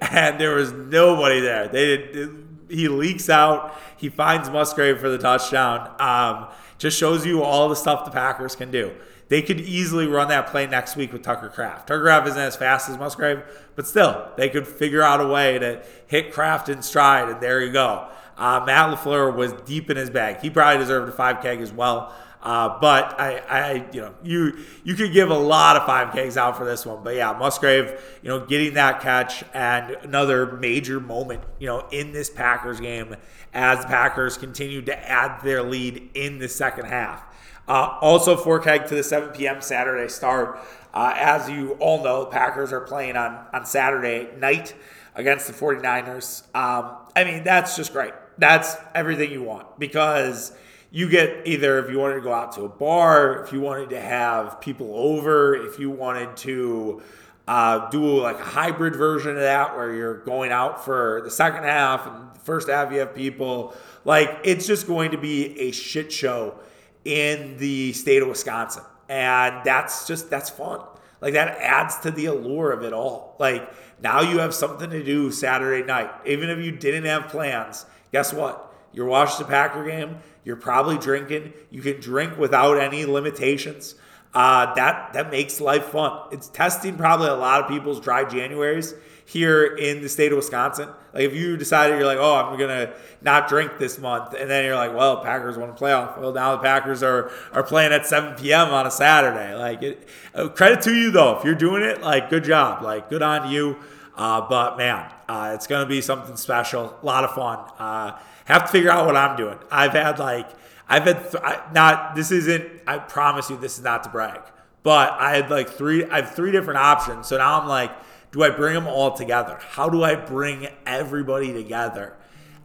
and 0.00 0.40
there 0.40 0.54
was 0.54 0.72
nobody 0.72 1.40
there. 1.40 1.68
They 1.68 2.28
he 2.68 2.88
leaks 2.88 3.30
out. 3.30 3.78
He 3.96 4.08
finds 4.08 4.50
Musgrave 4.50 4.98
for 4.98 5.08
the 5.08 5.18
touchdown. 5.18 5.94
Um, 6.00 6.48
just 6.78 6.98
shows 6.98 7.24
you 7.24 7.42
all 7.42 7.68
the 7.68 7.76
stuff 7.76 8.04
the 8.04 8.10
Packers 8.10 8.56
can 8.56 8.70
do. 8.70 8.92
They 9.28 9.42
could 9.42 9.60
easily 9.60 10.06
run 10.06 10.28
that 10.28 10.46
play 10.46 10.66
next 10.66 10.96
week 10.96 11.12
with 11.12 11.22
Tucker 11.22 11.48
Kraft. 11.48 11.88
Tucker 11.88 12.02
Kraft 12.02 12.28
isn't 12.28 12.40
as 12.40 12.56
fast 12.56 12.88
as 12.88 12.96
Musgrave, 12.96 13.42
but 13.74 13.86
still, 13.86 14.28
they 14.36 14.48
could 14.48 14.68
figure 14.68 15.02
out 15.02 15.20
a 15.20 15.26
way 15.26 15.58
to 15.58 15.82
hit 16.06 16.32
Kraft 16.32 16.68
in 16.68 16.82
stride, 16.82 17.28
and 17.28 17.40
there 17.40 17.62
you 17.62 17.72
go. 17.72 18.08
Uh, 18.36 18.62
Matt 18.64 18.96
LaFleur 18.96 19.34
was 19.34 19.52
deep 19.64 19.90
in 19.90 19.96
his 19.96 20.10
bag. 20.10 20.40
He 20.40 20.50
probably 20.50 20.78
deserved 20.78 21.08
a 21.08 21.12
five 21.12 21.40
keg 21.42 21.60
as 21.60 21.72
well. 21.72 22.14
Uh, 22.46 22.78
but 22.80 23.18
I, 23.18 23.38
I, 23.38 23.86
you 23.92 24.00
know, 24.00 24.14
you 24.22 24.58
you 24.84 24.94
could 24.94 25.12
give 25.12 25.30
a 25.30 25.38
lot 25.38 25.76
of 25.76 25.84
five 25.84 26.12
kegs 26.12 26.36
out 26.36 26.56
for 26.56 26.64
this 26.64 26.86
one. 26.86 27.02
But 27.02 27.16
yeah, 27.16 27.32
Musgrave, 27.32 28.00
you 28.22 28.28
know, 28.28 28.46
getting 28.46 28.74
that 28.74 29.00
catch 29.00 29.42
and 29.52 29.90
another 30.02 30.52
major 30.52 31.00
moment, 31.00 31.42
you 31.58 31.66
know, 31.66 31.88
in 31.90 32.12
this 32.12 32.30
Packers 32.30 32.78
game 32.78 33.16
as 33.52 33.80
the 33.80 33.86
Packers 33.88 34.38
continue 34.38 34.80
to 34.82 35.10
add 35.10 35.42
their 35.42 35.62
lead 35.64 36.10
in 36.14 36.38
the 36.38 36.48
second 36.48 36.84
half. 36.84 37.25
Uh, 37.68 37.98
also, 38.00 38.36
four 38.36 38.60
keg 38.60 38.86
to 38.86 38.94
the 38.94 39.02
7 39.02 39.30
p.m. 39.30 39.60
Saturday 39.60 40.08
start. 40.08 40.60
Uh, 40.94 41.12
as 41.16 41.50
you 41.50 41.72
all 41.80 42.02
know, 42.02 42.24
Packers 42.24 42.72
are 42.72 42.80
playing 42.80 43.16
on, 43.16 43.44
on 43.52 43.66
Saturday 43.66 44.28
night 44.38 44.74
against 45.14 45.46
the 45.46 45.52
49ers. 45.52 46.42
Um, 46.54 46.96
I 47.14 47.24
mean, 47.24 47.42
that's 47.42 47.76
just 47.76 47.92
great. 47.92 48.12
That's 48.38 48.76
everything 48.94 49.32
you 49.32 49.42
want 49.42 49.78
because 49.78 50.52
you 50.90 51.08
get 51.08 51.46
either 51.46 51.78
if 51.78 51.90
you 51.90 51.98
wanted 51.98 52.16
to 52.16 52.20
go 52.20 52.32
out 52.32 52.52
to 52.52 52.62
a 52.62 52.68
bar, 52.68 53.42
if 53.42 53.52
you 53.52 53.60
wanted 53.60 53.90
to 53.90 54.00
have 54.00 54.60
people 54.60 54.92
over, 54.94 55.54
if 55.54 55.78
you 55.78 55.90
wanted 55.90 56.36
to 56.38 57.02
uh, 57.48 57.90
do 57.90 58.20
like 58.20 58.38
a 58.38 58.44
hybrid 58.44 58.94
version 58.94 59.32
of 59.32 59.42
that 59.42 59.76
where 59.76 59.92
you're 59.92 60.18
going 60.18 60.52
out 60.52 60.84
for 60.84 61.20
the 61.24 61.30
second 61.30 61.64
half 61.64 62.06
and 62.06 62.34
the 62.34 62.40
first 62.40 62.68
half 62.68 62.92
you 62.92 63.00
have 63.00 63.14
people. 63.14 63.74
Like, 64.04 64.40
it's 64.44 64.66
just 64.66 64.86
going 64.86 65.10
to 65.10 65.18
be 65.18 65.58
a 65.58 65.72
shit 65.72 66.12
show 66.12 66.58
in 67.06 67.56
the 67.58 67.92
state 67.92 68.20
of 68.20 68.28
Wisconsin. 68.28 68.82
And 69.08 69.64
that's 69.64 70.06
just, 70.06 70.28
that's 70.28 70.50
fun. 70.50 70.80
Like 71.20 71.34
that 71.34 71.58
adds 71.58 71.98
to 72.00 72.10
the 72.10 72.26
allure 72.26 72.72
of 72.72 72.82
it 72.82 72.92
all. 72.92 73.36
Like 73.38 73.72
now 74.02 74.20
you 74.20 74.38
have 74.40 74.52
something 74.54 74.90
to 74.90 75.02
do 75.02 75.30
Saturday 75.30 75.86
night. 75.86 76.10
Even 76.26 76.50
if 76.50 76.58
you 76.58 76.72
didn't 76.72 77.04
have 77.04 77.28
plans, 77.28 77.86
guess 78.12 78.32
what? 78.32 78.74
You're 78.92 79.06
watching 79.06 79.46
the 79.46 79.50
Packer 79.50 79.84
game. 79.84 80.18
You're 80.44 80.56
probably 80.56 80.98
drinking. 80.98 81.52
You 81.70 81.80
can 81.80 82.00
drink 82.00 82.36
without 82.38 82.78
any 82.78 83.04
limitations. 83.04 83.94
Uh, 84.34 84.74
that 84.74 85.12
that 85.14 85.30
makes 85.30 85.60
life 85.60 85.86
fun. 85.86 86.28
It's 86.30 86.48
testing 86.48 86.96
probably 86.96 87.28
a 87.28 87.34
lot 87.34 87.62
of 87.62 87.70
people's 87.70 88.00
dry 88.00 88.24
Januaries 88.24 88.94
here 89.26 89.64
in 89.64 90.00
the 90.00 90.08
state 90.08 90.32
of 90.32 90.36
Wisconsin. 90.36 90.88
Like 91.12 91.24
if 91.24 91.34
you 91.34 91.56
decided 91.56 91.98
you're 91.98 92.06
like, 92.06 92.18
oh, 92.18 92.34
I'm 92.34 92.58
gonna 92.58 92.92
not 93.20 93.48
drink 93.48 93.78
this 93.78 93.98
month, 93.98 94.34
and 94.34 94.48
then 94.48 94.64
you're 94.64 94.76
like, 94.76 94.94
well, 94.94 95.18
Packers 95.18 95.58
want 95.58 95.76
to 95.76 95.82
playoff. 95.82 96.18
Well, 96.18 96.32
now 96.32 96.52
the 96.52 96.62
Packers 96.62 97.02
are 97.02 97.30
are 97.52 97.64
playing 97.64 97.92
at 97.92 98.06
7 98.06 98.36
p.m. 98.36 98.68
on 98.68 98.86
a 98.86 98.90
Saturday. 98.90 99.54
Like, 99.54 99.82
it, 99.82 100.08
uh, 100.34 100.48
credit 100.48 100.80
to 100.82 100.94
you 100.94 101.10
though, 101.10 101.36
if 101.38 101.44
you're 101.44 101.54
doing 101.54 101.82
it, 101.82 102.00
like, 102.00 102.30
good 102.30 102.44
job, 102.44 102.82
like, 102.82 103.10
good 103.10 103.22
on 103.22 103.50
you. 103.50 103.76
Uh, 104.16 104.48
but 104.48 104.78
man, 104.78 105.12
uh, 105.28 105.52
it's 105.54 105.66
gonna 105.66 105.86
be 105.86 106.00
something 106.00 106.36
special, 106.36 106.96
a 107.02 107.04
lot 107.04 107.24
of 107.24 107.34
fun. 107.34 107.58
Uh, 107.78 108.18
have 108.44 108.66
to 108.66 108.70
figure 108.70 108.90
out 108.90 109.06
what 109.06 109.16
I'm 109.16 109.36
doing. 109.36 109.58
I've 109.72 109.92
had 109.92 110.20
like, 110.20 110.48
I've 110.88 111.02
had 111.02 111.30
th- 111.32 111.42
I, 111.42 111.62
not. 111.72 112.14
This 112.14 112.30
isn't. 112.30 112.64
I 112.86 112.98
promise 112.98 113.50
you, 113.50 113.56
this 113.56 113.76
is 113.76 113.82
not 113.82 114.04
to 114.04 114.08
brag. 114.08 114.40
But 114.84 115.14
I 115.14 115.34
had 115.34 115.50
like 115.50 115.70
three. 115.70 116.04
I 116.04 116.20
have 116.20 116.36
three 116.36 116.52
different 116.52 116.78
options. 116.78 117.26
So 117.26 117.38
now 117.38 117.60
I'm 117.60 117.66
like 117.66 117.90
do 118.32 118.42
I 118.42 118.50
bring 118.50 118.74
them 118.74 118.86
all 118.86 119.12
together? 119.12 119.58
How 119.60 119.88
do 119.88 120.02
I 120.02 120.14
bring 120.14 120.68
everybody 120.84 121.52
together? 121.52 122.16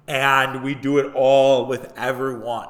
And 0.08 0.64
we 0.64 0.76
do 0.76 0.98
it 0.98 1.14
all 1.14 1.66
with 1.66 1.94
everyone 1.98 2.68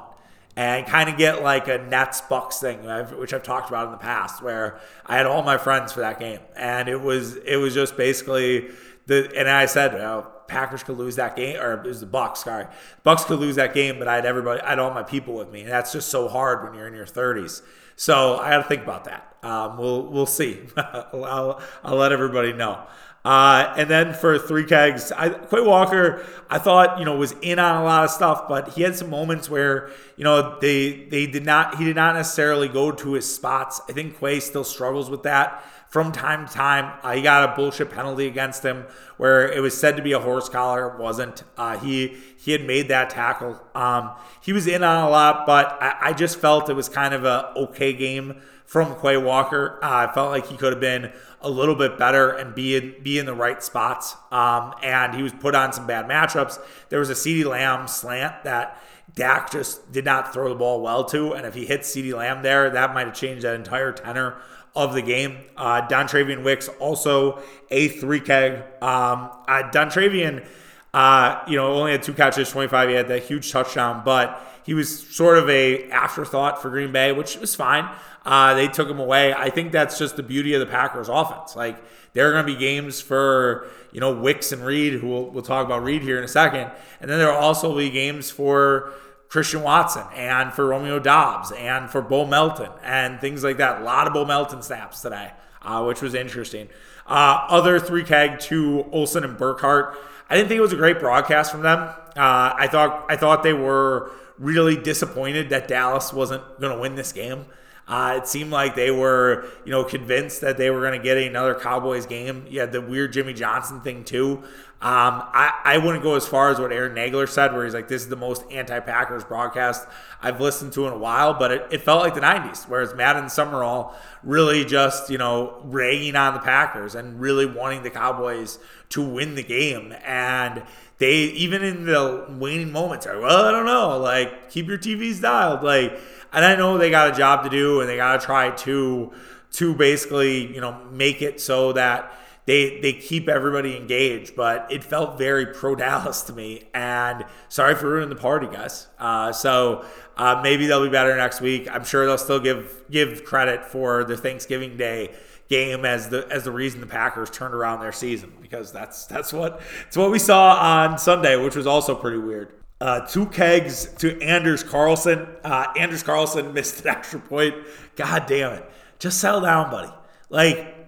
and 0.56 0.86
kind 0.86 1.08
of 1.08 1.16
get 1.16 1.42
like 1.42 1.68
a 1.68 1.78
Nets 1.78 2.20
Bucks 2.20 2.58
thing, 2.58 2.80
which 3.16 3.32
I've 3.32 3.42
talked 3.42 3.68
about 3.68 3.86
in 3.86 3.92
the 3.92 3.98
past, 3.98 4.42
where 4.42 4.80
I 5.06 5.16
had 5.16 5.26
all 5.26 5.42
my 5.42 5.56
friends 5.56 5.92
for 5.92 6.00
that 6.00 6.20
game, 6.20 6.40
and 6.56 6.88
it 6.88 7.00
was 7.00 7.36
it 7.36 7.56
was 7.56 7.74
just 7.74 7.96
basically 7.96 8.68
the 9.06 9.32
and 9.36 9.48
I 9.48 9.66
said, 9.66 9.94
oh, 9.94 10.30
Packers 10.48 10.82
could 10.82 10.98
lose 10.98 11.16
that 11.16 11.36
game, 11.36 11.58
or 11.58 11.72
it 11.74 11.84
was 11.84 12.00
the 12.00 12.06
Bucks. 12.06 12.44
Sorry, 12.44 12.66
Bucks 13.02 13.24
could 13.24 13.38
lose 13.38 13.56
that 13.56 13.72
game, 13.72 13.98
but 13.98 14.08
I 14.08 14.16
had 14.16 14.26
everybody, 14.26 14.60
I 14.60 14.70
had 14.70 14.78
all 14.78 14.92
my 14.92 15.02
people 15.02 15.34
with 15.34 15.50
me, 15.50 15.62
and 15.62 15.70
that's 15.70 15.92
just 15.92 16.08
so 16.10 16.28
hard 16.28 16.62
when 16.62 16.74
you're 16.74 16.86
in 16.86 16.94
your 16.94 17.06
30s. 17.06 17.62
So 17.96 18.36
I 18.36 18.50
got 18.50 18.58
to 18.58 18.68
think 18.68 18.82
about 18.82 19.04
that. 19.04 19.31
Um, 19.42 19.76
we'll 19.78 20.06
we'll 20.06 20.26
see. 20.26 20.60
I'll, 20.76 21.60
I'll 21.82 21.96
let 21.96 22.12
everybody 22.12 22.52
know. 22.52 22.86
Uh, 23.24 23.72
and 23.76 23.88
then 23.88 24.12
for 24.14 24.36
three 24.36 24.64
kegs, 24.64 25.12
I, 25.12 25.28
Quay 25.28 25.60
Walker, 25.60 26.26
I 26.50 26.58
thought 26.58 26.98
you 26.98 27.04
know 27.04 27.16
was 27.16 27.34
in 27.40 27.58
on 27.60 27.80
a 27.80 27.84
lot 27.84 28.04
of 28.04 28.10
stuff, 28.10 28.48
but 28.48 28.70
he 28.70 28.82
had 28.82 28.96
some 28.96 29.10
moments 29.10 29.48
where 29.48 29.90
you 30.16 30.24
know 30.24 30.58
they 30.58 31.04
they 31.04 31.26
did 31.26 31.44
not 31.44 31.76
he 31.76 31.84
did 31.84 31.94
not 31.94 32.16
necessarily 32.16 32.68
go 32.68 32.90
to 32.90 33.12
his 33.12 33.32
spots. 33.32 33.80
I 33.88 33.92
think 33.92 34.18
Quay 34.18 34.40
still 34.40 34.64
struggles 34.64 35.08
with 35.08 35.22
that 35.22 35.64
from 35.88 36.10
time 36.10 36.48
to 36.48 36.52
time. 36.52 36.98
Uh, 37.02 37.12
he 37.12 37.22
got 37.22 37.52
a 37.52 37.54
bullshit 37.54 37.90
penalty 37.90 38.26
against 38.26 38.64
him 38.64 38.86
where 39.18 39.46
it 39.46 39.60
was 39.60 39.78
said 39.78 39.96
to 39.96 40.02
be 40.02 40.12
a 40.12 40.18
horse 40.18 40.48
collar. 40.48 40.94
It 40.94 40.98
wasn't. 40.98 41.44
Uh, 41.56 41.78
he 41.78 42.16
he 42.36 42.50
had 42.50 42.64
made 42.64 42.88
that 42.88 43.10
tackle. 43.10 43.60
Um, 43.74 44.10
he 44.40 44.52
was 44.52 44.66
in 44.66 44.82
on 44.82 45.04
a 45.04 45.08
lot, 45.08 45.46
but 45.46 45.78
I, 45.80 45.96
I 46.08 46.12
just 46.12 46.40
felt 46.40 46.68
it 46.68 46.74
was 46.74 46.88
kind 46.88 47.14
of 47.14 47.24
a 47.24 47.52
okay 47.56 47.92
game 47.92 48.40
from 48.72 48.98
Quay 48.98 49.18
Walker. 49.18 49.78
Uh, 49.82 50.08
I 50.08 50.12
felt 50.14 50.30
like 50.30 50.46
he 50.46 50.56
could 50.56 50.72
have 50.72 50.80
been 50.80 51.12
a 51.42 51.50
little 51.50 51.74
bit 51.74 51.98
better 51.98 52.30
and 52.30 52.54
be 52.54 52.74
in, 52.74 53.02
be 53.02 53.18
in 53.18 53.26
the 53.26 53.34
right 53.34 53.62
spots. 53.62 54.16
Um, 54.30 54.72
and 54.82 55.14
he 55.14 55.22
was 55.22 55.32
put 55.34 55.54
on 55.54 55.74
some 55.74 55.86
bad 55.86 56.08
matchups. 56.08 56.58
There 56.88 56.98
was 56.98 57.10
a 57.10 57.12
CeeDee 57.12 57.44
Lamb 57.44 57.86
slant 57.86 58.44
that 58.44 58.82
Dak 59.14 59.50
just 59.52 59.92
did 59.92 60.06
not 60.06 60.32
throw 60.32 60.48
the 60.48 60.54
ball 60.54 60.80
well 60.80 61.04
to. 61.04 61.34
And 61.34 61.44
if 61.44 61.52
he 61.52 61.66
hit 61.66 61.82
CeeDee 61.82 62.16
Lamb 62.16 62.42
there, 62.42 62.70
that 62.70 62.94
might 62.94 63.06
have 63.06 63.14
changed 63.14 63.44
that 63.44 63.56
entire 63.56 63.92
tenor 63.92 64.36
of 64.74 64.94
the 64.94 65.02
game. 65.02 65.36
Uh, 65.54 65.86
Dontayvion 65.86 66.42
Wicks 66.42 66.68
also 66.80 67.42
a 67.70 67.88
three 67.88 68.20
keg. 68.20 68.54
Um, 68.80 69.28
uh, 69.48 69.64
Dontayvion, 69.70 70.46
uh, 70.94 71.42
you 71.46 71.56
know, 71.56 71.72
only 71.72 71.92
had 71.92 72.02
two 72.02 72.12
catches, 72.12 72.50
25. 72.50 72.88
He 72.88 72.94
had 72.94 73.08
that 73.08 73.22
huge 73.22 73.50
touchdown, 73.50 74.02
but 74.04 74.42
he 74.64 74.74
was 74.74 75.08
sort 75.14 75.38
of 75.38 75.48
a 75.48 75.90
afterthought 75.90 76.60
for 76.60 76.70
Green 76.70 76.92
Bay, 76.92 77.12
which 77.12 77.36
was 77.38 77.54
fine. 77.54 77.88
Uh, 78.24 78.54
they 78.54 78.68
took 78.68 78.88
him 78.88 79.00
away. 79.00 79.34
I 79.34 79.50
think 79.50 79.72
that's 79.72 79.98
just 79.98 80.16
the 80.16 80.22
beauty 80.22 80.54
of 80.54 80.60
the 80.60 80.66
Packers 80.66 81.08
offense. 81.08 81.56
Like 81.56 81.82
there 82.12 82.28
are 82.28 82.32
going 82.32 82.46
to 82.46 82.52
be 82.52 82.58
games 82.58 83.00
for 83.00 83.66
you 83.90 84.00
know 84.00 84.14
Wicks 84.14 84.52
and 84.52 84.64
Reed, 84.64 84.94
who 84.94 85.08
we'll, 85.08 85.30
we'll 85.30 85.42
talk 85.42 85.66
about 85.66 85.82
Reed 85.82 86.02
here 86.02 86.18
in 86.18 86.24
a 86.24 86.28
second, 86.28 86.70
and 87.00 87.10
then 87.10 87.18
there 87.18 87.28
will 87.28 87.38
also 87.38 87.76
be 87.76 87.90
games 87.90 88.30
for 88.30 88.92
Christian 89.28 89.62
Watson 89.62 90.04
and 90.14 90.52
for 90.52 90.66
Romeo 90.66 90.98
Doubs 90.98 91.52
and 91.52 91.88
for 91.90 92.02
Bo 92.02 92.26
Melton 92.26 92.70
and 92.84 93.20
things 93.20 93.42
like 93.42 93.56
that. 93.56 93.80
A 93.80 93.84
lot 93.84 94.06
of 94.06 94.12
Bo 94.12 94.24
Melton 94.26 94.62
snaps 94.62 95.00
today, 95.00 95.32
uh, 95.62 95.82
which 95.84 96.02
was 96.02 96.14
interesting. 96.14 96.68
Uh, 97.06 97.46
other 97.48 97.80
three 97.80 98.04
keg 98.04 98.38
to 98.40 98.86
Olsen 98.92 99.24
and 99.24 99.36
Burkhardt. 99.36 99.96
I 100.32 100.36
didn't 100.36 100.48
think 100.48 100.60
it 100.60 100.62
was 100.62 100.72
a 100.72 100.76
great 100.76 100.98
broadcast 100.98 101.52
from 101.52 101.60
them. 101.60 101.78
Uh, 101.78 102.54
I 102.56 102.66
thought 102.66 103.04
I 103.10 103.16
thought 103.16 103.42
they 103.42 103.52
were 103.52 104.10
really 104.38 104.78
disappointed 104.78 105.50
that 105.50 105.68
Dallas 105.68 106.10
wasn't 106.10 106.42
going 106.58 106.74
to 106.74 106.80
win 106.80 106.94
this 106.94 107.12
game. 107.12 107.44
Uh, 107.86 108.14
it 108.16 108.26
seemed 108.26 108.50
like 108.50 108.74
they 108.74 108.90
were, 108.90 109.46
you 109.66 109.70
know, 109.70 109.84
convinced 109.84 110.40
that 110.40 110.56
they 110.56 110.70
were 110.70 110.80
going 110.80 110.98
to 110.98 111.04
get 111.04 111.18
another 111.18 111.54
Cowboys 111.54 112.06
game. 112.06 112.46
You 112.48 112.60
had 112.60 112.72
the 112.72 112.80
weird 112.80 113.12
Jimmy 113.12 113.34
Johnson 113.34 113.82
thing 113.82 114.04
too. 114.04 114.42
Um, 114.82 115.22
I, 115.32 115.60
I 115.64 115.78
wouldn't 115.78 116.02
go 116.02 116.16
as 116.16 116.26
far 116.26 116.50
as 116.50 116.58
what 116.58 116.72
Aaron 116.72 116.96
Nagler 116.96 117.28
said, 117.28 117.52
where 117.52 117.64
he's 117.64 117.74
like, 117.74 117.86
this 117.86 118.02
is 118.02 118.08
the 118.08 118.16
most 118.16 118.42
anti 118.50 118.80
Packers 118.80 119.22
broadcast 119.22 119.86
I've 120.20 120.40
listened 120.40 120.72
to 120.72 120.88
in 120.88 120.92
a 120.92 120.98
while, 120.98 121.34
but 121.34 121.52
it, 121.52 121.66
it 121.70 121.82
felt 121.82 122.02
like 122.02 122.14
the 122.14 122.20
90s, 122.20 122.68
whereas 122.68 122.90
and 122.92 123.30
Summerall 123.30 123.94
really 124.24 124.64
just, 124.64 125.08
you 125.08 125.18
know, 125.18 125.60
ragging 125.62 126.16
on 126.16 126.34
the 126.34 126.40
Packers 126.40 126.96
and 126.96 127.20
really 127.20 127.46
wanting 127.46 127.84
the 127.84 127.90
Cowboys 127.90 128.58
to 128.92 129.02
win 129.02 129.34
the 129.34 129.42
game. 129.42 129.94
And 130.04 130.62
they, 130.98 131.14
even 131.14 131.62
in 131.62 131.86
the 131.86 132.26
waning 132.38 132.72
moments, 132.72 133.06
are, 133.06 133.20
well, 133.20 133.46
I 133.46 133.50
don't 133.50 133.66
know, 133.66 133.98
like, 133.98 134.50
keep 134.50 134.68
your 134.68 134.78
TVs 134.78 135.20
dialed. 135.20 135.62
Like, 135.62 135.98
and 136.32 136.44
I 136.44 136.56
know 136.56 136.78
they 136.78 136.90
got 136.90 137.12
a 137.12 137.16
job 137.16 137.44
to 137.44 137.50
do 137.50 137.80
and 137.80 137.88
they 137.88 137.96
got 137.96 138.20
to 138.20 138.24
try 138.24 138.50
to, 138.50 139.12
to 139.52 139.74
basically, 139.74 140.52
you 140.54 140.60
know, 140.60 140.84
make 140.90 141.22
it 141.22 141.40
so 141.40 141.72
that 141.72 142.12
they 142.44 142.80
they 142.80 142.92
keep 142.92 143.28
everybody 143.28 143.76
engaged, 143.76 144.34
but 144.34 144.66
it 144.70 144.82
felt 144.82 145.16
very 145.16 145.46
pro 145.46 145.74
Dallas 145.76 146.22
to 146.22 146.32
me. 146.32 146.64
And 146.74 147.24
sorry 147.48 147.74
for 147.74 147.88
ruining 147.88 148.08
the 148.08 148.16
party, 148.16 148.46
guys. 148.48 148.88
Uh, 148.98 149.32
so 149.32 149.84
uh, 150.16 150.40
maybe 150.42 150.66
they'll 150.66 150.84
be 150.84 150.90
better 150.90 151.16
next 151.16 151.40
week. 151.40 151.68
I'm 151.70 151.84
sure 151.84 152.04
they'll 152.04 152.18
still 152.18 152.40
give 152.40 152.84
give 152.90 153.24
credit 153.24 153.64
for 153.64 154.04
the 154.04 154.16
Thanksgiving 154.16 154.76
Day 154.76 155.14
game 155.52 155.84
as 155.84 156.08
the 156.08 156.26
as 156.30 156.44
the 156.44 156.50
reason 156.50 156.80
the 156.80 156.86
Packers 156.86 157.30
turned 157.30 157.54
around 157.54 157.80
their 157.80 157.92
season 157.92 158.32
because 158.40 158.72
that's 158.72 159.06
that's 159.06 159.32
what 159.32 159.60
it's 159.86 159.96
what 159.96 160.10
we 160.10 160.18
saw 160.18 160.54
on 160.54 160.98
Sunday, 160.98 161.36
which 161.36 161.54
was 161.54 161.66
also 161.66 161.94
pretty 161.94 162.18
weird. 162.18 162.54
Uh, 162.80 163.06
two 163.06 163.26
kegs 163.26 163.86
to 163.98 164.20
Anders 164.20 164.64
Carlson. 164.64 165.28
Uh, 165.44 165.66
Anders 165.78 166.02
Carlson 166.02 166.52
missed 166.54 166.80
an 166.80 166.88
extra 166.88 167.20
point. 167.20 167.54
God 167.96 168.26
damn 168.26 168.52
it! 168.54 168.70
Just 168.98 169.20
settle 169.20 169.42
down, 169.42 169.70
buddy. 169.70 169.92
Like 170.30 170.82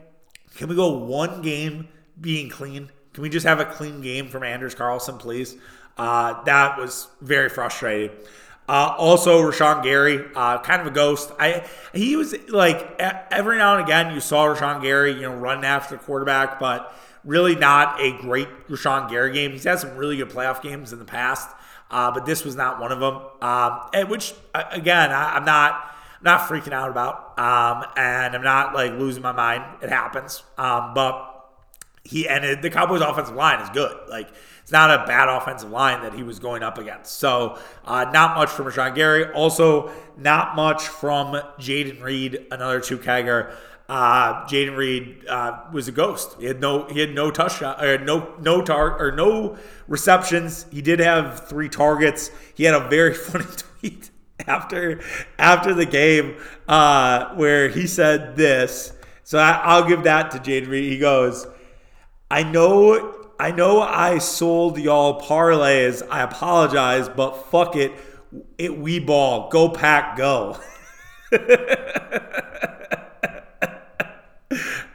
can 0.57 0.69
we 0.69 0.77
go 0.77 0.99
one 0.99 1.43
game 1.43 1.89
being 2.21 2.49
clean? 2.49 2.91
Can 3.13 3.23
we 3.23 3.29
just 3.29 3.47
have 3.47 3.61
a 3.61 3.65
clean 3.65 4.01
game 4.01 4.29
from 4.29 4.43
Anders 4.45 4.75
Carlson, 4.75 5.19
please? 5.19 5.57
Uh, 5.97 6.43
that 6.45 6.79
was 6.79 7.09
very 7.21 7.49
frustrating. 7.49 8.17
Uh, 8.67 8.95
also, 8.97 9.43
Rashan 9.43 9.83
Gary, 9.83 10.25
uh, 10.35 10.59
kind 10.61 10.81
of 10.81 10.87
a 10.87 10.91
ghost. 10.91 11.33
I 11.39 11.67
he 11.93 12.17
was 12.17 12.35
like 12.49 12.99
every 12.99 13.59
now 13.59 13.77
and 13.77 13.85
again 13.85 14.15
you 14.15 14.21
saw 14.21 14.47
Rashan 14.47 14.81
Gary, 14.81 15.13
you 15.13 15.23
know, 15.23 15.35
running 15.35 15.65
after 15.65 15.97
the 15.97 16.03
quarterback, 16.03 16.59
but 16.59 16.95
really 17.25 17.55
not 17.55 18.01
a 18.01 18.17
great 18.19 18.49
Rashan 18.69 19.11
Gary 19.11 19.33
game. 19.33 19.53
He's 19.53 19.65
had 19.65 19.81
some 19.81 19.97
really 19.97 20.17
good 20.17 20.31
playoff 20.31 20.63
games 20.63 20.93
in 20.93 20.99
the 20.99 21.05
past, 21.05 21.49
uh, 21.91 22.11
but 22.11 22.25
this 22.25 22.45
was 22.45 22.57
not 22.57 22.81
one 22.81 22.91
of 22.91 23.01
them. 23.01 23.21
Um, 23.43 24.09
which 24.09 24.33
again, 24.55 25.13
I, 25.13 25.37
I'm 25.37 25.45
not 25.45 25.95
not 26.25 26.49
freaking 26.49 26.73
out 26.73 26.91
about. 26.91 27.39
Um, 27.39 27.85
and 27.97 28.35
I'm 28.35 28.43
not 28.43 28.75
like 28.75 28.93
losing 28.93 29.23
my 29.23 29.33
mind. 29.33 29.63
It 29.83 29.91
happens. 29.91 30.43
Um, 30.57 30.95
but 30.95 31.31
he 32.03 32.27
it, 32.27 32.63
the 32.63 32.71
Cowboys' 32.71 33.03
offensive 33.03 33.37
line 33.37 33.61
is 33.61 33.69
good. 33.71 33.97
Like 34.09 34.29
not 34.75 34.91
a 34.91 35.07
bad 35.07 35.29
offensive 35.29 35.71
line 35.71 36.03
that 36.03 36.15
he 36.15 36.25
was 36.25 36.41
going 36.41 36.65
up 36.65 36.79
against. 36.79 37.19
So 37.19 37.61
uh, 37.85 38.07
not 38.13 38.37
much 38.37 38.51
from 38.51 38.67
Rashan 38.67 38.97
Gary. 38.97 39.31
Also 39.31 39.93
not 40.19 40.57
much 40.57 40.89
from 40.89 41.35
Jayden 41.61 42.03
Reed, 42.03 42.49
another 42.51 42.81
two 42.81 42.99
kegger. 42.99 43.55
Uh, 43.89 44.45
Jayden 44.47 44.77
Reed 44.77 45.27
uh, 45.29 45.61
was 45.73 45.87
a 45.87 45.93
ghost. 45.93 46.35
He 46.41 46.47
had 46.47 46.61
no 46.61 46.89
he 46.89 46.99
had 46.99 47.15
no 47.15 47.31
touchdown 47.31 47.81
or 47.81 47.99
no 47.99 48.35
no 48.41 48.63
tar 48.63 48.99
or 48.99 49.13
no 49.13 49.57
receptions. 49.87 50.67
He 50.73 50.83
did 50.83 50.99
have 50.99 51.49
three 51.49 51.69
targets. 51.69 52.33
He 52.57 52.65
had 52.65 52.75
a 52.75 52.89
very 52.89 53.15
funny 53.29 53.45
tweet 53.57 54.11
after 54.45 55.01
after 55.39 55.73
the 55.73 55.87
game 55.87 56.37
uh, 56.67 57.33
where 57.37 57.69
he 57.69 57.87
said 57.87 58.35
this. 58.35 58.93
So 59.23 59.39
I, 59.39 59.79
will 59.79 59.87
give 59.87 60.03
that 60.03 60.33
to 60.33 60.39
Jayden 60.39 60.69
Reed. 60.69 60.91
He 60.91 60.99
goes, 60.99 61.47
"I 62.29 62.43
know, 62.43 63.24
I 63.45 63.51
know, 63.51 63.83
I 63.83 64.21
sold 64.21 64.79
y'all 64.79 65.21
parlays. 65.21 66.03
I 66.11 66.23
apologize, 66.23 67.11
but 67.11 67.51
fuck 67.51 67.77
it, 67.77 67.93
it 68.57 68.79
we 68.79 69.01
ball. 69.01 69.51
Go 69.51 69.69
pack, 69.69 70.17
go." 70.17 70.59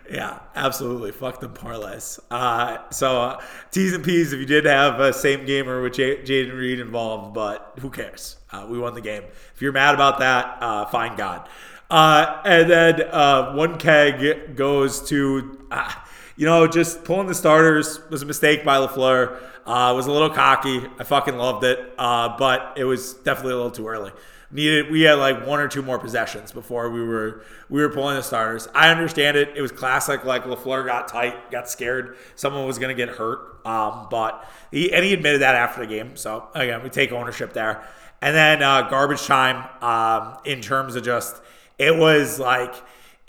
yeah, 0.10 0.40
absolutely. 0.56 1.12
Fuck 1.12 1.42
them 1.42 1.54
parlays. 1.54 2.20
Uh, 2.32 2.90
so 2.90 3.22
uh, 3.22 3.42
T's 3.70 3.94
and 3.94 4.04
P's 4.04 4.34
if 4.34 4.40
you 4.40 4.48
did 4.48 4.66
have 4.66 5.00
a 5.00 5.14
same 5.14 5.46
gamer 5.46 5.84
with 5.84 5.94
J- 5.94 6.24
Jayden 6.24 6.58
Reed 6.58 6.80
involved, 6.80 7.36
but 7.36 7.74
who 7.80 7.92
cares? 7.92 8.38
Uh, 8.52 8.66
we 8.68 8.80
won 8.80 8.96
the 8.96 9.02
game. 9.02 9.26
If 9.54 9.62
you're 9.62 9.74
mad 9.74 9.94
about 9.94 10.18
that, 10.22 10.58
uh, 10.60 10.86
fine 10.88 11.16
God. 11.16 11.48
Uh, 11.92 12.42
and 12.46 12.68
then 12.68 13.02
uh, 13.12 13.54
one 13.54 13.78
keg 13.78 14.56
goes 14.56 15.08
to, 15.10 15.68
uh, 15.70 15.94
you 16.40 16.46
know, 16.46 16.66
just 16.68 17.04
pulling 17.04 17.28
the 17.28 17.36
starters 17.36 18.00
was 18.10 18.22
a 18.22 18.26
mistake 18.26 18.64
by 18.64 18.78
LaFleur. 18.78 19.38
Uh, 19.66 19.94
was 19.94 20.08
a 20.08 20.12
little 20.12 20.30
cocky. 20.30 20.82
I 20.98 21.04
fucking 21.04 21.36
loved 21.36 21.66
it, 21.66 21.94
uh, 21.98 22.38
but 22.38 22.76
it 22.78 22.86
was 22.86 23.14
definitely 23.14 23.52
a 23.52 23.56
little 23.58 23.72
too 23.72 23.90
early. 23.90 24.14
Needed 24.50 24.90
we 24.90 25.02
had 25.02 25.16
like 25.16 25.46
one 25.46 25.60
or 25.60 25.68
two 25.68 25.82
more 25.82 26.00
possessions 26.00 26.54
before 26.54 26.90
we 26.92 27.04
were 27.04 27.44
we 27.70 27.82
were 27.82 27.90
pulling 27.90 28.16
the 28.16 28.24
starters. 28.24 28.70
I 28.74 28.90
understand 28.90 29.36
it. 29.36 29.50
It 29.58 29.62
was 29.62 29.74
classic. 29.74 30.24
Like 30.24 30.46
LaFleur 30.46 30.86
got 30.86 31.10
tight, 31.10 31.52
got 31.52 31.70
scared. 31.70 32.16
Someone 32.36 32.66
was 32.66 32.78
to 32.78 32.94
get 32.94 33.10
hurt. 33.10 33.60
Um, 33.66 34.08
but 34.10 34.50
he 34.72 34.94
and 34.94 35.04
he 35.04 35.14
admitted 35.14 35.42
that 35.42 35.56
after 35.56 35.82
the 35.82 35.88
game. 35.88 36.16
So 36.16 36.48
again, 36.56 36.82
we 36.84 36.90
take 36.90 37.12
ownership 37.12 37.52
there. 37.52 37.86
And 38.22 38.34
then 38.34 38.64
uh, 38.64 38.90
garbage 38.90 39.26
time 39.26 39.68
um, 39.84 40.38
in 40.46 40.62
terms 40.62 40.96
of 40.96 41.04
just 41.04 41.42
it 41.78 41.98
was 41.98 42.40
like 42.40 42.74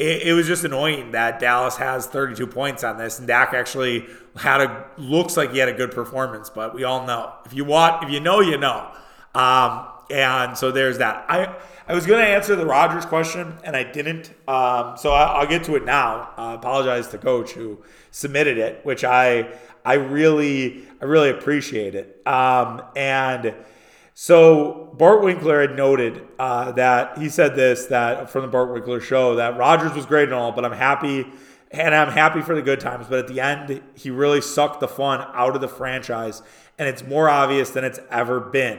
it, 0.00 0.28
it, 0.28 0.32
was 0.32 0.46
just 0.46 0.64
annoying 0.64 1.12
that 1.12 1.40
Dallas 1.40 1.76
has 1.76 2.06
32 2.06 2.46
points 2.46 2.82
on 2.84 2.96
this, 2.96 3.18
and 3.18 3.28
Dak 3.28 3.52
actually 3.52 4.06
had 4.34 4.62
a 4.62 4.86
looks 4.96 5.36
like 5.36 5.52
he 5.52 5.58
had 5.58 5.68
a 5.68 5.74
good 5.74 5.90
performance, 5.90 6.48
but 6.48 6.74
we 6.74 6.84
all 6.84 7.06
know 7.06 7.34
if 7.44 7.52
you 7.52 7.66
want, 7.66 8.04
if 8.04 8.10
you 8.10 8.18
know, 8.18 8.40
you 8.40 8.56
know. 8.56 8.90
Um, 9.34 9.86
and 10.10 10.56
so 10.56 10.72
there's 10.72 10.98
that. 10.98 11.26
I 11.28 11.54
I 11.86 11.92
was 11.92 12.06
going 12.06 12.24
to 12.24 12.26
answer 12.26 12.56
the 12.56 12.64
Rodgers 12.64 13.04
question, 13.04 13.58
and 13.62 13.76
I 13.76 13.84
didn't. 13.84 14.30
Um, 14.48 14.96
so 14.96 15.12
I, 15.12 15.40
will 15.40 15.50
get 15.50 15.64
to 15.64 15.76
it 15.76 15.84
now. 15.84 16.30
I 16.36 16.54
apologize 16.54 17.08
to 17.08 17.18
Coach 17.18 17.52
who 17.52 17.82
submitted 18.10 18.56
it, 18.56 18.84
which 18.86 19.04
I 19.04 19.52
I 19.84 19.94
really 19.94 20.82
I 21.02 21.04
really 21.04 21.28
appreciate 21.28 21.94
it. 21.94 22.26
Um, 22.26 22.82
and 22.96 23.54
so 24.22 24.92
Bart 24.98 25.22
Winkler 25.22 25.62
had 25.62 25.74
noted 25.74 26.28
uh, 26.38 26.72
that 26.72 27.16
he 27.16 27.30
said 27.30 27.56
this 27.56 27.86
that 27.86 28.28
from 28.28 28.42
the 28.42 28.48
Bart 28.48 28.70
Winkler 28.70 29.00
show 29.00 29.36
that 29.36 29.56
Rodgers 29.56 29.94
was 29.94 30.04
great 30.04 30.24
and 30.24 30.34
all, 30.34 30.52
but 30.52 30.62
I'm 30.62 30.74
happy 30.74 31.26
and 31.70 31.94
I'm 31.94 32.12
happy 32.12 32.42
for 32.42 32.54
the 32.54 32.60
good 32.60 32.80
times. 32.80 33.06
But 33.08 33.20
at 33.20 33.28
the 33.28 33.40
end, 33.40 33.80
he 33.94 34.10
really 34.10 34.42
sucked 34.42 34.80
the 34.80 34.88
fun 34.88 35.26
out 35.32 35.54
of 35.54 35.62
the 35.62 35.68
franchise, 35.68 36.42
and 36.78 36.86
it's 36.86 37.02
more 37.02 37.30
obvious 37.30 37.70
than 37.70 37.82
it's 37.82 37.98
ever 38.10 38.40
been. 38.40 38.78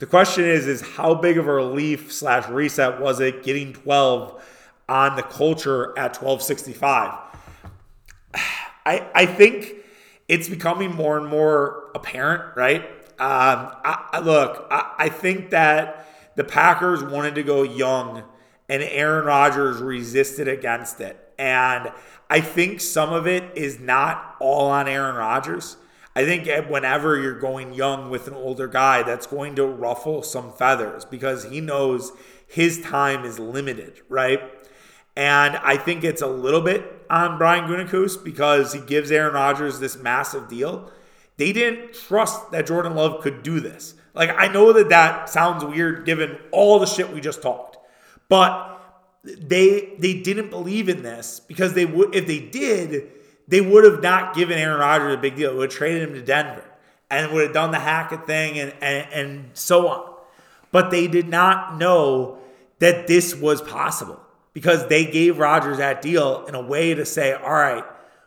The 0.00 0.06
question 0.06 0.44
is, 0.44 0.66
is 0.66 0.80
how 0.80 1.14
big 1.14 1.38
of 1.38 1.46
a 1.46 1.52
relief 1.52 2.12
slash 2.12 2.48
reset 2.48 3.00
was 3.00 3.20
it 3.20 3.44
getting 3.44 3.72
12 3.72 4.42
on 4.88 5.14
the 5.14 5.22
culture 5.22 5.96
at 5.96 6.20
1265? 6.20 7.16
I 8.34 9.08
I 9.14 9.24
think 9.24 9.72
it's 10.26 10.48
becoming 10.48 10.92
more 10.92 11.16
and 11.16 11.28
more 11.28 11.92
apparent, 11.94 12.56
right? 12.56 12.99
Um, 13.20 13.70
I, 13.84 14.08
I, 14.14 14.20
look, 14.20 14.66
I, 14.70 14.94
I 14.98 15.08
think 15.10 15.50
that 15.50 16.06
the 16.36 16.44
Packers 16.44 17.04
wanted 17.04 17.34
to 17.34 17.42
go 17.42 17.62
young, 17.62 18.24
and 18.66 18.82
Aaron 18.82 19.26
Rodgers 19.26 19.82
resisted 19.82 20.48
against 20.48 21.02
it. 21.02 21.32
And 21.38 21.92
I 22.30 22.40
think 22.40 22.80
some 22.80 23.12
of 23.12 23.26
it 23.26 23.44
is 23.54 23.78
not 23.78 24.36
all 24.40 24.70
on 24.70 24.88
Aaron 24.88 25.16
Rodgers. 25.16 25.76
I 26.16 26.24
think 26.24 26.48
whenever 26.70 27.20
you're 27.20 27.38
going 27.38 27.74
young 27.74 28.08
with 28.08 28.26
an 28.26 28.34
older 28.34 28.66
guy, 28.66 29.02
that's 29.02 29.26
going 29.26 29.54
to 29.56 29.66
ruffle 29.66 30.22
some 30.22 30.52
feathers 30.52 31.04
because 31.04 31.44
he 31.44 31.60
knows 31.60 32.12
his 32.46 32.80
time 32.80 33.24
is 33.24 33.38
limited, 33.38 34.00
right? 34.08 34.40
And 35.14 35.56
I 35.58 35.76
think 35.76 36.04
it's 36.04 36.22
a 36.22 36.26
little 36.26 36.62
bit 36.62 37.04
on 37.10 37.36
Brian 37.36 37.68
Gutekunst 37.68 38.24
because 38.24 38.72
he 38.72 38.80
gives 38.80 39.10
Aaron 39.10 39.34
Rodgers 39.34 39.78
this 39.78 39.98
massive 39.98 40.48
deal. 40.48 40.90
They 41.40 41.54
didn't 41.54 41.94
trust 41.94 42.50
that 42.50 42.66
Jordan 42.66 42.94
Love 42.94 43.22
could 43.22 43.42
do 43.42 43.60
this. 43.60 43.94
Like, 44.12 44.28
I 44.36 44.48
know 44.48 44.74
that 44.74 44.90
that 44.90 45.30
sounds 45.30 45.64
weird 45.64 46.04
given 46.04 46.36
all 46.52 46.78
the 46.78 46.84
shit 46.84 47.10
we 47.10 47.22
just 47.22 47.40
talked, 47.40 47.78
but 48.28 48.78
they 49.24 49.94
they 49.98 50.20
didn't 50.20 50.50
believe 50.50 50.90
in 50.90 51.02
this 51.02 51.40
because 51.40 51.72
they 51.72 51.86
would 51.86 52.14
if 52.14 52.26
they 52.26 52.40
did, 52.40 53.08
they 53.48 53.62
would 53.62 53.84
have 53.84 54.02
not 54.02 54.34
given 54.34 54.58
Aaron 54.58 54.80
Rodgers 54.80 55.14
a 55.14 55.16
big 55.16 55.36
deal. 55.36 55.56
Would 55.56 55.70
have 55.70 55.78
traded 55.78 56.10
him 56.10 56.14
to 56.14 56.20
Denver 56.20 56.62
and 57.10 57.32
would 57.32 57.44
have 57.44 57.54
done 57.54 57.70
the 57.70 57.78
Hackett 57.78 58.26
thing 58.26 58.58
and, 58.58 58.74
and, 58.82 59.10
and 59.10 59.50
so 59.54 59.88
on. 59.88 60.14
But 60.72 60.90
they 60.90 61.08
did 61.08 61.26
not 61.26 61.78
know 61.78 62.36
that 62.80 63.06
this 63.06 63.34
was 63.34 63.62
possible 63.62 64.20
because 64.52 64.88
they 64.88 65.06
gave 65.06 65.38
Rodgers 65.38 65.78
that 65.78 66.02
deal 66.02 66.44
in 66.44 66.54
a 66.54 66.60
way 66.60 66.92
to 66.92 67.06
say, 67.06 67.32
all 67.32 67.50
right, 67.50 67.84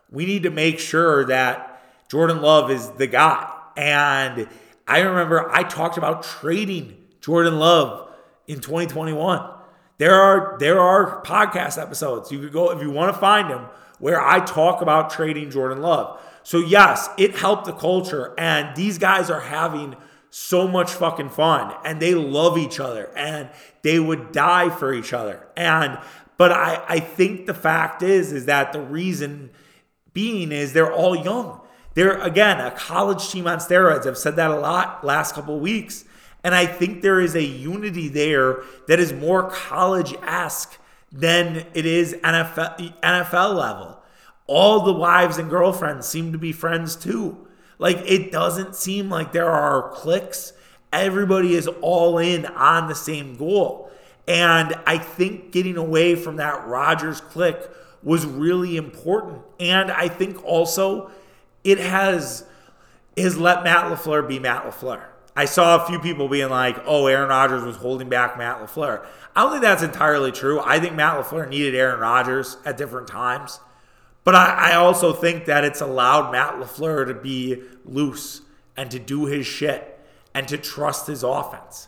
we 0.09 0.25
need 0.25 0.41
to 0.43 0.49
make 0.49 0.79
sure 0.79 1.25
that 1.25 1.72
Jordan 2.13 2.43
Love 2.43 2.69
is 2.69 2.91
the 2.91 3.07
guy. 3.07 3.51
And 3.75 4.47
I 4.87 4.99
remember 4.99 5.49
I 5.51 5.63
talked 5.63 5.97
about 5.97 6.21
trading 6.21 6.95
Jordan 7.21 7.57
Love 7.57 8.07
in 8.45 8.59
2021. 8.59 9.49
There 9.97 10.13
are 10.13 10.55
there 10.59 10.79
are 10.79 11.23
podcast 11.23 11.81
episodes 11.81 12.31
you 12.31 12.37
could 12.37 12.53
go 12.53 12.69
if 12.69 12.83
you 12.83 12.91
want 12.91 13.11
to 13.11 13.19
find 13.19 13.49
them 13.49 13.65
where 13.97 14.21
I 14.21 14.45
talk 14.45 14.83
about 14.83 15.09
trading 15.09 15.49
Jordan 15.49 15.81
Love. 15.81 16.21
So 16.43 16.59
yes, 16.59 17.09
it 17.17 17.35
helped 17.35 17.65
the 17.65 17.73
culture 17.73 18.35
and 18.37 18.75
these 18.75 18.99
guys 18.99 19.31
are 19.31 19.41
having 19.41 19.95
so 20.29 20.67
much 20.67 20.91
fucking 20.91 21.29
fun 21.29 21.73
and 21.83 21.99
they 21.99 22.13
love 22.13 22.59
each 22.59 22.79
other 22.79 23.09
and 23.17 23.49
they 23.81 23.99
would 23.99 24.31
die 24.31 24.69
for 24.69 24.93
each 24.93 25.13
other. 25.13 25.47
And 25.57 25.97
but 26.37 26.51
I 26.51 26.85
I 26.87 26.99
think 26.99 27.47
the 27.47 27.55
fact 27.55 28.03
is 28.03 28.31
is 28.31 28.45
that 28.45 28.71
the 28.71 28.81
reason 28.81 29.49
being 30.13 30.51
is 30.51 30.73
they're 30.73 30.93
all 30.93 31.15
young. 31.15 31.61
They're, 31.93 32.19
again, 32.21 32.59
a 32.59 32.71
college 32.71 33.29
team 33.29 33.47
on 33.47 33.59
steroids. 33.59 34.07
I've 34.07 34.17
said 34.17 34.35
that 34.37 34.51
a 34.51 34.59
lot 34.59 35.03
last 35.03 35.35
couple 35.35 35.59
weeks. 35.59 36.05
And 36.43 36.53
I 36.53 36.65
think 36.65 37.01
there 37.01 37.21
is 37.21 37.35
a 37.35 37.43
unity 37.43 38.09
there 38.09 38.63
that 38.87 38.99
is 38.99 39.13
more 39.13 39.49
college 39.49 40.13
esque 40.23 40.77
than 41.11 41.65
it 41.73 41.85
is 41.85 42.13
NFL, 42.15 42.99
NFL 43.01 43.55
level. 43.55 43.99
All 44.47 44.81
the 44.81 44.93
wives 44.93 45.37
and 45.37 45.49
girlfriends 45.49 46.07
seem 46.07 46.33
to 46.33 46.37
be 46.37 46.51
friends 46.51 46.95
too. 46.95 47.47
Like 47.79 47.97
it 48.05 48.31
doesn't 48.31 48.75
seem 48.75 49.09
like 49.09 49.31
there 49.31 49.49
are 49.49 49.89
cliques. 49.91 50.53
Everybody 50.91 51.55
is 51.55 51.67
all 51.81 52.17
in 52.17 52.45
on 52.45 52.87
the 52.87 52.95
same 52.95 53.35
goal. 53.35 53.89
And 54.27 54.75
I 54.85 54.97
think 54.97 55.51
getting 55.51 55.77
away 55.77 56.15
from 56.15 56.37
that 56.37 56.67
Rodgers 56.67 57.21
clique 57.21 57.61
was 58.01 58.25
really 58.25 58.75
important. 58.75 59.41
And 59.59 59.91
I 59.91 60.07
think 60.07 60.43
also 60.43 61.11
it 61.63 61.79
has 61.79 62.45
has 63.17 63.37
let 63.37 63.63
Matt 63.63 63.85
LaFleur 63.85 64.27
be 64.27 64.39
Matt 64.39 64.63
LaFleur. 64.63 65.03
I 65.35 65.45
saw 65.45 65.83
a 65.83 65.87
few 65.87 65.99
people 65.99 66.27
being 66.27 66.49
like, 66.49 66.77
oh, 66.85 67.07
Aaron 67.07 67.29
Rodgers 67.29 67.63
was 67.63 67.77
holding 67.77 68.09
back 68.09 68.37
Matt 68.37 68.59
LaFleur. 68.59 69.05
I 69.35 69.41
don't 69.41 69.51
think 69.51 69.63
that's 69.63 69.83
entirely 69.83 70.31
true. 70.31 70.59
I 70.63 70.79
think 70.79 70.93
Matt 70.93 71.17
LaFleur 71.17 71.49
needed 71.49 71.75
Aaron 71.75 71.99
Rodgers 71.99 72.57
at 72.65 72.77
different 72.77 73.07
times. 73.07 73.59
But 74.23 74.35
I, 74.35 74.71
I 74.71 74.75
also 74.75 75.11
think 75.11 75.45
that 75.45 75.63
it's 75.63 75.81
allowed 75.81 76.31
Matt 76.31 76.55
LaFleur 76.55 77.07
to 77.07 77.13
be 77.13 77.61
loose 77.83 78.41
and 78.77 78.89
to 78.91 78.99
do 78.99 79.25
his 79.25 79.45
shit 79.45 79.99
and 80.33 80.47
to 80.47 80.57
trust 80.57 81.07
his 81.07 81.23
offense. 81.23 81.87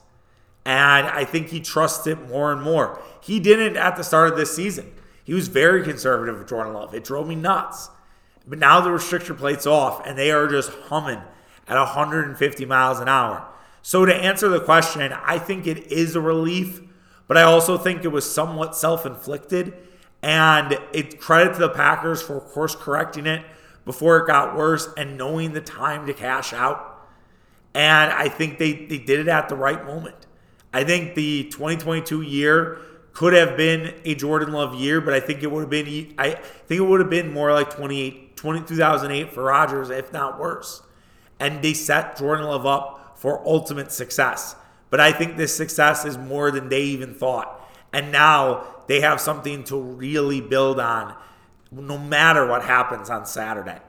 And 0.66 1.08
I 1.08 1.24
think 1.24 1.50
he 1.50 1.60
trusts 1.60 2.08
it 2.08 2.28
more 2.28 2.52
and 2.52 2.62
more. 2.62 3.00
He 3.22 3.40
didn't 3.40 3.78
at 3.78 3.96
the 3.96 4.04
start 4.04 4.32
of 4.32 4.38
this 4.38 4.56
season. 4.56 4.92
He 5.24 5.34
was 5.34 5.48
very 5.48 5.84
conservative 5.84 6.40
with 6.40 6.50
Jordan 6.50 6.74
Love. 6.74 6.94
It 6.94 7.04
drove 7.04 7.28
me 7.28 7.36
nuts. 7.36 7.90
But 8.48 8.60
now 8.60 8.82
the 8.82 8.92
restriction 8.92 9.36
plate's 9.36 9.66
off 9.66 10.06
and 10.06 10.18
they 10.18 10.32
are 10.32 10.48
just 10.48 10.72
humming 10.72 11.22
at 11.68 11.78
150 11.78 12.66
miles 12.66 13.00
an 13.00 13.08
hour. 13.08 13.48
So 13.82 14.06
to 14.06 14.16
answer 14.16 14.50
the 14.50 14.60
question, 14.60 15.14
I 15.14 15.40
think 15.40 15.68
it 15.68 15.92
is 15.92 16.16
a 16.16 16.22
relief, 16.22 16.82
but 17.28 17.38
I 17.38 17.44
also 17.44 17.78
think 17.78 18.04
it 18.04 18.10
was 18.10 18.30
somewhat 18.30 18.76
self-inflicted. 18.76 19.74
And 20.22 20.80
it's 20.92 21.16
credit 21.16 21.54
to 21.54 21.60
the 21.60 21.70
Packers 21.70 22.22
for 22.22 22.40
course 22.40 22.76
correcting 22.76 23.28
it 23.28 23.46
before 23.86 24.18
it 24.18 24.28
got 24.28 24.56
worse 24.56 24.90
and 24.98 25.18
knowing 25.18 25.54
the 25.54 25.62
time 25.62 26.08
to 26.08 26.14
cash 26.14 26.52
out. 26.54 27.08
And 27.74 28.12
I 28.12 28.30
think 28.30 28.58
they, 28.58 28.86
they 28.86 28.98
did 28.98 29.20
it 29.20 29.28
at 29.28 29.50
the 29.50 29.56
right 29.56 29.86
moment. 29.86 30.26
I 30.74 30.84
think 30.84 31.16
the 31.16 31.44
2022 31.46 32.22
year 32.22 32.80
could 33.14 33.34
have 33.34 33.56
been 33.56 33.94
a 34.04 34.16
Jordan 34.16 34.52
Love 34.52 34.76
year, 34.76 35.00
but 35.00 35.14
I 35.14 35.20
think 35.20 35.44
it 35.44 35.52
would 35.52 35.62
have 35.62 35.70
been 35.70 36.14
I 36.18 36.32
think 36.32 36.82
it 36.82 36.84
would 36.84 37.00
have 37.00 37.10
been 37.10 37.32
more 37.32 37.54
like 37.54 37.70
28 37.70 38.25
20, 38.36 38.68
2008 38.68 39.34
for 39.34 39.44
Rodgers, 39.44 39.90
if 39.90 40.12
not 40.12 40.40
worse. 40.40 40.82
And 41.40 41.64
they 41.64 41.74
set 41.74 42.18
Jordan 42.18 42.46
Love 42.46 42.66
up 42.66 43.18
for 43.18 43.46
ultimate 43.48 43.92
success. 43.92 44.56
But 44.90 45.00
I 45.00 45.12
think 45.12 45.36
this 45.38 45.56
success 45.56 46.06
is 46.06 46.18
more 46.18 46.52
than 46.52 46.70
they 46.70 46.84
even 46.84 47.14
thought. 47.14 47.62
And 47.92 48.12
now 48.12 48.66
they 48.88 49.02
have 49.02 49.20
something 49.20 49.64
to 49.66 49.78
really 49.78 50.42
build 50.42 50.80
on 50.80 51.16
no 51.72 51.98
matter 51.98 52.46
what 52.48 52.64
happens 52.64 53.10
on 53.10 53.26
Saturday. 53.26 53.80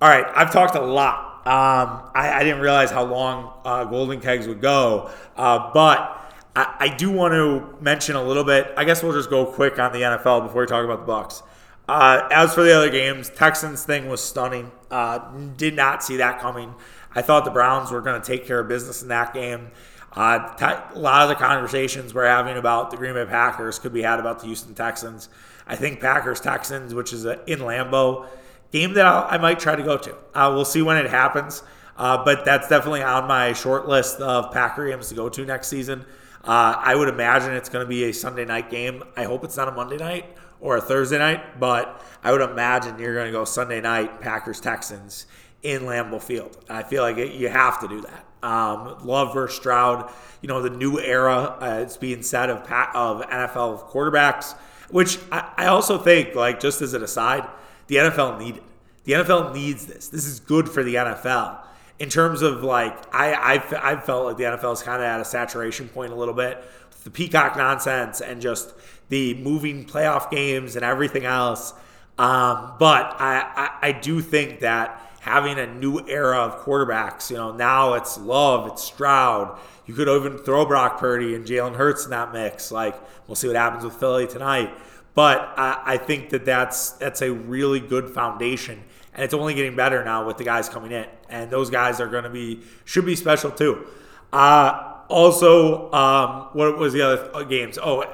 All 0.00 0.08
right, 0.08 0.26
I've 0.34 0.52
talked 0.52 0.76
a 0.76 0.80
lot. 0.80 1.26
Um, 1.46 2.10
I, 2.14 2.32
I, 2.34 2.44
didn't 2.44 2.60
realize 2.60 2.90
how 2.90 3.04
long 3.04 3.52
uh, 3.64 3.84
Golden 3.84 4.20
Kegs 4.20 4.46
would 4.46 4.60
go, 4.60 5.10
uh, 5.36 5.70
but 5.72 6.34
I, 6.54 6.76
I 6.80 6.88
do 6.88 7.10
want 7.10 7.32
to 7.32 7.82
mention 7.82 8.14
a 8.14 8.22
little 8.22 8.44
bit. 8.44 8.72
I 8.76 8.84
guess 8.84 9.02
we'll 9.02 9.14
just 9.14 9.30
go 9.30 9.46
quick 9.46 9.78
on 9.78 9.92
the 9.92 10.00
NFL 10.00 10.46
before 10.46 10.62
we 10.62 10.66
talk 10.66 10.84
about 10.84 11.00
the 11.00 11.06
Bucks. 11.06 11.42
Uh, 11.90 12.28
as 12.30 12.54
for 12.54 12.62
the 12.62 12.72
other 12.72 12.88
games, 12.88 13.28
Texans 13.30 13.82
thing 13.82 14.08
was 14.08 14.22
stunning. 14.22 14.70
Uh, 14.92 15.18
did 15.56 15.74
not 15.74 16.04
see 16.04 16.18
that 16.18 16.38
coming. 16.38 16.72
I 17.16 17.20
thought 17.20 17.44
the 17.44 17.50
Browns 17.50 17.90
were 17.90 18.00
going 18.00 18.22
to 18.22 18.24
take 18.24 18.46
care 18.46 18.60
of 18.60 18.68
business 18.68 19.02
in 19.02 19.08
that 19.08 19.34
game. 19.34 19.72
Uh, 20.12 20.54
a 20.94 20.96
lot 20.96 21.22
of 21.22 21.28
the 21.30 21.34
conversations 21.34 22.14
we're 22.14 22.28
having 22.28 22.56
about 22.56 22.92
the 22.92 22.96
Green 22.96 23.14
Bay 23.14 23.24
Packers 23.24 23.80
could 23.80 23.92
be 23.92 24.02
had 24.02 24.20
about 24.20 24.38
the 24.38 24.46
Houston 24.46 24.72
Texans. 24.72 25.30
I 25.66 25.74
think 25.74 25.98
Packers 26.00 26.38
Texans, 26.38 26.94
which 26.94 27.12
is 27.12 27.24
a, 27.24 27.42
in 27.50 27.58
Lambeau, 27.58 28.28
game 28.70 28.94
that 28.94 29.04
I'll, 29.04 29.26
i 29.28 29.36
might 29.36 29.58
try 29.58 29.74
to 29.74 29.82
go 29.82 29.96
to. 29.96 30.14
Uh, 30.32 30.52
we'll 30.54 30.64
see 30.64 30.82
when 30.82 30.96
it 30.96 31.10
happens, 31.10 31.64
uh, 31.96 32.24
but 32.24 32.44
that's 32.44 32.68
definitely 32.68 33.02
on 33.02 33.26
my 33.26 33.52
short 33.52 33.88
list 33.88 34.20
of 34.20 34.52
Packer 34.52 34.88
games 34.88 35.08
to 35.08 35.16
go 35.16 35.28
to 35.28 35.44
next 35.44 35.66
season. 35.66 36.04
Uh, 36.44 36.76
I 36.78 36.94
would 36.94 37.08
imagine 37.08 37.52
it's 37.52 37.68
going 37.68 37.84
to 37.84 37.88
be 37.88 38.04
a 38.04 38.12
Sunday 38.12 38.44
night 38.44 38.70
game. 38.70 39.02
I 39.16 39.24
hope 39.24 39.42
it's 39.42 39.56
not 39.56 39.66
a 39.66 39.72
Monday 39.72 39.96
night 39.96 40.36
or 40.60 40.76
a 40.76 40.80
Thursday 40.80 41.18
night, 41.18 41.58
but 41.58 42.04
I 42.22 42.32
would 42.32 42.42
imagine 42.42 42.98
you're 42.98 43.14
going 43.14 43.26
to 43.26 43.32
go 43.32 43.44
Sunday 43.44 43.80
night 43.80 44.20
Packers 44.20 44.60
Texans 44.60 45.26
in 45.62 45.82
Lambeau 45.82 46.22
Field. 46.22 46.56
I 46.68 46.82
feel 46.82 47.02
like 47.02 47.18
it, 47.18 47.32
you 47.34 47.48
have 47.48 47.80
to 47.80 47.88
do 47.88 48.00
that. 48.02 48.26
Um, 48.42 48.96
Love 49.04 49.34
versus 49.34 49.56
Stroud, 49.56 50.10
you 50.40 50.48
know, 50.48 50.62
the 50.62 50.70
new 50.70 50.98
era, 50.98 51.56
uh, 51.60 51.80
it's 51.82 51.96
being 51.96 52.22
said 52.22 52.48
of, 52.48 52.58
of 52.94 53.22
NFL 53.28 53.90
quarterbacks, 53.90 54.54
which 54.90 55.18
I, 55.30 55.52
I 55.56 55.66
also 55.66 55.98
think, 55.98 56.34
like, 56.34 56.60
just 56.60 56.80
as 56.80 56.94
an 56.94 57.02
aside, 57.02 57.46
the 57.88 57.96
NFL 57.96 58.38
needed. 58.38 58.62
The 59.04 59.12
NFL 59.12 59.54
needs 59.54 59.86
this. 59.86 60.08
This 60.08 60.26
is 60.26 60.40
good 60.40 60.68
for 60.68 60.82
the 60.82 60.94
NFL. 60.94 61.58
In 61.98 62.08
terms 62.08 62.40
of 62.40 62.62
like, 62.62 62.96
I 63.14 63.32
I, 63.34 63.92
I 63.92 64.00
felt 64.00 64.24
like 64.24 64.36
the 64.36 64.44
NFL 64.44 64.74
is 64.74 64.82
kind 64.82 65.02
of 65.02 65.06
at 65.06 65.20
a 65.20 65.24
saturation 65.24 65.88
point 65.88 66.12
a 66.12 66.14
little 66.14 66.34
bit. 66.34 66.62
The 67.04 67.10
peacock 67.10 67.56
nonsense 67.56 68.20
and 68.20 68.40
just 68.40 68.72
the 69.10 69.34
moving 69.34 69.84
playoff 69.84 70.30
games 70.30 70.74
and 70.74 70.84
everything 70.84 71.26
else. 71.26 71.74
Um, 72.18 72.72
but 72.78 73.16
I, 73.20 73.44
I, 73.54 73.88
I 73.88 73.92
do 73.92 74.20
think 74.20 74.60
that 74.60 75.10
having 75.20 75.58
a 75.58 75.66
new 75.66 76.00
era 76.08 76.38
of 76.38 76.64
quarterbacks. 76.64 77.30
You 77.30 77.36
know, 77.36 77.52
now 77.52 77.94
it's 77.94 78.18
Love, 78.18 78.66
it's 78.68 78.82
Stroud. 78.82 79.58
You 79.86 79.94
could 79.94 80.08
even 80.08 80.38
throw 80.38 80.64
Brock 80.64 80.98
Purdy 80.98 81.34
and 81.34 81.46
Jalen 81.46 81.76
Hurts 81.76 82.04
in 82.04 82.10
that 82.10 82.32
mix. 82.32 82.72
Like, 82.72 82.94
we'll 83.26 83.36
see 83.36 83.46
what 83.46 83.56
happens 83.56 83.84
with 83.84 83.94
Philly 83.94 84.26
tonight. 84.26 84.70
But 85.14 85.52
I, 85.56 85.82
I 85.84 85.96
think 85.98 86.30
that 86.30 86.44
that's 86.44 86.90
that's 86.92 87.20
a 87.20 87.32
really 87.32 87.80
good 87.80 88.10
foundation, 88.10 88.80
and 89.12 89.24
it's 89.24 89.34
only 89.34 89.54
getting 89.54 89.74
better 89.74 90.04
now 90.04 90.24
with 90.24 90.38
the 90.38 90.44
guys 90.44 90.68
coming 90.68 90.92
in, 90.92 91.06
and 91.28 91.50
those 91.50 91.68
guys 91.68 92.00
are 92.00 92.06
going 92.06 92.24
to 92.24 92.30
be 92.30 92.60
should 92.84 93.04
be 93.04 93.16
special 93.16 93.50
too. 93.50 93.86
Uh, 94.32 94.98
also, 95.08 95.90
um, 95.92 96.50
what 96.52 96.78
was 96.78 96.92
the 96.92 97.02
other 97.02 97.44
games? 97.44 97.76
Oh, 97.82 98.04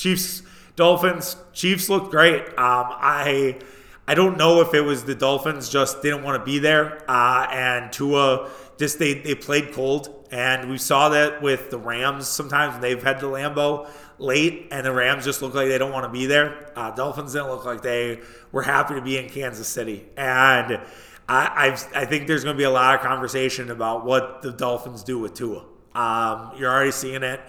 Chiefs, 0.00 0.42
Dolphins. 0.76 1.36
Chiefs 1.52 1.90
looked 1.90 2.10
great. 2.10 2.40
Um, 2.40 2.86
I 2.88 3.58
I 4.08 4.14
don't 4.14 4.38
know 4.38 4.62
if 4.62 4.72
it 4.72 4.80
was 4.80 5.04
the 5.04 5.14
Dolphins 5.14 5.68
just 5.68 6.00
didn't 6.00 6.22
want 6.22 6.40
to 6.40 6.44
be 6.44 6.58
there, 6.58 7.04
uh, 7.06 7.46
and 7.50 7.92
Tua 7.92 8.48
just 8.78 8.98
they 8.98 9.12
they 9.12 9.34
played 9.34 9.72
cold, 9.72 10.26
and 10.30 10.70
we 10.70 10.78
saw 10.78 11.10
that 11.10 11.42
with 11.42 11.68
the 11.68 11.76
Rams. 11.76 12.28
Sometimes 12.28 12.80
they've 12.80 13.02
had 13.02 13.20
the 13.20 13.26
Lambo 13.26 13.90
late, 14.18 14.68
and 14.70 14.86
the 14.86 14.92
Rams 14.92 15.26
just 15.26 15.42
look 15.42 15.52
like 15.52 15.68
they 15.68 15.76
don't 15.76 15.92
want 15.92 16.04
to 16.04 16.10
be 16.10 16.24
there. 16.24 16.72
Uh, 16.74 16.90
Dolphins 16.92 17.34
didn't 17.34 17.50
look 17.50 17.66
like 17.66 17.82
they 17.82 18.20
were 18.52 18.62
happy 18.62 18.94
to 18.94 19.02
be 19.02 19.18
in 19.18 19.28
Kansas 19.28 19.68
City, 19.68 20.06
and 20.16 20.80
I 21.28 21.78
i 21.94 22.06
think 22.06 22.26
there's 22.26 22.42
going 22.42 22.56
to 22.56 22.58
be 22.58 22.64
a 22.64 22.70
lot 22.70 22.94
of 22.94 23.02
conversation 23.02 23.70
about 23.70 24.06
what 24.06 24.40
the 24.40 24.50
Dolphins 24.50 25.04
do 25.04 25.18
with 25.18 25.34
Tua. 25.34 25.66
Um, 25.94 26.52
you're 26.56 26.72
already 26.72 26.90
seeing 26.90 27.22
it, 27.22 27.40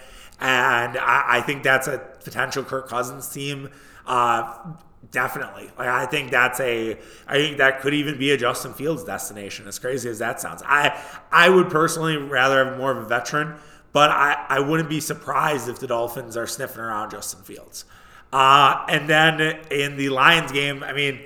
and 0.42 0.98
I, 0.98 1.38
I, 1.38 1.42
think 1.42 1.64
that's 1.64 1.88
a 1.88 2.11
potential 2.24 2.64
Kirk 2.64 2.88
Cousins 2.88 3.28
team. 3.30 3.70
Uh, 4.06 4.74
Definitely. 5.10 5.70
Like 5.78 5.88
I 5.88 6.06
think 6.06 6.30
that's 6.30 6.60
a 6.60 6.98
I 7.28 7.34
think 7.34 7.58
that 7.58 7.82
could 7.82 7.94
even 7.94 8.20
be 8.20 8.32
a 8.32 8.38
Justin 8.38 8.74
Fields 8.74 9.04
destination, 9.04 9.68
as 9.68 9.80
crazy 9.80 10.08
as 10.10 10.20
that 10.20 10.40
sounds. 10.40 10.62
I 10.66 10.98
I 11.32 11.50
would 11.50 11.70
personally 11.70 12.18
rather 12.18 12.64
have 12.64 12.78
more 12.78 12.92
of 12.92 12.98
a 12.98 13.06
veteran, 13.06 13.56
but 13.94 14.12
I, 14.12 14.46
I 14.48 14.60
wouldn't 14.60 14.90
be 14.90 15.00
surprised 15.00 15.68
if 15.68 15.80
the 15.80 15.88
Dolphins 15.88 16.38
are 16.38 16.46
sniffing 16.46 16.82
around 16.82 17.12
Justin 17.12 17.42
Fields. 17.42 17.84
Uh, 18.32 18.86
and 18.88 19.10
then 19.10 19.42
in 19.70 19.98
the 19.98 20.10
Lions 20.10 20.52
game, 20.52 20.84
I 20.84 20.94
mean, 20.94 21.20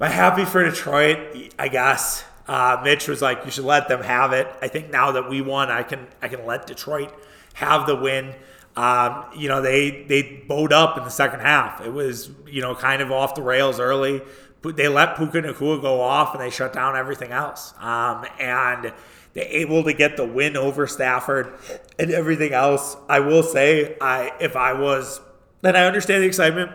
I 0.00 0.08
happy 0.08 0.44
for 0.44 0.64
Detroit? 0.64 1.52
I 1.58 1.68
guess. 1.68 2.24
Uh, 2.48 2.80
Mitch 2.82 3.08
was 3.08 3.20
like, 3.20 3.44
you 3.44 3.50
should 3.50 3.64
let 3.64 3.88
them 3.88 4.02
have 4.02 4.32
it. 4.32 4.48
I 4.62 4.68
think 4.68 4.90
now 4.90 5.12
that 5.12 5.28
we 5.28 5.42
won, 5.42 5.70
I 5.70 5.82
can 5.82 6.06
I 6.22 6.28
can 6.28 6.46
let 6.46 6.66
Detroit 6.66 7.12
have 7.54 7.86
the 7.86 7.94
win. 7.94 8.34
Um, 8.76 9.24
you 9.34 9.48
know, 9.48 9.62
they 9.62 10.04
they 10.04 10.44
bowed 10.46 10.72
up 10.72 10.98
in 10.98 11.04
the 11.04 11.10
second 11.10 11.40
half. 11.40 11.80
It 11.80 11.92
was 11.92 12.30
you 12.46 12.60
know 12.60 12.74
kind 12.74 13.00
of 13.00 13.10
off 13.10 13.34
the 13.34 13.42
rails 13.42 13.80
early. 13.80 14.22
They 14.62 14.88
let 14.88 15.16
Puka 15.16 15.42
Nacua 15.42 15.80
go 15.80 16.00
off 16.00 16.34
and 16.34 16.42
they 16.42 16.50
shut 16.50 16.72
down 16.72 16.96
everything 16.96 17.30
else. 17.30 17.72
Um, 17.78 18.26
and 18.40 18.92
they're 19.32 19.44
able 19.44 19.84
to 19.84 19.92
get 19.92 20.16
the 20.16 20.24
win 20.24 20.56
over 20.56 20.86
Stafford 20.86 21.52
and 21.98 22.10
everything 22.10 22.52
else. 22.52 22.96
I 23.08 23.20
will 23.20 23.42
say, 23.42 23.96
I 24.00 24.32
if 24.40 24.56
I 24.56 24.72
was, 24.72 25.20
then 25.60 25.76
I 25.76 25.84
understand 25.84 26.22
the 26.22 26.26
excitement. 26.26 26.72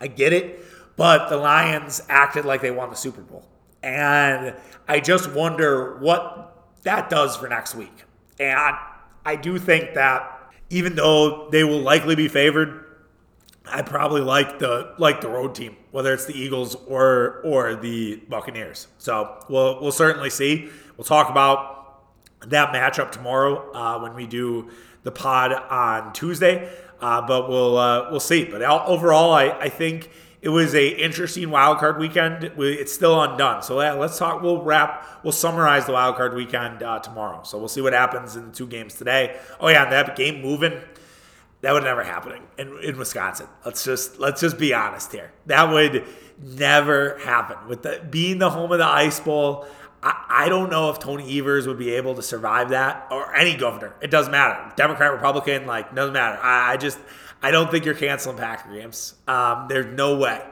I 0.00 0.06
get 0.06 0.32
it, 0.32 0.64
but 0.96 1.28
the 1.28 1.36
Lions 1.36 2.02
acted 2.08 2.44
like 2.44 2.60
they 2.60 2.70
won 2.70 2.90
the 2.90 2.96
Super 2.96 3.22
Bowl, 3.22 3.48
and 3.82 4.54
I 4.86 5.00
just 5.00 5.30
wonder 5.32 5.96
what 5.98 6.66
that 6.82 7.10
does 7.10 7.36
for 7.36 7.48
next 7.48 7.74
week. 7.74 8.04
And 8.38 8.76
I 9.24 9.36
do 9.36 9.58
think 9.58 9.94
that 9.94 10.35
even 10.70 10.94
though 10.94 11.48
they 11.50 11.64
will 11.64 11.80
likely 11.80 12.14
be 12.14 12.28
favored, 12.28 12.84
I 13.64 13.82
probably 13.82 14.20
like 14.20 14.58
the 14.58 14.94
like 14.98 15.20
the 15.20 15.28
road 15.28 15.54
team, 15.54 15.76
whether 15.90 16.12
it's 16.14 16.24
the 16.24 16.38
Eagles 16.38 16.76
or 16.86 17.40
or 17.44 17.74
the 17.74 18.16
Buccaneers. 18.28 18.88
So 18.98 19.44
we'll 19.48 19.80
we'll 19.80 19.92
certainly 19.92 20.30
see. 20.30 20.70
We'll 20.96 21.04
talk 21.04 21.30
about 21.30 22.02
that 22.46 22.72
matchup 22.72 23.10
tomorrow 23.10 23.72
uh, 23.72 23.98
when 24.00 24.14
we 24.14 24.26
do 24.26 24.70
the 25.02 25.10
pod 25.10 25.52
on 25.52 26.12
Tuesday. 26.12 26.70
Uh, 27.00 27.26
but 27.26 27.48
we'll 27.48 27.76
uh, 27.76 28.10
we'll 28.10 28.20
see. 28.20 28.44
But 28.44 28.62
overall, 28.62 29.32
I, 29.32 29.50
I 29.50 29.68
think 29.68 30.10
it 30.46 30.50
was 30.50 30.76
a 30.76 30.86
interesting 30.86 31.50
wild 31.50 31.78
card 31.78 31.98
weekend. 31.98 32.52
It's 32.56 32.92
still 32.92 33.20
undone. 33.20 33.64
So 33.64 33.80
yeah, 33.80 33.94
let's 33.94 34.16
talk. 34.16 34.42
We'll 34.42 34.62
wrap. 34.62 35.04
We'll 35.24 35.32
summarize 35.32 35.86
the 35.86 35.92
wild 35.92 36.14
card 36.14 36.34
weekend 36.34 36.84
uh, 36.84 37.00
tomorrow. 37.00 37.42
So 37.42 37.58
we'll 37.58 37.66
see 37.66 37.80
what 37.80 37.92
happens 37.92 38.36
in 38.36 38.46
the 38.46 38.52
two 38.52 38.68
games 38.68 38.94
today. 38.94 39.40
Oh 39.58 39.66
yeah, 39.66 39.90
that 39.90 40.14
game 40.14 40.40
moving. 40.40 40.80
That 41.62 41.72
would 41.72 41.82
never 41.82 42.04
happen 42.04 42.40
in, 42.58 42.78
in 42.78 42.96
Wisconsin. 42.96 43.48
Let's 43.64 43.84
just 43.84 44.20
let's 44.20 44.40
just 44.40 44.56
be 44.56 44.72
honest 44.72 45.10
here. 45.10 45.32
That 45.46 45.72
would 45.72 46.04
never 46.40 47.18
happen 47.18 47.68
with 47.68 47.82
the 47.82 48.06
being 48.08 48.38
the 48.38 48.50
home 48.50 48.70
of 48.70 48.78
the 48.78 48.86
Ice 48.86 49.18
Bowl. 49.18 49.66
I, 50.00 50.26
I 50.28 50.48
don't 50.48 50.70
know 50.70 50.90
if 50.90 51.00
Tony 51.00 51.40
Evers 51.40 51.66
would 51.66 51.78
be 51.78 51.90
able 51.90 52.14
to 52.14 52.22
survive 52.22 52.68
that 52.68 53.08
or 53.10 53.34
any 53.34 53.56
governor. 53.56 53.96
It 54.00 54.12
doesn't 54.12 54.30
matter. 54.30 54.72
Democrat, 54.76 55.10
Republican, 55.10 55.66
like 55.66 55.92
doesn't 55.92 56.14
matter. 56.14 56.40
I, 56.40 56.74
I 56.74 56.76
just 56.76 57.00
I 57.42 57.50
don't 57.50 57.70
think 57.70 57.84
you're 57.84 57.94
canceling 57.94 58.36
Packer 58.36 58.72
games. 58.72 59.14
Um, 59.28 59.66
there's 59.68 59.86
no 59.86 60.16
way. 60.16 60.42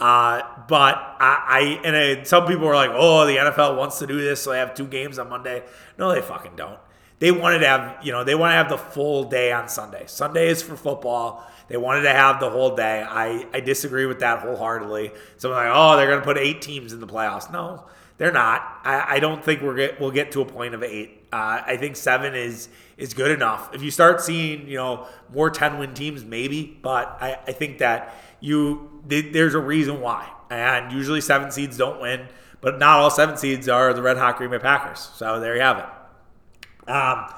Uh, 0.00 0.42
but 0.68 0.96
I, 1.20 1.44
I 1.48 1.80
and 1.84 1.96
I, 1.96 2.22
some 2.24 2.46
people 2.46 2.66
are 2.66 2.74
like, 2.74 2.90
oh, 2.92 3.24
the 3.24 3.36
NFL 3.36 3.76
wants 3.76 4.00
to 4.00 4.06
do 4.06 4.20
this, 4.20 4.42
so 4.42 4.50
they 4.50 4.58
have 4.58 4.74
two 4.74 4.86
games 4.86 5.18
on 5.18 5.28
Monday. 5.28 5.62
No, 5.96 6.12
they 6.12 6.20
fucking 6.20 6.56
don't. 6.56 6.78
They 7.20 7.30
wanted 7.30 7.60
to 7.60 7.68
have, 7.68 8.04
you 8.04 8.10
know, 8.10 8.24
they 8.24 8.34
want 8.34 8.50
to 8.50 8.56
have 8.56 8.68
the 8.68 8.78
full 8.78 9.22
day 9.22 9.52
on 9.52 9.68
Sunday. 9.68 10.02
Sunday 10.08 10.48
is 10.48 10.60
for 10.60 10.74
football. 10.74 11.48
They 11.68 11.76
wanted 11.76 12.02
to 12.02 12.10
have 12.10 12.40
the 12.40 12.50
whole 12.50 12.74
day. 12.74 13.00
I, 13.08 13.46
I 13.54 13.60
disagree 13.60 14.06
with 14.06 14.18
that 14.20 14.40
wholeheartedly. 14.40 15.12
So 15.36 15.52
I'm 15.52 15.68
like, 15.68 15.72
oh, 15.72 15.96
they're 15.96 16.08
going 16.08 16.18
to 16.18 16.24
put 16.24 16.36
eight 16.36 16.62
teams 16.62 16.92
in 16.92 16.98
the 16.98 17.06
playoffs. 17.06 17.52
No, 17.52 17.86
they're 18.18 18.32
not. 18.32 18.80
I, 18.82 19.04
I 19.08 19.18
don't 19.20 19.44
think 19.44 19.62
we're 19.62 19.76
get, 19.76 20.00
we'll 20.00 20.10
get 20.10 20.32
to 20.32 20.40
a 20.40 20.44
point 20.44 20.74
of 20.74 20.82
eight. 20.82 21.21
Uh, 21.32 21.62
I 21.66 21.76
think 21.78 21.96
seven 21.96 22.34
is 22.34 22.68
is 22.96 23.14
good 23.14 23.30
enough. 23.30 23.74
If 23.74 23.82
you 23.82 23.90
start 23.90 24.20
seeing, 24.20 24.68
you 24.68 24.76
know, 24.76 25.06
more 25.32 25.50
10 25.50 25.78
win 25.78 25.94
teams, 25.94 26.24
maybe, 26.24 26.78
but 26.82 27.16
I, 27.20 27.38
I 27.46 27.52
think 27.52 27.78
that 27.78 28.14
you 28.40 28.90
there's 29.06 29.54
a 29.54 29.60
reason 29.60 30.00
why. 30.00 30.30
And 30.50 30.92
usually 30.92 31.22
seven 31.22 31.50
seeds 31.50 31.78
don't 31.78 32.00
win, 32.00 32.28
but 32.60 32.78
not 32.78 32.98
all 32.98 33.10
seven 33.10 33.36
seeds 33.36 33.68
are 33.68 33.94
the 33.94 34.02
Red 34.02 34.18
Hot 34.18 34.36
Green 34.36 34.50
Bay 34.50 34.58
Packers. 34.58 35.10
So 35.14 35.40
there 35.40 35.56
you 35.56 35.62
have 35.62 35.78
it. 35.78 36.90
Um, 36.90 37.32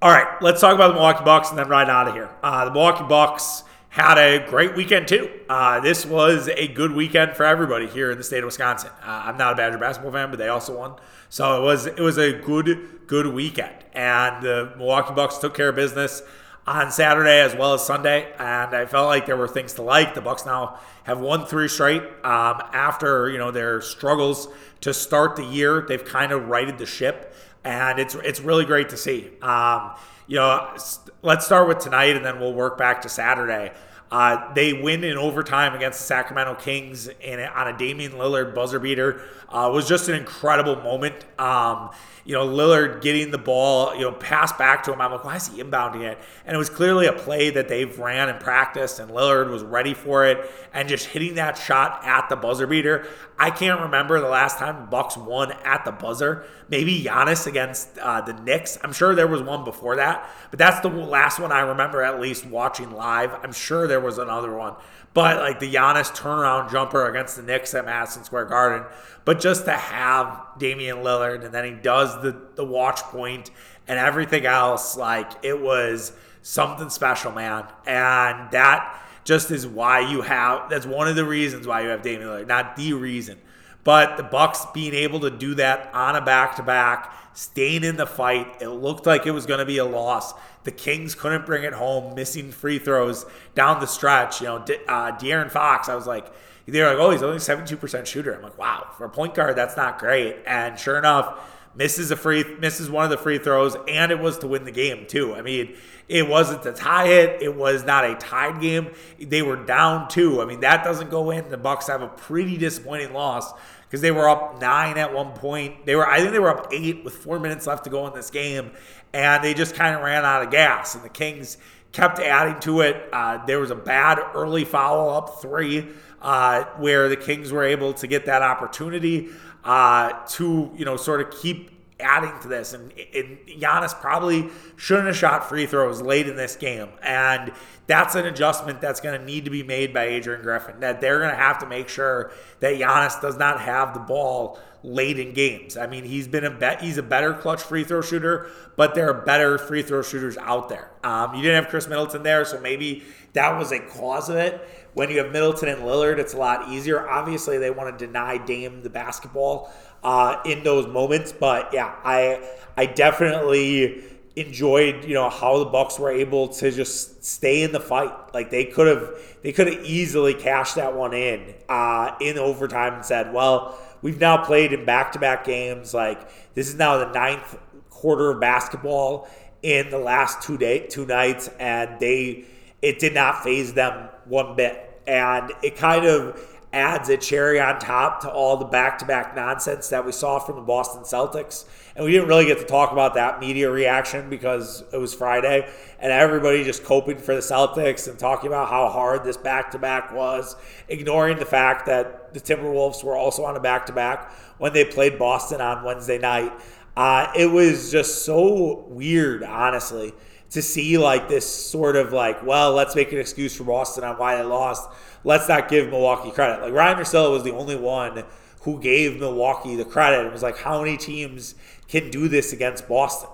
all 0.00 0.10
right, 0.10 0.40
let's 0.40 0.60
talk 0.60 0.74
about 0.74 0.88
the 0.88 0.94
Milwaukee 0.94 1.24
Bucks 1.24 1.50
and 1.50 1.58
then 1.58 1.68
ride 1.68 1.90
out 1.90 2.06
of 2.06 2.14
here. 2.14 2.30
Uh, 2.42 2.66
the 2.66 2.70
Milwaukee 2.70 3.04
Bucks 3.08 3.64
had 3.88 4.18
a 4.18 4.46
great 4.46 4.76
weekend 4.76 5.08
too. 5.08 5.30
Uh, 5.48 5.80
this 5.80 6.04
was 6.04 6.48
a 6.48 6.68
good 6.68 6.92
weekend 6.92 7.34
for 7.34 7.44
everybody 7.44 7.86
here 7.86 8.10
in 8.10 8.18
the 8.18 8.24
state 8.24 8.40
of 8.40 8.44
Wisconsin. 8.44 8.90
Uh, 9.02 9.22
I'm 9.24 9.38
not 9.38 9.54
a 9.54 9.56
Badger 9.56 9.78
basketball 9.78 10.12
fan, 10.12 10.28
but 10.28 10.38
they 10.38 10.48
also 10.48 10.76
won, 10.76 10.96
so 11.28 11.60
it 11.60 11.64
was 11.64 11.86
it 11.86 12.00
was 12.00 12.18
a 12.18 12.32
good 12.32 13.06
good 13.06 13.26
weekend. 13.26 13.74
And 13.92 14.44
the 14.44 14.72
Milwaukee 14.76 15.14
Bucks 15.14 15.38
took 15.38 15.54
care 15.54 15.70
of 15.70 15.76
business 15.76 16.22
on 16.66 16.90
Saturday 16.90 17.40
as 17.40 17.54
well 17.54 17.74
as 17.74 17.86
Sunday, 17.86 18.32
and 18.38 18.74
I 18.74 18.86
felt 18.86 19.06
like 19.06 19.24
there 19.26 19.36
were 19.36 19.48
things 19.48 19.74
to 19.74 19.82
like. 19.82 20.14
The 20.14 20.20
Bucks 20.20 20.44
now 20.44 20.78
have 21.04 21.20
won 21.20 21.46
three 21.46 21.68
straight 21.68 22.02
um, 22.02 22.60
after 22.72 23.30
you 23.30 23.38
know 23.38 23.50
their 23.50 23.80
struggles 23.80 24.48
to 24.80 24.92
start 24.92 25.36
the 25.36 25.44
year. 25.44 25.84
They've 25.88 26.04
kind 26.04 26.32
of 26.32 26.48
righted 26.48 26.78
the 26.78 26.86
ship, 26.86 27.34
and 27.64 27.98
it's 27.98 28.14
it's 28.16 28.40
really 28.40 28.64
great 28.64 28.88
to 28.90 28.96
see. 28.96 29.30
Um, 29.40 29.92
you 30.26 30.36
know, 30.36 30.76
let's 31.22 31.46
start 31.46 31.68
with 31.68 31.78
tonight 31.78 32.16
and 32.16 32.24
then 32.24 32.40
we'll 32.40 32.52
work 32.54 32.76
back 32.76 33.02
to 33.02 33.08
Saturday. 33.08 33.72
Uh, 34.10 34.52
they 34.54 34.72
win 34.72 35.02
in 35.02 35.18
overtime 35.18 35.74
against 35.74 35.98
the 35.98 36.04
Sacramento 36.04 36.54
Kings 36.54 37.08
in, 37.08 37.40
on 37.40 37.68
a 37.68 37.76
Damian 37.76 38.12
Lillard 38.12 38.54
buzzer 38.54 38.78
beater. 38.78 39.22
Uh, 39.48 39.70
was 39.72 39.88
just 39.88 40.08
an 40.08 40.14
incredible 40.14 40.76
moment. 40.76 41.24
Um, 41.38 41.90
you 42.26 42.32
know, 42.32 42.44
Lillard 42.44 43.02
getting 43.02 43.30
the 43.30 43.38
ball, 43.38 43.94
you 43.94 44.00
know, 44.00 44.10
passed 44.10 44.58
back 44.58 44.82
to 44.82 44.92
him. 44.92 45.00
I'm 45.00 45.12
like, 45.12 45.24
why 45.24 45.36
is 45.36 45.46
he 45.46 45.62
inbounding 45.62 46.02
it? 46.02 46.18
And 46.44 46.54
it 46.54 46.58
was 46.58 46.68
clearly 46.68 47.06
a 47.06 47.12
play 47.12 47.50
that 47.50 47.68
they've 47.68 47.96
ran 47.98 48.28
and 48.28 48.40
practiced, 48.40 48.98
and 48.98 49.12
Lillard 49.12 49.48
was 49.48 49.62
ready 49.62 49.94
for 49.94 50.26
it 50.26 50.50
and 50.74 50.88
just 50.88 51.06
hitting 51.06 51.36
that 51.36 51.56
shot 51.56 52.00
at 52.04 52.28
the 52.28 52.34
buzzer 52.34 52.66
beater. 52.66 53.06
I 53.38 53.50
can't 53.50 53.80
remember 53.80 54.20
the 54.20 54.28
last 54.28 54.58
time 54.58 54.90
Bucks 54.90 55.16
won 55.16 55.52
at 55.64 55.84
the 55.84 55.92
buzzer. 55.92 56.44
Maybe 56.68 57.00
Giannis 57.04 57.46
against 57.46 57.96
uh, 57.98 58.22
the 58.22 58.32
Knicks. 58.32 58.76
I'm 58.82 58.92
sure 58.92 59.14
there 59.14 59.28
was 59.28 59.42
one 59.42 59.62
before 59.62 59.96
that, 59.96 60.28
but 60.50 60.58
that's 60.58 60.80
the 60.80 60.88
last 60.88 61.38
one 61.38 61.52
I 61.52 61.60
remember 61.60 62.02
at 62.02 62.20
least 62.20 62.44
watching 62.44 62.90
live. 62.90 63.32
I'm 63.44 63.52
sure 63.52 63.86
there 63.86 63.95
was 64.00 64.18
another 64.18 64.54
one. 64.54 64.74
But 65.14 65.38
like 65.38 65.60
the 65.60 65.72
Giannis 65.72 66.14
turnaround 66.14 66.70
jumper 66.70 67.06
against 67.08 67.36
the 67.36 67.42
Knicks 67.42 67.74
at 67.74 67.86
Madison 67.86 68.24
Square 68.24 68.46
Garden. 68.46 68.86
But 69.24 69.40
just 69.40 69.64
to 69.64 69.72
have 69.72 70.40
Damian 70.58 70.98
Lillard 70.98 71.44
and 71.44 71.54
then 71.54 71.64
he 71.64 71.70
does 71.70 72.20
the, 72.22 72.36
the 72.54 72.64
watch 72.64 73.00
point 73.00 73.50
and 73.88 73.98
everything 73.98 74.46
else, 74.46 74.96
like 74.96 75.30
it 75.42 75.60
was 75.60 76.12
something 76.42 76.90
special, 76.90 77.32
man. 77.32 77.66
And 77.86 78.50
that 78.50 79.02
just 79.24 79.50
is 79.50 79.66
why 79.66 80.00
you 80.00 80.22
have 80.22 80.70
that's 80.70 80.86
one 80.86 81.08
of 81.08 81.16
the 81.16 81.24
reasons 81.24 81.66
why 81.66 81.80
you 81.80 81.88
have 81.88 82.02
Damian 82.02 82.28
Lillard, 82.28 82.46
not 82.46 82.76
the 82.76 82.92
reason. 82.92 83.38
But 83.84 84.16
the 84.16 84.24
Bucks 84.24 84.66
being 84.74 84.94
able 84.94 85.20
to 85.20 85.30
do 85.30 85.54
that 85.54 85.94
on 85.94 86.16
a 86.16 86.20
back 86.20 86.56
to 86.56 86.62
back, 86.64 87.12
staying 87.34 87.84
in 87.84 87.96
the 87.96 88.06
fight, 88.06 88.60
it 88.60 88.68
looked 88.68 89.06
like 89.06 89.26
it 89.26 89.30
was 89.30 89.46
going 89.46 89.60
to 89.60 89.64
be 89.64 89.78
a 89.78 89.84
loss. 89.84 90.34
The 90.66 90.72
Kings 90.72 91.14
couldn't 91.14 91.46
bring 91.46 91.62
it 91.62 91.72
home, 91.72 92.14
missing 92.14 92.50
free 92.50 92.78
throws 92.78 93.24
down 93.54 93.80
the 93.80 93.86
stretch. 93.86 94.40
You 94.40 94.48
know, 94.48 94.56
uh, 94.56 95.16
De'Aaron 95.16 95.50
Fox, 95.50 95.88
I 95.88 95.94
was 95.94 96.06
like, 96.06 96.30
they're 96.66 96.88
like, 96.88 96.98
oh, 96.98 97.12
he's 97.12 97.22
only 97.22 97.38
72% 97.38 98.04
shooter. 98.06 98.34
I'm 98.34 98.42
like, 98.42 98.58
wow, 98.58 98.88
for 98.98 99.04
a 99.04 99.08
point 99.08 99.34
guard, 99.34 99.56
that's 99.56 99.76
not 99.76 100.00
great. 100.00 100.36
And 100.44 100.76
sure 100.76 100.98
enough, 100.98 101.38
misses 101.76 102.10
a 102.10 102.16
free, 102.16 102.44
misses 102.58 102.90
one 102.90 103.04
of 103.04 103.10
the 103.10 103.16
free 103.16 103.38
throws, 103.38 103.76
and 103.86 104.10
it 104.10 104.18
was 104.18 104.38
to 104.38 104.48
win 104.48 104.64
the 104.64 104.72
game 104.72 105.06
too. 105.06 105.34
I 105.34 105.42
mean, 105.42 105.76
it 106.08 106.28
wasn't 106.28 106.62
to 106.64 106.72
tie 106.72 107.08
it. 107.08 107.42
It 107.42 107.54
was 107.54 107.84
not 107.84 108.04
a 108.04 108.16
tied 108.16 108.60
game. 108.60 108.90
They 109.20 109.42
were 109.42 109.56
down 109.56 110.08
two. 110.08 110.42
I 110.42 110.44
mean, 110.44 110.60
that 110.60 110.82
doesn't 110.82 111.10
go 111.10 111.30
in. 111.30 111.48
The 111.48 111.56
Bucks 111.56 111.86
have 111.86 112.02
a 112.02 112.08
pretty 112.08 112.56
disappointing 112.56 113.12
loss 113.12 113.52
because 113.82 114.00
they 114.00 114.10
were 114.10 114.28
up 114.28 114.60
nine 114.60 114.98
at 114.98 115.12
one 115.12 115.32
point. 115.32 115.86
They 115.86 115.94
were, 115.94 116.06
I 116.06 116.18
think, 116.18 116.32
they 116.32 116.38
were 116.38 116.50
up 116.50 116.72
eight 116.72 117.04
with 117.04 117.14
four 117.14 117.38
minutes 117.38 117.66
left 117.66 117.84
to 117.84 117.90
go 117.90 118.06
in 118.06 118.14
this 118.14 118.30
game, 118.30 118.72
and 119.16 119.42
they 119.42 119.54
just 119.54 119.74
kind 119.74 119.96
of 119.96 120.02
ran 120.02 120.26
out 120.26 120.42
of 120.42 120.50
gas. 120.50 120.94
And 120.94 121.02
the 121.02 121.08
Kings 121.08 121.56
kept 121.92 122.18
adding 122.18 122.60
to 122.60 122.82
it. 122.82 123.08
Uh, 123.10 123.44
there 123.46 123.58
was 123.58 123.70
a 123.70 123.74
bad 123.74 124.20
early 124.34 124.66
foul 124.66 125.08
up 125.08 125.40
three 125.40 125.88
uh, 126.20 126.64
where 126.76 127.08
the 127.08 127.16
Kings 127.16 127.50
were 127.50 127.64
able 127.64 127.94
to 127.94 128.06
get 128.06 128.26
that 128.26 128.42
opportunity 128.42 129.30
uh, 129.64 130.12
to 130.26 130.70
you 130.76 130.84
know 130.84 130.98
sort 130.98 131.22
of 131.22 131.30
keep 131.40 131.70
adding 132.00 132.38
to 132.42 132.48
this. 132.48 132.72
And, 132.72 132.92
and 133.14 133.38
Giannis 133.46 133.98
probably 134.00 134.48
shouldn't 134.76 135.06
have 135.06 135.16
shot 135.16 135.48
free 135.48 135.66
throws 135.66 136.02
late 136.02 136.28
in 136.28 136.36
this 136.36 136.56
game. 136.56 136.88
And 137.02 137.52
that's 137.86 138.14
an 138.14 138.26
adjustment 138.26 138.80
that's 138.80 139.00
going 139.00 139.18
to 139.18 139.24
need 139.24 139.44
to 139.44 139.50
be 139.50 139.62
made 139.62 139.94
by 139.94 140.04
Adrian 140.04 140.42
Griffin. 140.42 140.80
That 140.80 141.00
they're 141.00 141.18
going 141.18 141.30
to 141.30 141.36
have 141.36 141.58
to 141.60 141.66
make 141.66 141.88
sure 141.88 142.32
that 142.60 142.74
Giannis 142.74 143.20
does 143.20 143.36
not 143.36 143.60
have 143.60 143.94
the 143.94 144.00
ball 144.00 144.58
late 144.82 145.18
in 145.18 145.34
games. 145.34 145.76
I 145.76 145.86
mean, 145.86 146.04
he's 146.04 146.28
been 146.28 146.44
a 146.44 146.50
bet. 146.50 146.80
He's 146.80 146.96
a 146.96 147.02
better 147.02 147.34
clutch 147.34 147.60
free 147.60 147.82
throw 147.82 148.00
shooter, 148.00 148.48
but 148.76 148.94
there 148.94 149.10
are 149.10 149.14
better 149.14 149.58
free 149.58 149.82
throw 149.82 150.02
shooters 150.02 150.36
out 150.36 150.68
there. 150.68 150.90
Um, 151.02 151.34
you 151.34 151.42
didn't 151.42 151.64
have 151.64 151.70
Khris 151.70 151.88
Middleton 151.88 152.22
there, 152.22 152.44
so 152.44 152.60
maybe 152.60 153.02
that 153.32 153.58
was 153.58 153.72
a 153.72 153.80
cause 153.80 154.28
of 154.28 154.36
it. 154.36 154.60
When 154.94 155.10
you 155.10 155.18
have 155.18 155.32
Middleton 155.32 155.68
and 155.68 155.82
Lillard, 155.82 156.18
it's 156.18 156.34
a 156.34 156.38
lot 156.38 156.70
easier. 156.70 157.08
Obviously, 157.08 157.58
they 157.58 157.70
want 157.70 157.98
to 157.98 158.06
deny 158.06 158.38
Dame 158.38 158.82
the 158.82 158.90
basketball 158.90 159.70
uh, 160.02 160.40
in 160.44 160.62
those 160.62 160.86
moments, 160.86 161.32
but 161.32 161.72
yeah, 161.72 161.94
I 162.04 162.40
I 162.76 162.86
definitely 162.86 164.04
enjoyed 164.36 165.02
you 165.04 165.14
know 165.14 165.30
how 165.30 165.58
the 165.58 165.64
bucks 165.64 165.98
were 165.98 166.10
able 166.10 166.48
to 166.48 166.70
just 166.70 167.24
stay 167.24 167.62
in 167.62 167.72
the 167.72 167.80
fight. 167.80 168.12
Like 168.34 168.50
they 168.50 168.66
could 168.66 168.86
have 168.86 169.18
they 169.42 169.52
could 169.52 169.66
have 169.66 169.84
easily 169.84 170.34
cashed 170.34 170.76
that 170.76 170.94
one 170.94 171.14
in 171.14 171.54
uh, 171.68 172.14
in 172.20 172.38
overtime 172.38 172.94
and 172.94 173.04
said 173.04 173.32
well 173.32 173.78
we've 174.02 174.20
now 174.20 174.44
played 174.44 174.72
in 174.72 174.84
back-to-back 174.84 175.44
games. 175.44 175.94
Like 175.94 176.28
this 176.54 176.68
is 176.68 176.76
now 176.76 176.98
the 176.98 177.12
ninth 177.12 177.58
quarter 177.90 178.30
of 178.30 178.40
basketball 178.40 179.28
in 179.62 179.88
the 179.90 179.98
last 179.98 180.42
two 180.42 180.58
day 180.58 180.86
two 180.86 181.06
nights 181.06 181.48
and 181.58 181.98
they 181.98 182.44
it 182.82 182.98
did 182.98 183.14
not 183.14 183.42
phase 183.42 183.72
them 183.72 184.08
one 184.26 184.54
bit. 184.54 184.82
And 185.06 185.52
it 185.62 185.76
kind 185.76 186.04
of 186.04 186.55
adds 186.76 187.08
a 187.08 187.16
cherry 187.16 187.58
on 187.58 187.78
top 187.78 188.20
to 188.20 188.30
all 188.30 188.58
the 188.58 188.66
back-to-back 188.66 189.34
nonsense 189.34 189.88
that 189.88 190.04
we 190.04 190.12
saw 190.12 190.38
from 190.38 190.56
the 190.56 190.62
Boston 190.62 191.02
Celtics. 191.02 191.64
And 191.96 192.04
we 192.04 192.12
didn't 192.12 192.28
really 192.28 192.44
get 192.44 192.58
to 192.58 192.66
talk 192.66 192.92
about 192.92 193.14
that 193.14 193.40
media 193.40 193.70
reaction 193.70 194.28
because 194.28 194.84
it 194.92 194.98
was 194.98 195.14
Friday 195.14 195.66
and 195.98 196.12
everybody 196.12 196.62
just 196.62 196.84
coping 196.84 197.16
for 197.16 197.34
the 197.34 197.40
Celtics 197.40 198.06
and 198.06 198.18
talking 198.18 198.48
about 198.48 198.68
how 198.68 198.88
hard 198.90 199.24
this 199.24 199.38
back-to-back 199.38 200.12
was, 200.12 200.54
ignoring 200.88 201.38
the 201.38 201.46
fact 201.46 201.86
that 201.86 202.34
the 202.34 202.40
Timberwolves 202.40 203.02
were 203.02 203.16
also 203.16 203.44
on 203.44 203.56
a 203.56 203.60
back-to-back 203.60 204.30
when 204.58 204.74
they 204.74 204.84
played 204.84 205.18
Boston 205.18 205.62
on 205.62 205.82
Wednesday 205.82 206.18
night. 206.18 206.52
Uh, 206.94 207.32
it 207.34 207.46
was 207.46 207.90
just 207.90 208.24
so 208.26 208.84
weird, 208.88 209.42
honestly, 209.42 210.12
to 210.50 210.62
see 210.62 210.98
like 210.98 211.28
this 211.28 211.46
sort 211.46 211.96
of 211.96 212.12
like, 212.12 212.44
well, 212.44 212.72
let's 212.72 212.94
make 212.94 213.12
an 213.12 213.18
excuse 213.18 213.56
for 213.56 213.64
Boston 213.64 214.04
on 214.04 214.16
why 214.16 214.36
they 214.36 214.42
lost 214.42 214.88
let's 215.26 215.48
not 215.48 215.68
give 215.68 215.90
Milwaukee 215.90 216.30
credit. 216.30 216.62
Like 216.62 216.72
Ryen 216.72 216.96
Russillo 216.96 217.32
was 217.32 217.42
the 217.42 217.52
only 217.52 217.76
one 217.76 218.24
who 218.62 218.80
gave 218.80 219.18
Milwaukee 219.18 219.74
the 219.74 219.84
credit. 219.84 220.24
It 220.24 220.32
was 220.32 220.42
like, 220.42 220.58
how 220.58 220.82
many 220.82 220.96
teams 220.96 221.56
can 221.88 222.10
do 222.10 222.28
this 222.28 222.52
against 222.52 222.88
Boston? 222.88 223.28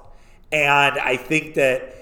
And 0.50 0.98
I 0.98 1.16
think 1.16 1.54
that 1.54 1.94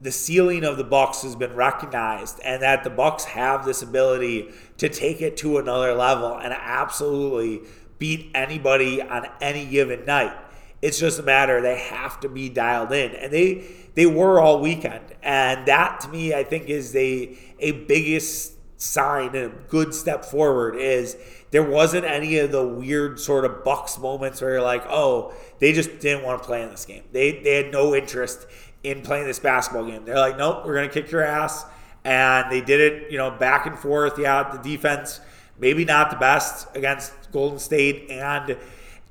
the 0.00 0.12
ceiling 0.12 0.64
of 0.64 0.76
the 0.76 0.84
Bucks 0.84 1.22
has 1.22 1.36
been 1.36 1.54
recognized, 1.54 2.40
and 2.44 2.62
that 2.62 2.82
the 2.82 2.90
Bucks 2.90 3.24
have 3.24 3.64
this 3.64 3.82
ability 3.82 4.48
to 4.78 4.88
take 4.88 5.20
it 5.20 5.36
to 5.38 5.58
another 5.58 5.94
level 5.94 6.36
and 6.36 6.52
absolutely 6.52 7.68
beat 7.98 8.30
anybody 8.34 9.00
on 9.00 9.26
any 9.40 9.64
given 9.64 10.04
night. 10.04 10.36
It's 10.80 10.98
just 10.98 11.20
a 11.20 11.22
matter 11.22 11.60
they 11.60 11.78
have 11.78 12.18
to 12.20 12.28
be 12.28 12.48
dialed 12.48 12.92
in, 12.92 13.12
and 13.12 13.32
they 13.32 13.64
they 13.94 14.06
were 14.06 14.40
all 14.40 14.60
weekend, 14.60 15.04
and 15.22 15.66
that 15.66 16.00
to 16.00 16.08
me 16.08 16.34
I 16.34 16.42
think 16.42 16.68
is 16.68 16.96
a 16.96 17.38
a 17.60 17.70
biggest 17.72 18.54
sign 18.82 19.28
and 19.36 19.36
a 19.36 19.54
good 19.68 19.94
step 19.94 20.24
forward 20.24 20.74
is 20.74 21.16
there 21.52 21.62
wasn't 21.62 22.04
any 22.04 22.38
of 22.38 22.50
the 22.50 22.66
weird 22.66 23.20
sort 23.20 23.44
of 23.44 23.62
Bucks 23.62 23.96
moments 23.96 24.40
where 24.40 24.54
you're 24.54 24.62
like, 24.62 24.84
oh, 24.88 25.32
they 25.60 25.72
just 25.72 26.00
didn't 26.00 26.24
want 26.24 26.42
to 26.42 26.46
play 26.46 26.62
in 26.62 26.70
this 26.70 26.84
game. 26.84 27.04
They 27.12 27.40
they 27.40 27.62
had 27.62 27.72
no 27.72 27.94
interest 27.94 28.46
in 28.82 29.02
playing 29.02 29.26
this 29.26 29.38
basketball 29.38 29.86
game. 29.86 30.04
They're 30.04 30.18
like, 30.18 30.36
nope, 30.36 30.66
we're 30.66 30.74
gonna 30.74 30.88
kick 30.88 31.10
your 31.12 31.22
ass. 31.22 31.64
And 32.04 32.50
they 32.50 32.60
did 32.60 32.80
it, 32.80 33.12
you 33.12 33.18
know, 33.18 33.30
back 33.30 33.66
and 33.66 33.78
forth. 33.78 34.18
Yeah, 34.18 34.50
the 34.50 34.58
defense 34.58 35.20
maybe 35.58 35.84
not 35.84 36.10
the 36.10 36.16
best 36.16 36.66
against 36.74 37.12
Golden 37.30 37.60
State 37.60 38.10
and 38.10 38.58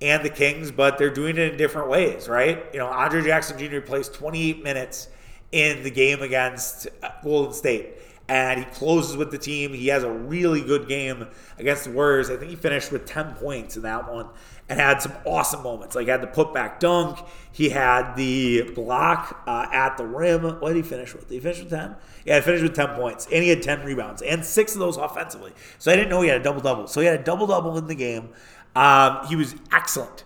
and 0.02 0.26
the 0.26 0.30
Kings, 0.30 0.72
but 0.72 0.98
they're 0.98 1.14
doing 1.14 1.38
it 1.38 1.54
in 1.54 1.58
different 1.58 1.88
ways, 1.88 2.28
right? 2.28 2.66
You 2.74 2.80
know, 2.80 2.88
Andre 2.88 3.22
Jackson 3.24 3.58
Jr. 3.58 3.80
plays 3.80 4.10
28 4.10 4.64
minutes 4.64 5.08
in 5.54 5.84
the 5.84 5.92
game 5.92 6.22
against 6.22 6.88
uh, 7.04 7.10
Golden 7.24 7.54
State 7.54 7.94
and 8.32 8.60
he 8.60 8.66
closes 8.72 9.18
with 9.18 9.30
the 9.30 9.38
team. 9.38 9.74
He 9.74 9.88
has 9.88 10.04
a 10.04 10.10
really 10.10 10.62
good 10.62 10.88
game 10.88 11.28
against 11.58 11.84
the 11.84 11.92
Warriors. 11.92 12.30
I 12.30 12.38
think 12.38 12.50
he 12.50 12.56
finished 12.56 12.90
with 12.90 13.06
10 13.06 13.34
points 13.34 13.76
in 13.76 13.82
that 13.82 14.10
one 14.10 14.28
and 14.70 14.80
had 14.80 15.02
some 15.02 15.12
awesome 15.26 15.62
moments. 15.64 15.98
Like, 15.98 16.08
had 16.08 16.22
the 16.22 16.28
putback 16.28 16.80
dunk, 16.80 17.20
he 17.52 17.68
had 17.68 18.16
the 18.16 18.72
block 18.74 19.44
uh, 19.46 19.68
at 19.74 19.98
the 19.98 20.06
rim. 20.06 20.44
What 20.44 20.70
did 20.70 20.78
he 20.78 20.82
finish 20.82 21.14
with? 21.14 21.28
Did 21.28 21.34
he 21.34 21.40
finish 21.42 21.60
with 21.60 21.72
10? 21.72 21.94
Yeah, 22.24 22.36
he 22.38 22.42
finished 22.42 22.64
with 22.64 22.74
10 22.74 22.96
points, 22.96 23.28
and 23.30 23.44
he 23.44 23.50
had 23.50 23.62
10 23.62 23.84
rebounds, 23.84 24.22
and 24.22 24.46
six 24.46 24.76
of 24.76 24.80
those 24.80 24.96
offensively. 24.96 25.52
So 25.78 25.92
I 25.92 25.98
didn't 25.98 26.08
know 26.08 26.22
he 26.22 26.30
had 26.30 26.40
a 26.40 26.44
double 26.44 26.62
double. 26.62 26.88
So 26.88 27.02
he 27.02 27.08
had 27.08 27.20
a 27.20 27.24
double 27.24 27.48
double 27.48 27.78
in 27.78 27.88
the 27.88 27.96
game. 27.96 28.30
Um, 28.78 29.28
he 29.28 29.36
was 29.36 29.56
excellent. 29.74 30.24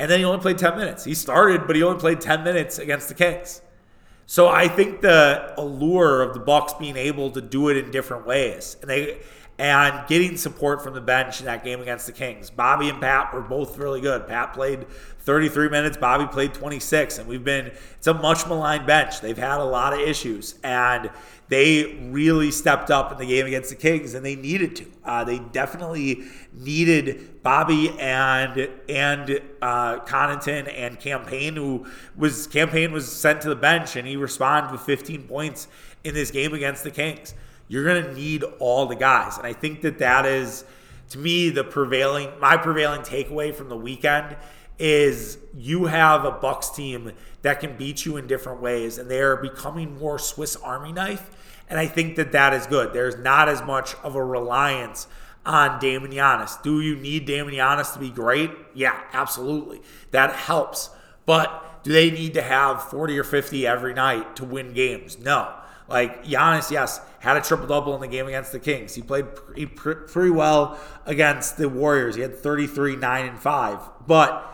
And 0.00 0.10
then 0.10 0.18
he 0.18 0.24
only 0.24 0.40
played 0.40 0.58
10 0.58 0.76
minutes. 0.76 1.04
He 1.04 1.14
started, 1.14 1.68
but 1.68 1.76
he 1.76 1.84
only 1.84 2.00
played 2.00 2.20
10 2.20 2.42
minutes 2.42 2.80
against 2.80 3.06
the 3.06 3.14
Kings. 3.14 3.62
So 4.26 4.48
I 4.48 4.66
think 4.66 5.00
the 5.00 5.54
allure 5.56 6.20
of 6.22 6.34
the 6.34 6.40
Bucks 6.40 6.74
being 6.74 6.96
able 6.96 7.30
to 7.30 7.40
do 7.40 7.68
it 7.68 7.76
in 7.76 7.90
different 7.92 8.26
ways, 8.26 8.76
and 8.80 8.90
they 8.90 9.18
and 9.58 10.06
getting 10.06 10.36
support 10.36 10.82
from 10.82 10.92
the 10.94 11.00
bench 11.00 11.40
in 11.40 11.46
that 11.46 11.64
game 11.64 11.80
against 11.80 12.06
the 12.06 12.12
Kings. 12.12 12.50
Bobby 12.50 12.90
and 12.90 13.00
Pat 13.00 13.32
were 13.32 13.40
both 13.40 13.78
really 13.78 14.02
good. 14.02 14.26
Pat 14.26 14.52
played 14.52 14.86
33 15.20 15.70
minutes, 15.70 15.96
Bobby 15.96 16.26
played 16.26 16.52
26, 16.52 17.18
and 17.18 17.26
we've 17.26 17.42
been, 17.42 17.72
it's 17.96 18.06
a 18.06 18.14
much 18.14 18.46
maligned 18.46 18.86
bench. 18.86 19.20
They've 19.20 19.36
had 19.36 19.58
a 19.58 19.64
lot 19.64 19.94
of 19.94 20.00
issues, 20.00 20.56
and 20.62 21.10
they 21.48 21.94
really 22.10 22.50
stepped 22.50 22.90
up 22.90 23.12
in 23.12 23.18
the 23.18 23.26
game 23.26 23.46
against 23.46 23.70
the 23.70 23.76
Kings, 23.76 24.14
and 24.14 24.24
they 24.24 24.34
needed 24.34 24.76
to. 24.76 24.86
Uh, 25.04 25.24
they 25.24 25.38
definitely 25.38 26.24
needed 26.52 27.42
Bobby 27.42 27.90
and 28.00 28.68
and 28.88 29.40
uh, 29.62 30.00
Connaughton 30.00 30.72
and 30.76 30.98
Cam 30.98 31.24
Payne, 31.24 31.54
who 31.54 31.86
was 32.16 32.48
Cam 32.48 32.68
Payne 32.68 32.92
was 32.92 33.10
sent 33.10 33.40
to 33.42 33.48
the 33.48 33.56
bench, 33.56 33.94
and 33.94 34.08
he 34.08 34.16
responded 34.16 34.72
with 34.72 34.80
15 34.80 35.24
points 35.24 35.68
in 36.02 36.14
this 36.14 36.30
game 36.30 36.52
against 36.52 36.82
the 36.82 36.90
Kings. 36.90 37.34
You're 37.68 37.84
to 38.02 38.14
need 38.14 38.44
all 38.58 38.86
the 38.86 38.96
guys. 38.96 39.38
And 39.38 39.46
I 39.46 39.52
think 39.52 39.82
that 39.82 39.98
that 39.98 40.24
is, 40.24 40.64
to 41.10 41.18
me, 41.18 41.50
the 41.50 41.64
prevailing, 41.64 42.30
my 42.40 42.56
prevailing 42.56 43.00
takeaway 43.00 43.54
from 43.54 43.68
the 43.68 43.76
weekend 43.76 44.36
is 44.78 45.38
you 45.56 45.86
have 45.86 46.24
a 46.24 46.30
Bucks 46.30 46.70
team 46.70 47.12
that 47.42 47.60
can 47.60 47.76
beat 47.76 48.04
you 48.04 48.16
in 48.16 48.26
different 48.26 48.60
ways, 48.60 48.98
and 48.98 49.10
they 49.10 49.20
are 49.20 49.36
becoming 49.36 49.98
more 49.98 50.18
Swiss 50.18 50.56
Army 50.56 50.92
knife. 50.92 51.30
And 51.68 51.78
I 51.78 51.86
think 51.86 52.16
that 52.16 52.32
that 52.32 52.52
is 52.52 52.66
good. 52.66 52.92
There's 52.92 53.16
not 53.16 53.48
as 53.48 53.62
much 53.62 53.94
of 54.02 54.14
a 54.14 54.24
reliance 54.24 55.08
on 55.44 55.78
Damon 55.78 56.10
Giannis. 56.10 56.60
Do 56.62 56.80
you 56.80 56.96
need 56.96 57.24
Damon 57.24 57.54
Giannis 57.54 57.92
to 57.94 57.98
be 57.98 58.10
great? 58.10 58.50
Yeah, 58.74 59.00
absolutely. 59.12 59.80
That 60.10 60.34
helps. 60.34 60.90
But 61.24 61.82
do 61.82 61.92
they 61.92 62.10
need 62.10 62.34
to 62.34 62.42
have 62.42 62.82
40 62.84 63.18
or 63.18 63.24
50 63.24 63.66
every 63.66 63.94
night 63.94 64.36
to 64.36 64.44
win 64.44 64.72
games? 64.74 65.18
No. 65.18 65.52
Like 65.88 66.24
Giannis, 66.24 66.70
yes, 66.70 67.00
had 67.20 67.36
a 67.36 67.40
triple 67.40 67.68
double 67.68 67.94
in 67.94 68.00
the 68.00 68.08
game 68.08 68.26
against 68.26 68.50
the 68.50 68.58
Kings. 68.58 68.94
He 68.94 69.02
played 69.02 69.34
pretty, 69.34 69.66
pretty 69.66 70.30
well 70.30 70.78
against 71.04 71.56
the 71.56 71.68
Warriors. 71.68 72.16
He 72.16 72.22
had 72.22 72.36
33, 72.36 72.96
9, 72.96 73.26
and 73.26 73.38
5. 73.38 73.78
But 74.06 74.52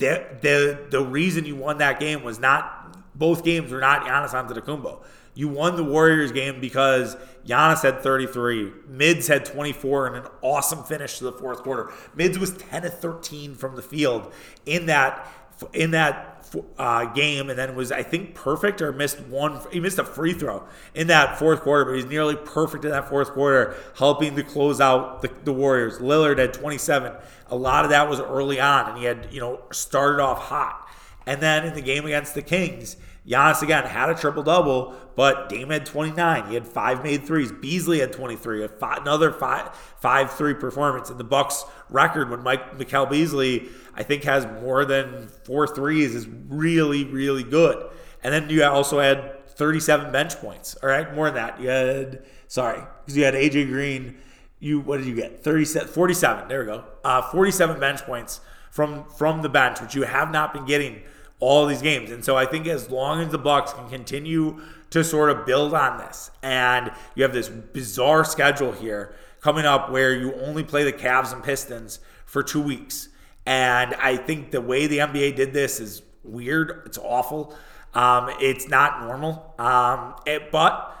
the, 0.00 0.26
the, 0.40 0.86
the 0.90 1.04
reason 1.04 1.44
you 1.44 1.54
won 1.54 1.78
that 1.78 2.00
game 2.00 2.24
was 2.24 2.40
not, 2.40 2.96
both 3.14 3.44
games 3.44 3.70
were 3.70 3.80
not 3.80 4.04
Giannis 4.04 4.30
Antetokounmpo. 4.30 5.02
You 5.34 5.48
won 5.48 5.76
the 5.76 5.84
Warriors 5.84 6.32
game 6.32 6.60
because 6.60 7.16
Giannis 7.46 7.82
had 7.82 8.02
33. 8.02 8.72
Mids 8.88 9.28
had 9.28 9.44
24 9.44 10.06
and 10.08 10.16
an 10.16 10.32
awesome 10.42 10.82
finish 10.82 11.18
to 11.18 11.24
the 11.24 11.32
fourth 11.32 11.62
quarter. 11.62 11.92
Mids 12.14 12.38
was 12.38 12.56
10 12.56 12.84
of 12.84 12.98
13 12.98 13.54
from 13.54 13.76
the 13.76 13.82
field 13.82 14.32
in 14.66 14.86
that 14.86 15.26
in 15.74 15.90
that 15.90 16.39
uh, 16.78 17.06
game, 17.06 17.50
and 17.50 17.58
then 17.58 17.74
was 17.74 17.92
I 17.92 18.02
think 18.02 18.34
perfect 18.34 18.82
or 18.82 18.92
missed 18.92 19.20
one. 19.20 19.60
He 19.72 19.80
missed 19.80 19.98
a 19.98 20.04
free 20.04 20.32
throw 20.32 20.64
in 20.94 21.06
that 21.08 21.38
fourth 21.38 21.60
quarter, 21.60 21.84
but 21.84 21.94
he's 21.94 22.06
nearly 22.06 22.36
perfect 22.36 22.84
in 22.84 22.90
that 22.90 23.08
fourth 23.08 23.30
quarter, 23.30 23.74
helping 23.96 24.36
to 24.36 24.42
close 24.42 24.80
out 24.80 25.22
the, 25.22 25.30
the 25.44 25.52
Warriors. 25.52 25.98
Lillard 25.98 26.38
had 26.38 26.52
27. 26.52 27.12
A 27.48 27.56
lot 27.56 27.84
of 27.84 27.90
that 27.90 28.08
was 28.08 28.20
early 28.20 28.60
on, 28.60 28.90
and 28.90 28.98
he 28.98 29.04
had 29.04 29.28
you 29.30 29.40
know 29.40 29.60
started 29.72 30.22
off 30.22 30.38
hot. 30.44 30.86
And 31.26 31.40
then 31.40 31.66
in 31.66 31.74
the 31.74 31.82
game 31.82 32.06
against 32.06 32.34
the 32.34 32.42
Kings, 32.42 32.96
Giannis 33.30 33.62
again 33.62 33.84
had 33.84 34.10
a 34.10 34.14
triple 34.14 34.42
double, 34.42 34.94
but 35.14 35.48
Dame 35.48 35.70
had 35.70 35.86
29. 35.86 36.48
He 36.48 36.54
had 36.54 36.66
five 36.66 37.04
made 37.04 37.24
threes. 37.24 37.52
Beasley 37.52 38.00
had 38.00 38.12
23. 38.12 38.66
Five, 38.66 38.98
another 39.02 39.30
five 39.30 39.74
five 40.00 40.32
three 40.32 40.54
performance. 40.54 41.10
And 41.10 41.20
the 41.20 41.24
Bucks 41.24 41.64
record 41.88 42.28
when 42.28 42.42
Mike 42.42 42.76
Mikal 42.76 43.08
Beasley 43.08 43.68
I 43.94 44.02
think 44.02 44.24
has 44.24 44.46
more 44.62 44.84
than 44.84 45.28
four 45.44 45.68
threes 45.68 46.14
is 46.14 46.26
really 46.48 47.04
really 47.04 47.44
good. 47.44 47.88
And 48.22 48.34
then 48.34 48.50
you 48.50 48.64
also 48.64 48.98
had 48.98 49.46
37 49.48 50.10
bench 50.10 50.36
points. 50.36 50.74
All 50.82 50.88
right, 50.88 51.14
more 51.14 51.26
than 51.26 51.34
that. 51.36 51.60
You 51.60 51.68
had 51.68 52.24
sorry 52.48 52.82
because 53.04 53.16
you 53.16 53.24
had 53.24 53.34
AJ 53.34 53.68
Green. 53.68 54.16
You 54.58 54.80
what 54.80 54.98
did 54.98 55.06
you 55.06 55.14
get? 55.14 55.44
37, 55.44 55.88
47. 55.88 56.48
There 56.48 56.60
we 56.60 56.66
go. 56.66 56.84
Uh, 57.04 57.22
47 57.22 57.78
bench 57.78 58.02
points 58.02 58.40
from 58.72 59.08
from 59.08 59.42
the 59.42 59.48
bench, 59.48 59.80
which 59.80 59.94
you 59.94 60.02
have 60.02 60.32
not 60.32 60.52
been 60.52 60.64
getting 60.66 61.02
all 61.40 61.66
these 61.66 61.82
games. 61.82 62.10
And 62.10 62.24
so 62.24 62.36
I 62.36 62.46
think 62.46 62.66
as 62.66 62.90
long 62.90 63.20
as 63.20 63.30
the 63.30 63.38
Bucks 63.38 63.72
can 63.72 63.88
continue 63.88 64.60
to 64.90 65.02
sort 65.02 65.30
of 65.30 65.46
build 65.46 65.74
on 65.74 65.98
this, 65.98 66.30
and 66.42 66.92
you 67.14 67.22
have 67.22 67.32
this 67.32 67.48
bizarre 67.48 68.24
schedule 68.24 68.72
here 68.72 69.14
coming 69.40 69.64
up 69.64 69.90
where 69.90 70.14
you 70.14 70.34
only 70.34 70.62
play 70.62 70.84
the 70.84 70.92
Cavs 70.92 71.32
and 71.32 71.42
Pistons 71.42 72.00
for 72.26 72.42
two 72.42 72.60
weeks. 72.60 73.08
And 73.46 73.94
I 73.94 74.16
think 74.16 74.50
the 74.50 74.60
way 74.60 74.86
the 74.86 74.98
NBA 74.98 75.34
did 75.36 75.52
this 75.52 75.80
is 75.80 76.02
weird. 76.22 76.82
It's 76.86 76.98
awful. 76.98 77.54
Um, 77.94 78.30
it's 78.38 78.68
not 78.68 79.02
normal. 79.02 79.54
Um, 79.58 80.14
it, 80.26 80.52
but 80.52 80.94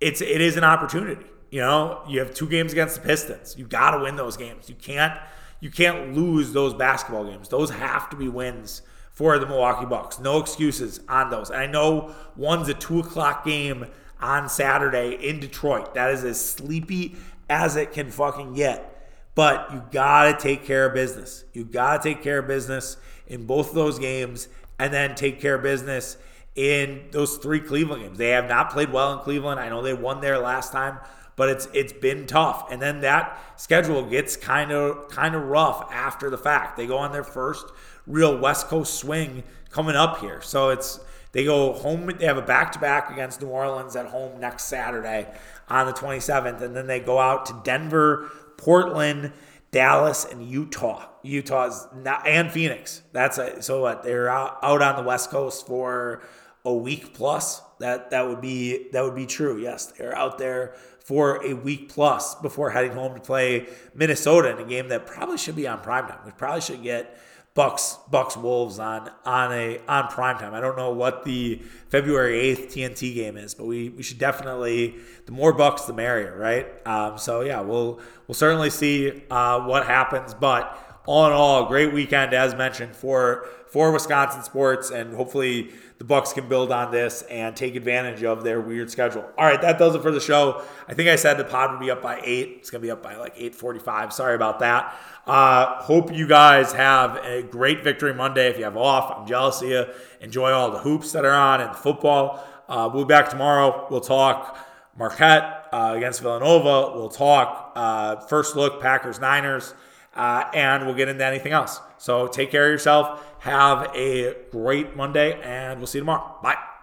it's 0.00 0.20
it 0.20 0.40
is 0.40 0.56
an 0.56 0.64
opportunity. 0.64 1.24
You 1.50 1.60
know, 1.60 2.02
you 2.08 2.18
have 2.18 2.34
two 2.34 2.48
games 2.48 2.72
against 2.72 2.96
the 2.96 3.00
Pistons. 3.06 3.54
You 3.56 3.66
got 3.66 3.92
to 3.92 4.02
win 4.02 4.16
those 4.16 4.36
games. 4.36 4.68
You 4.68 4.74
can't 4.74 5.18
you 5.60 5.70
can't 5.70 6.14
lose 6.14 6.52
those 6.52 6.74
basketball 6.74 7.24
games. 7.24 7.48
Those 7.48 7.70
have 7.70 8.10
to 8.10 8.16
be 8.16 8.28
wins 8.28 8.82
for 9.16 9.38
the 9.38 9.46
Milwaukee 9.46 9.86
Bucks. 9.86 10.20
No 10.20 10.38
excuses 10.38 11.00
on 11.08 11.30
those. 11.30 11.48
And 11.48 11.58
I 11.58 11.66
know 11.66 12.14
one's 12.36 12.68
a 12.68 12.74
two 12.74 13.00
o'clock 13.00 13.46
game 13.46 13.86
on 14.20 14.48
Saturday 14.50 15.14
in 15.14 15.40
Detroit. 15.40 15.94
That 15.94 16.12
is 16.12 16.22
as 16.22 16.38
sleepy 16.38 17.16
as 17.48 17.76
it 17.76 17.92
can 17.92 18.10
fucking 18.10 18.52
get. 18.52 18.92
But 19.34 19.72
you 19.72 19.82
gotta 19.90 20.36
take 20.38 20.66
care 20.66 20.84
of 20.86 20.94
business. 20.94 21.44
You 21.54 21.64
gotta 21.64 22.02
take 22.02 22.22
care 22.22 22.40
of 22.40 22.46
business 22.46 22.98
in 23.26 23.46
both 23.46 23.70
of 23.70 23.74
those 23.74 23.98
games, 23.98 24.48
and 24.78 24.92
then 24.92 25.14
take 25.14 25.40
care 25.40 25.54
of 25.54 25.62
business 25.62 26.18
in 26.54 27.06
those 27.10 27.38
three 27.38 27.60
Cleveland 27.60 28.02
games. 28.02 28.18
They 28.18 28.30
have 28.30 28.48
not 28.48 28.70
played 28.70 28.92
well 28.92 29.14
in 29.14 29.20
Cleveland. 29.20 29.58
I 29.58 29.70
know 29.70 29.82
they 29.82 29.94
won 29.94 30.20
there 30.20 30.38
last 30.38 30.72
time, 30.72 30.98
but 31.36 31.48
it's 31.48 31.68
it's 31.72 31.92
been 31.92 32.26
tough. 32.26 32.70
And 32.70 32.80
then 32.82 33.00
that 33.00 33.38
schedule 33.56 34.02
gets 34.04 34.36
kind 34.36 34.72
of 34.72 35.08
kind 35.08 35.34
of 35.34 35.42
rough 35.44 35.90
after 35.90 36.28
the 36.28 36.38
fact. 36.38 36.76
They 36.76 36.86
go 36.86 36.98
on 36.98 37.12
their 37.12 37.24
first 37.24 37.66
real 38.06 38.36
West 38.36 38.68
Coast 38.68 38.94
swing 38.94 39.42
coming 39.70 39.96
up 39.96 40.20
here. 40.20 40.40
So 40.40 40.70
it's 40.70 41.00
they 41.32 41.44
go 41.44 41.72
home. 41.74 42.06
They 42.18 42.24
have 42.24 42.38
a 42.38 42.42
back 42.42 42.72
to 42.72 42.78
back 42.78 43.10
against 43.10 43.42
New 43.42 43.48
Orleans 43.48 43.94
at 43.94 44.06
home 44.06 44.40
next 44.40 44.64
Saturday 44.64 45.28
on 45.68 45.86
the 45.86 45.92
27th, 45.92 46.62
and 46.62 46.74
then 46.74 46.86
they 46.86 47.00
go 47.00 47.18
out 47.18 47.44
to 47.46 47.60
Denver, 47.64 48.30
Portland, 48.56 49.32
Dallas, 49.70 50.24
and 50.24 50.48
Utah. 50.48 51.08
Utah's 51.22 51.86
not 51.94 52.26
and 52.26 52.50
Phoenix. 52.50 53.02
That's 53.12 53.36
a, 53.36 53.60
so 53.62 53.82
what 53.82 54.02
they're 54.02 54.30
out, 54.30 54.58
out 54.62 54.80
on 54.80 54.96
the 54.96 55.02
West 55.02 55.30
Coast 55.30 55.66
for 55.66 56.22
a 56.64 56.74
week 56.74 57.12
plus. 57.12 57.60
That 57.80 58.10
that 58.12 58.26
would 58.26 58.40
be 58.40 58.88
that 58.92 59.04
would 59.04 59.14
be 59.14 59.26
true. 59.26 59.58
Yes, 59.58 59.86
they're 59.86 60.16
out 60.16 60.38
there 60.38 60.74
for 61.04 61.44
a 61.44 61.52
week 61.52 61.90
plus 61.90 62.34
before 62.36 62.70
heading 62.70 62.92
home 62.92 63.14
to 63.14 63.20
play 63.20 63.66
Minnesota 63.94 64.50
in 64.50 64.58
a 64.58 64.64
game 64.64 64.88
that 64.88 65.06
probably 65.06 65.36
should 65.36 65.54
be 65.54 65.68
on 65.68 65.80
primetime. 65.80 66.24
We 66.24 66.32
probably 66.32 66.62
should 66.62 66.82
get 66.82 67.20
Bucks 67.56 67.98
Bucks 68.10 68.36
Wolves 68.36 68.78
on 68.78 69.10
on 69.24 69.50
a 69.50 69.80
on 69.88 70.04
primetime. 70.08 70.52
I 70.52 70.60
don't 70.60 70.76
know 70.76 70.90
what 70.90 71.24
the 71.24 71.56
February 71.88 72.54
8th 72.54 72.66
TNT 72.66 73.14
game 73.14 73.38
is, 73.38 73.54
but 73.54 73.64
we, 73.64 73.88
we 73.88 74.02
should 74.02 74.18
definitely 74.18 74.94
the 75.24 75.32
more 75.32 75.54
Bucks 75.54 75.82
the 75.86 75.94
merrier, 75.94 76.36
right? 76.36 76.86
Um, 76.86 77.16
so 77.16 77.40
yeah, 77.40 77.62
we'll 77.62 77.98
we'll 78.28 78.34
certainly 78.34 78.68
see 78.68 79.22
uh, 79.30 79.60
what 79.60 79.86
happens. 79.86 80.34
But 80.34 80.78
all 81.06 81.26
in 81.26 81.32
all, 81.32 81.64
great 81.64 81.94
weekend 81.94 82.34
as 82.34 82.54
mentioned 82.54 82.94
for 82.94 83.48
for 83.68 83.90
Wisconsin 83.90 84.42
sports, 84.42 84.90
and 84.90 85.14
hopefully 85.14 85.70
the 85.98 86.04
Bucks 86.04 86.32
can 86.34 86.46
build 86.48 86.70
on 86.72 86.92
this 86.92 87.22
and 87.22 87.56
take 87.56 87.74
advantage 87.74 88.22
of 88.22 88.44
their 88.44 88.60
weird 88.60 88.90
schedule. 88.90 89.24
All 89.38 89.46
right, 89.46 89.60
that 89.62 89.78
does 89.78 89.94
it 89.94 90.02
for 90.02 90.10
the 90.10 90.20
show. 90.20 90.62
I 90.86 90.94
think 90.94 91.08
I 91.08 91.16
said 91.16 91.38
the 91.38 91.44
pod 91.44 91.70
would 91.70 91.80
be 91.80 91.90
up 91.90 92.02
by 92.02 92.20
eight. 92.22 92.56
It's 92.58 92.70
gonna 92.70 92.82
be 92.82 92.90
up 92.90 93.02
by 93.02 93.16
like 93.16 93.32
eight 93.36 93.54
forty-five. 93.54 94.12
Sorry 94.12 94.34
about 94.34 94.58
that. 94.58 94.94
Uh, 95.26 95.82
hope 95.82 96.12
you 96.12 96.28
guys 96.28 96.72
have 96.72 97.16
a 97.24 97.42
great 97.42 97.82
victory 97.82 98.12
Monday. 98.12 98.48
If 98.48 98.58
you 98.58 98.64
have 98.64 98.76
off, 98.76 99.16
I'm 99.16 99.26
jealous 99.26 99.62
of 99.62 99.68
you. 99.68 99.84
Enjoy 100.20 100.52
all 100.52 100.70
the 100.70 100.78
hoops 100.78 101.12
that 101.12 101.24
are 101.24 101.32
on 101.32 101.60
and 101.62 101.74
football. 101.74 102.44
Uh, 102.68 102.90
we'll 102.92 103.04
be 103.04 103.08
back 103.08 103.30
tomorrow. 103.30 103.86
We'll 103.90 104.00
talk 104.00 104.58
Marquette 104.98 105.66
uh, 105.72 105.94
against 105.96 106.20
Villanova. 106.20 106.96
We'll 106.96 107.08
talk 107.08 107.72
uh, 107.74 108.16
first 108.26 108.54
look 108.54 108.82
Packers 108.82 109.18
Niners, 109.18 109.74
uh, 110.14 110.44
and 110.52 110.84
we'll 110.84 110.94
get 110.94 111.08
into 111.08 111.24
anything 111.24 111.52
else. 111.52 111.80
So 111.98 112.26
take 112.26 112.50
care 112.50 112.66
of 112.66 112.70
yourself. 112.70 113.22
Have 113.40 113.94
a 113.94 114.34
great 114.50 114.96
Monday, 114.96 115.40
and 115.42 115.78
we'll 115.78 115.86
see 115.86 115.98
you 115.98 116.02
tomorrow. 116.02 116.38
Bye. 116.42 116.75